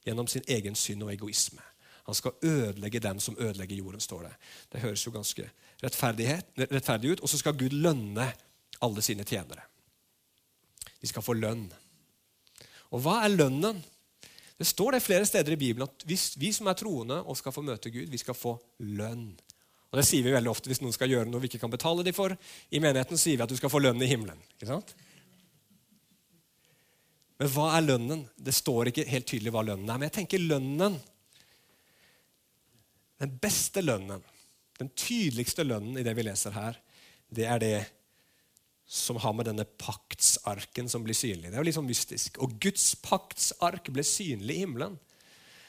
gjennom 0.07 0.29
sin 0.31 0.47
egen 0.49 0.75
synd 0.75 1.03
og 1.03 1.13
egoisme. 1.13 1.63
Han 2.07 2.15
skal 2.15 2.33
ødelegge 2.43 3.01
dem 3.01 3.21
som 3.21 3.37
ødelegger 3.39 3.77
jorden, 3.77 4.01
står 4.01 4.23
det. 4.23 4.33
Det 4.73 4.81
høres 4.81 5.07
jo 5.07 5.13
ganske 5.13 5.51
rettferdig 5.83 7.13
ut. 7.13 7.21
Og 7.21 7.29
så 7.29 7.39
skal 7.39 7.59
Gud 7.59 7.75
lønne 7.77 8.33
alle 8.83 9.03
sine 9.03 9.25
tjenere. 9.25 9.63
De 11.01 11.07
skal 11.07 11.23
få 11.23 11.37
lønn. 11.37 11.69
Og 12.91 13.03
hva 13.05 13.21
er 13.25 13.35
lønnen? 13.35 13.81
Det 14.61 14.69
står 14.69 14.97
det 14.97 15.05
flere 15.05 15.29
steder 15.29 15.55
i 15.55 15.61
Bibelen 15.61 15.87
at 15.87 16.05
hvis 16.09 16.35
vi 16.41 16.51
som 16.53 16.69
er 16.69 16.77
troende 16.77 17.21
og 17.23 17.39
skal 17.39 17.55
få 17.55 17.65
møte 17.65 17.93
Gud, 17.93 18.11
vi 18.13 18.21
skal 18.21 18.37
få 18.37 18.59
lønn. 18.85 19.31
Og 19.91 19.99
Det 19.99 20.07
sier 20.07 20.27
vi 20.27 20.35
veldig 20.35 20.51
ofte 20.51 20.71
hvis 20.71 20.83
noen 20.85 20.95
skal 20.95 21.11
gjøre 21.11 21.31
noe 21.31 21.43
vi 21.43 21.49
ikke 21.51 21.63
kan 21.63 21.73
betale 21.73 22.05
dem 22.07 22.15
for. 22.15 22.35
I 22.71 22.83
menigheten 22.83 23.19
sier 23.19 23.39
vi 23.39 23.47
at 23.47 23.51
du 23.51 23.57
skal 23.59 23.73
få 23.73 23.81
lønn 23.83 24.03
i 24.03 24.11
himmelen. 24.11 24.39
ikke 24.55 24.69
sant? 24.69 24.93
Men 27.41 27.49
hva 27.55 27.71
er 27.79 27.87
lønnen? 27.87 28.27
Det 28.37 28.53
står 28.53 28.91
ikke 28.91 29.07
helt 29.09 29.27
tydelig 29.31 29.55
hva 29.55 29.65
lønnen 29.65 29.89
er. 29.89 29.97
Men 29.97 30.11
jeg 30.11 30.19
tenker 30.21 30.45
lønnen 30.45 30.99
den 33.21 33.33
beste 33.41 33.83
lønnen, 33.85 34.23
den 34.81 34.93
tydeligste 34.97 35.65
lønnen 35.65 35.99
i 36.01 36.05
det 36.05 36.15
vi 36.17 36.25
leser 36.25 36.55
her, 36.57 36.79
det 37.29 37.47
er 37.49 37.61
det 37.61 37.75
som 38.91 39.21
har 39.23 39.31
med 39.39 39.47
denne 39.47 39.63
paktsarken 39.79 40.89
som 40.91 41.05
blir 41.07 41.15
synlig. 41.15 41.47
Det 41.47 41.55
er 41.55 41.63
jo 41.63 41.67
litt 41.69 41.77
sånn 41.77 41.87
mystisk. 41.87 42.41
Og 42.43 42.57
Guds 42.59 42.89
paktsark 42.99 43.87
ble 43.95 44.03
synlig 44.03 44.57
i 44.57 44.65
himmelen. 44.65 44.97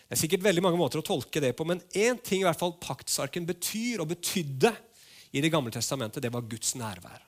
Det 0.09 0.17
er 0.17 0.21
sikkert 0.23 0.47
veldig 0.47 0.63
mange 0.65 0.79
måter 0.81 0.99
å 0.99 1.05
tolke 1.05 1.39
det 1.43 1.53
på, 1.55 1.63
men 1.69 1.83
én 1.93 2.17
ting 2.17 2.41
i 2.41 2.47
hvert 2.47 2.57
fall 2.59 2.73
paktsarken 2.81 3.45
betyr 3.45 4.01
og 4.01 4.09
betydde 4.09 4.73
i 5.31 5.39
Det 5.39 5.47
gamle 5.53 5.71
testamentet, 5.71 6.19
det 6.19 6.33
var 6.33 6.43
Guds 6.43 6.73
nærvær. 6.75 7.21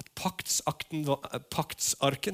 At 0.00 0.06
paktsarken 0.16 1.04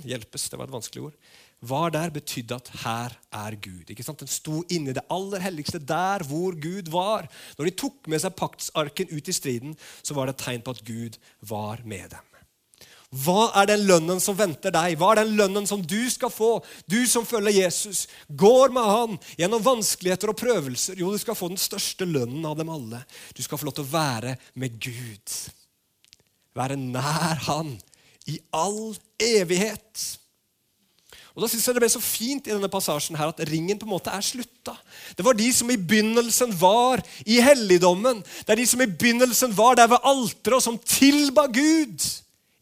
hjelpes, 0.07 0.45
det 0.53 0.61
var 0.61 0.69
et 0.69 0.77
vanskelig 0.77 1.09
ord, 1.09 1.17
var 1.61 1.91
der, 1.91 2.13
betydde 2.13 2.59
at 2.59 2.69
her 2.85 3.17
er 3.33 3.57
Gud. 3.57 3.89
Ikke 3.91 4.05
sant? 4.05 4.21
Den 4.21 4.31
sto 4.31 4.63
inni 4.73 4.95
det 4.97 5.07
aller 5.11 5.43
helligste, 5.43 5.81
der 5.81 6.25
hvor 6.29 6.57
Gud 6.61 6.91
var. 6.93 7.29
Når 7.59 7.69
de 7.69 7.77
tok 7.81 8.09
med 8.13 8.23
seg 8.23 8.37
paktsarken 8.37 9.13
ut 9.13 9.29
i 9.29 9.35
striden, 9.35 9.77
så 10.03 10.15
var 10.15 10.29
det 10.29 10.37
et 10.37 10.47
tegn 10.47 10.65
på 10.65 10.77
at 10.77 10.85
Gud 10.87 11.21
var 11.41 11.83
med 11.85 12.11
dem. 12.13 12.33
Hva 13.15 13.53
er 13.61 13.69
den 13.71 13.85
lønnen 13.87 14.19
som 14.21 14.37
venter 14.37 14.73
deg? 14.75 14.97
Hva 14.99 15.13
er 15.15 15.23
den 15.23 15.37
lønnen 15.39 15.67
som 15.69 15.81
du 15.81 16.01
skal 16.11 16.31
få? 16.33 16.59
Du 16.91 16.99
som 17.09 17.25
følger 17.27 17.63
Jesus, 17.63 18.05
går 18.29 18.75
med 18.75 18.91
han 18.91 19.19
gjennom 19.39 19.63
vanskeligheter 19.65 20.33
og 20.33 20.39
prøvelser. 20.41 20.99
Jo, 20.99 21.13
du 21.15 21.23
skal 21.23 21.39
få 21.39 21.49
den 21.53 21.61
største 21.61 22.09
lønnen 22.09 22.45
av 22.45 22.59
dem 22.59 22.73
alle. 22.73 23.05
Du 23.33 23.45
skal 23.47 23.61
få 23.61 23.69
lov 23.69 23.79
til 23.79 23.87
å 23.87 23.95
være 23.95 24.35
med 24.59 24.77
Gud. 24.83 25.39
Være 26.57 26.77
nær 26.81 27.47
han 27.47 27.77
i 28.27 28.41
all 28.57 28.97
evighet. 29.23 30.05
Og 31.37 31.43
da 31.45 31.49
synes 31.53 31.67
jeg 31.69 31.77
Det 31.77 31.83
ble 31.85 31.91
så 31.93 32.01
fint 32.01 32.47
i 32.49 32.55
denne 32.55 32.71
passasjen 32.73 33.19
her 33.21 33.29
at 33.29 33.43
ringen 33.51 33.77
på 33.77 33.85
en 33.85 33.93
måte 33.93 34.13
er 34.13 34.25
slutta. 34.25 34.73
Det 35.17 35.25
var 35.25 35.37
de 35.37 35.51
som 35.53 35.69
i 35.71 35.77
begynnelsen 35.77 36.55
var 36.57 37.03
i 37.29 37.43
helligdommen. 37.45 38.23
Det 38.25 38.55
er 38.55 38.63
de 38.63 38.67
som 38.67 38.81
i 38.81 38.89
begynnelsen 38.89 39.53
var 39.57 39.77
der 39.77 39.91
ved 39.93 40.01
alteret, 40.01 40.57
og 40.57 40.65
som 40.65 40.79
tilba 40.81 41.45
Gud 41.53 42.07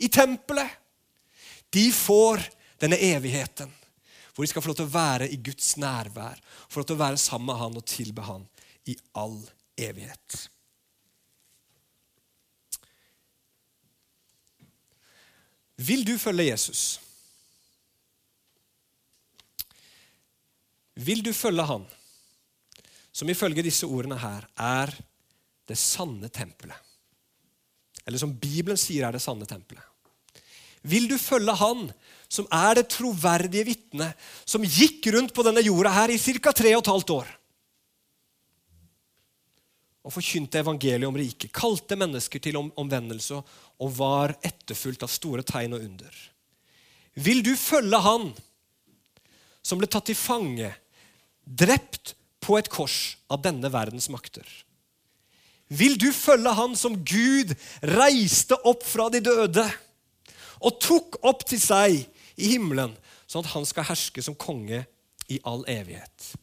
i 0.03 0.11
tempelet. 0.11 0.75
De 1.71 1.87
får 1.95 2.43
denne 2.83 2.99
evigheten, 2.99 3.71
hvor 4.35 4.43
de 4.43 4.51
skal 4.51 4.63
få 4.63 4.73
lov 4.73 4.81
til 4.81 4.91
å 4.91 4.95
være 4.97 5.31
i 5.31 5.39
Guds 5.39 5.77
nærvær. 5.79 6.43
Få 6.67 6.83
lov 6.83 6.91
til 6.91 6.99
å 6.99 7.05
være 7.05 7.23
sammen 7.23 7.53
med 7.53 7.61
Han 7.63 7.79
og 7.79 7.87
tilbe 7.87 8.27
Han 8.27 8.43
i 8.91 8.99
all 9.15 9.39
evighet. 9.79 10.49
Vil 15.79 16.05
du 16.07 16.19
følge 16.19 16.51
Jesus? 16.51 17.04
Vil 20.95 21.23
du 21.27 21.33
følge 21.35 21.65
Han, 21.67 21.87
som 23.15 23.31
ifølge 23.31 23.65
disse 23.67 23.87
ordene 23.87 24.19
her 24.19 24.47
er 24.55 24.93
det 25.69 25.79
sanne 25.81 26.29
tempelet? 26.29 26.79
Eller 28.05 28.21
som 28.21 28.35
Bibelen 28.37 28.79
sier 28.79 29.07
er 29.07 29.17
det 29.17 29.23
sanne 29.25 29.47
tempelet. 29.49 29.85
Vil 30.85 31.09
du 31.09 31.17
følge 31.19 31.55
Han 31.57 31.89
som 32.29 32.47
er 32.53 32.81
det 32.81 32.89
troverdige 32.93 33.65
vitnet, 33.69 34.19
som 34.45 34.65
gikk 34.65 35.07
rundt 35.15 35.33
på 35.35 35.45
denne 35.47 35.63
jorda 35.65 35.93
her 35.95 36.13
i 36.13 36.19
ca. 36.19 36.53
tre 36.53 36.75
og 36.75 36.83
et 36.83 36.93
halvt 36.93 37.17
år? 37.17 37.33
og 40.05 40.13
forkynte 40.13 40.61
evangeliet 40.61 41.09
om 41.09 41.17
riket, 41.17 41.53
kalte 41.55 41.97
mennesker 41.97 42.43
til 42.45 42.59
om, 42.61 42.71
omvendelse 42.77 43.39
og 43.81 43.93
var 43.97 44.35
etterfulgt 44.45 45.07
av 45.07 45.13
store 45.13 45.45
tegn 45.49 45.79
og 45.79 45.85
under. 45.87 46.19
Vil 47.25 47.41
du 47.47 47.55
følge 47.57 48.01
han 48.05 48.29
som 49.65 49.81
ble 49.81 49.89
tatt 49.89 50.11
til 50.11 50.19
fange, 50.19 50.69
drept 51.45 52.15
på 52.45 52.59
et 52.59 52.69
kors 52.73 53.17
av 53.33 53.43
denne 53.45 53.71
verdens 53.73 54.11
makter? 54.13 54.45
Vil 55.73 55.97
du 55.99 56.11
følge 56.13 56.53
han 56.55 56.77
som 56.77 56.97
Gud 57.07 57.55
reiste 57.95 58.59
opp 58.69 58.85
fra 58.85 59.09
de 59.13 59.23
døde 59.25 59.65
og 60.65 60.79
tok 60.81 61.19
opp 61.25 61.45
til 61.49 61.61
seg 61.61 62.05
i 62.37 62.53
himmelen, 62.55 62.95
sånn 63.27 63.45
at 63.45 63.55
han 63.55 63.67
skal 63.69 63.89
herske 63.89 64.23
som 64.25 64.37
konge 64.37 64.85
i 65.33 65.41
all 65.49 65.65
evighet? 65.71 66.35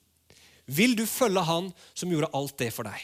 Vil 0.71 0.95
du 0.97 1.05
følge 1.09 1.43
han 1.45 1.69
som 1.93 2.11
gjorde 2.11 2.31
alt 2.37 2.57
det 2.61 2.71
for 2.73 2.87
deg? 2.87 3.01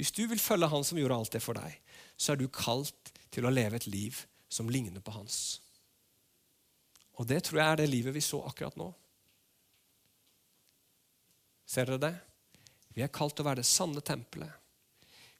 Hvis 0.00 0.14
du 0.16 0.24
vil 0.30 0.40
følge 0.40 0.70
han 0.72 0.84
som 0.86 0.98
gjorde 0.98 1.18
alt 1.20 1.34
det 1.36 1.42
for 1.44 1.58
deg, 1.58 1.76
så 2.16 2.32
er 2.32 2.40
du 2.40 2.48
kalt 2.48 3.12
til 3.32 3.46
å 3.46 3.52
leve 3.52 3.78
et 3.78 3.88
liv 3.90 4.16
som 4.52 4.70
ligner 4.72 5.04
på 5.04 5.14
hans. 5.14 5.60
Og 7.20 7.28
det 7.28 7.42
tror 7.46 7.60
jeg 7.60 7.68
er 7.68 7.80
det 7.82 7.90
livet 7.92 8.16
vi 8.16 8.24
så 8.24 8.40
akkurat 8.48 8.76
nå. 8.80 8.88
Ser 11.72 11.88
dere 11.88 12.02
det? 12.02 12.12
Vi 12.92 13.00
er 13.00 13.12
kalt 13.12 13.32
til 13.36 13.46
å 13.46 13.48
være 13.48 13.62
det 13.62 13.68
sanne 13.68 14.02
tempelet. 14.04 14.50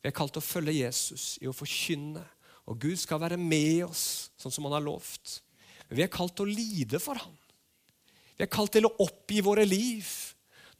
Vi 0.01 0.09
er 0.09 0.15
kalt 0.17 0.33
til 0.33 0.41
å 0.41 0.47
følge 0.47 0.79
Jesus 0.79 1.37
i 1.43 1.49
å 1.51 1.55
forkynne, 1.55 2.23
og 2.71 2.79
Gud 2.81 2.97
skal 2.97 3.21
være 3.21 3.37
med 3.37 3.83
oss, 3.85 4.31
sånn 4.41 4.55
som 4.55 4.65
han 4.67 4.79
har 4.79 4.85
lovt. 4.87 5.41
Men 5.89 5.99
vi 5.99 6.05
er 6.07 6.15
kalt 6.15 6.35
til 6.39 6.49
å 6.49 6.55
lide 6.55 7.01
for 7.03 7.21
ham. 7.21 7.35
Vi 8.39 8.47
er 8.47 8.51
kalt 8.51 8.73
til 8.73 8.89
å 8.89 8.95
oppgi 9.05 9.43
våre 9.45 9.67
liv. 9.69 10.09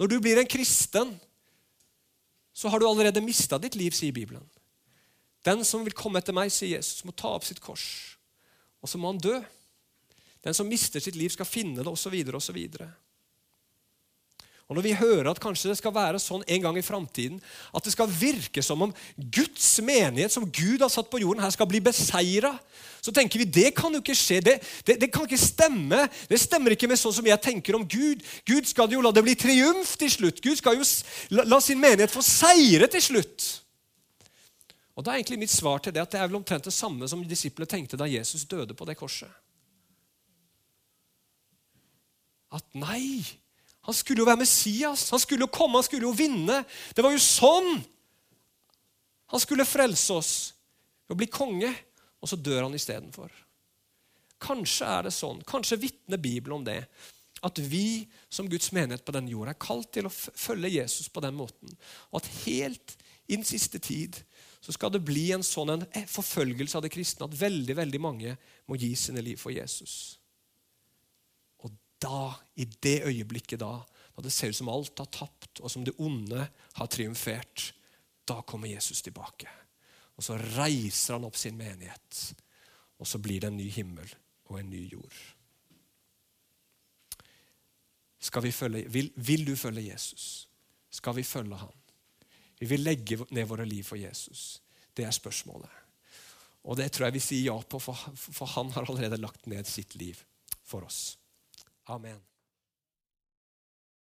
Når 0.01 0.09
du 0.09 0.17
blir 0.25 0.41
en 0.41 0.49
kristen, 0.49 1.13
så 2.57 2.73
har 2.73 2.81
du 2.81 2.89
allerede 2.89 3.25
mista 3.25 3.61
ditt 3.61 3.77
liv, 3.77 3.93
sier 3.97 4.15
Bibelen. 4.17 4.45
Den 5.45 5.67
som 5.69 5.85
vil 5.85 5.97
komme 5.97 6.23
etter 6.23 6.35
meg, 6.37 6.53
sier 6.55 6.79
Jesus, 6.79 7.05
må 7.05 7.13
ta 7.13 7.35
opp 7.37 7.45
sitt 7.45 7.61
kors. 7.61 7.85
Og 8.81 8.89
så 8.89 8.99
må 8.99 9.13
han 9.13 9.21
dø. 9.21 9.37
Den 10.43 10.57
som 10.57 10.71
mister 10.71 11.03
sitt 11.03 11.19
liv, 11.19 11.31
skal 11.35 11.49
finne 11.49 11.83
det, 11.83 11.93
osv. 11.93 12.17
osv. 12.41 12.61
Og 14.73 14.79
når 14.79 14.87
vi 14.87 14.93
hører 14.97 15.29
at 15.29 15.41
kanskje 15.43 15.69
det 15.69 15.77
skal 15.77 15.93
være 15.93 16.17
sånn 16.23 16.41
en 16.49 16.63
gang 16.65 16.77
i 16.81 16.85
framtiden 16.85 17.43
at 17.77 17.85
det 17.85 17.93
skal 17.93 18.09
virke 18.09 18.63
som 18.65 18.81
om 18.87 18.95
Guds 19.21 19.67
menighet, 19.85 20.33
som 20.33 20.47
Gud 20.49 20.81
har 20.81 20.89
satt 20.89 21.11
på 21.13 21.21
jorden, 21.21 21.43
her 21.45 21.53
skal 21.53 21.69
bli 21.69 21.83
beseira, 21.85 22.55
så 23.05 23.13
tenker 23.13 23.43
vi 23.43 23.51
det 23.53 23.75
kan 23.77 23.93
jo 23.93 24.01
ikke 24.01 24.17
skje. 24.17 24.39
Det, 24.47 24.55
det, 24.89 24.97
det, 25.03 25.11
kan 25.13 25.27
ikke 25.29 25.41
stemme. 25.43 26.07
Det 26.31 26.41
stemmer 26.41 26.73
ikke 26.73 26.89
med 26.89 27.03
sånn 27.03 27.13
som 27.19 27.29
jeg 27.29 27.45
tenker 27.45 27.77
om 27.77 27.85
Gud. 27.85 28.25
Gud 28.49 28.71
skal 28.71 28.89
jo 28.97 29.03
la 29.05 29.13
det 29.13 29.27
bli 29.27 29.37
triumf 29.37 29.93
til 30.01 30.15
slutt. 30.15 30.41
Gud 30.41 30.57
skal 30.63 30.81
jo 30.81 30.89
la, 31.37 31.45
la 31.53 31.61
sin 31.61 31.83
menighet 31.83 32.15
få 32.15 32.25
seire 32.25 32.89
til 32.97 33.05
slutt. 33.11 33.51
Og 34.97 35.05
da 35.05 35.13
er 35.13 35.21
egentlig 35.21 35.43
mitt 35.45 35.53
svar 35.53 35.85
til 35.85 35.93
det 35.93 36.01
at 36.01 36.17
det 36.17 36.23
er 36.23 36.33
vel 36.33 36.41
omtrent 36.41 36.65
det 36.65 36.73
samme 36.73 37.05
som 37.13 37.21
disiplene 37.29 37.69
tenkte 37.69 38.01
da 38.01 38.09
Jesus 38.09 38.49
døde 38.49 38.73
på 38.79 38.89
det 38.89 38.97
korset. 38.97 39.29
At 42.53 42.65
nei, 42.73 43.21
han 43.83 43.95
skulle 43.95 44.23
jo 44.23 44.29
være 44.29 44.43
Messias. 44.45 45.09
Han 45.11 45.21
skulle 45.21 45.43
jo 45.43 45.51
komme, 45.51 45.81
han 45.81 45.87
skulle 45.87 46.07
jo 46.07 46.15
vinne. 46.15 46.61
Det 46.95 47.03
var 47.03 47.15
jo 47.15 47.23
sånn 47.23 47.81
han 49.33 49.41
skulle 49.41 49.65
frelse 49.65 50.13
oss 50.13 50.33
ved 51.09 51.15
å 51.15 51.19
bli 51.23 51.27
konge, 51.33 51.71
og 52.21 52.29
så 52.29 52.37
dør 52.37 52.67
han 52.67 52.77
istedenfor. 52.77 53.33
Kanskje 54.45 54.91
er 54.93 55.07
det 55.07 55.15
sånn, 55.17 55.41
kanskje 55.49 55.81
vitner 55.87 56.21
Bibelen 56.21 56.59
om 56.59 56.67
det, 56.67 56.83
at 57.43 57.59
vi 57.59 58.05
som 58.29 58.51
Guds 58.53 58.69
menighet 58.77 59.07
på 59.07 59.15
denne 59.17 59.33
jorda 59.33 59.55
er 59.55 59.63
kalt 59.65 59.89
til 59.97 60.07
å 60.07 60.13
følge 60.13 60.75
Jesus 60.77 61.09
på 61.09 61.25
den 61.25 61.35
måten. 61.39 61.73
Og 62.13 62.21
at 62.21 62.29
helt 62.45 62.95
i 63.25 63.39
den 63.39 63.47
siste 63.49 63.81
tid 63.83 64.21
så 64.63 64.77
skal 64.77 64.93
det 64.93 65.01
bli 65.03 65.31
en 65.35 65.43
sånn 65.43 65.73
en 65.79 65.89
forfølgelse 65.89 66.79
av 66.79 66.85
det 66.85 66.93
kristne 66.93 67.27
at 67.27 67.41
veldig 67.41 67.79
veldig 67.81 68.03
mange 68.05 68.37
må 68.69 68.77
gi 68.79 68.93
sine 69.01 69.25
liv 69.25 69.41
for 69.41 69.51
Jesus 69.57 70.21
da, 72.03 72.35
i 72.59 72.67
det 72.67 72.99
øyeblikket 73.09 73.63
da, 73.63 73.77
da 74.17 74.25
det 74.25 74.33
ser 74.35 74.53
ut 74.53 74.59
som 74.59 74.71
alt 74.73 74.99
har 74.99 75.11
tapt, 75.15 75.61
og 75.63 75.71
som 75.73 75.85
det 75.87 75.95
onde 76.03 76.47
har 76.79 76.91
triumfert, 76.91 77.73
da 78.29 78.41
kommer 78.47 78.71
Jesus 78.71 79.03
tilbake. 79.03 79.51
Og 80.19 80.27
så 80.27 80.37
reiser 80.39 81.17
han 81.17 81.27
opp 81.27 81.39
sin 81.41 81.57
menighet. 81.59 82.23
Og 83.03 83.09
så 83.09 83.19
blir 83.19 83.43
det 83.43 83.51
en 83.51 83.59
ny 83.59 83.69
himmel 83.73 84.11
og 84.51 84.61
en 84.61 84.71
ny 84.71 84.85
jord. 84.93 85.21
Skal 88.23 88.45
vi 88.45 88.53
følge, 88.55 88.87
vil, 88.93 89.11
vil 89.17 89.47
du 89.49 89.57
følge 89.59 89.89
Jesus? 89.89 90.47
Skal 90.93 91.17
vi 91.17 91.25
følge 91.27 91.59
han? 91.59 91.79
Vi 92.61 92.69
vil 92.71 92.85
legge 92.85 93.19
ned 93.35 93.49
våre 93.51 93.67
liv 93.67 93.83
for 93.83 93.99
Jesus. 93.99 94.61
Det 94.95 95.03
er 95.03 95.15
spørsmålet. 95.15 95.81
Og 96.63 96.79
det 96.79 96.93
tror 96.93 97.09
jeg 97.09 97.17
vi 97.17 97.25
sier 97.25 97.49
ja 97.49 97.57
på, 97.59 97.81
for, 97.83 97.99
for 98.15 98.47
han 98.55 98.71
har 98.77 98.87
allerede 98.87 99.19
lagt 99.19 99.49
ned 99.51 99.67
sitt 99.67 99.97
liv 99.99 100.21
for 100.63 100.87
oss. 100.87 101.17
Amen. 101.93 102.32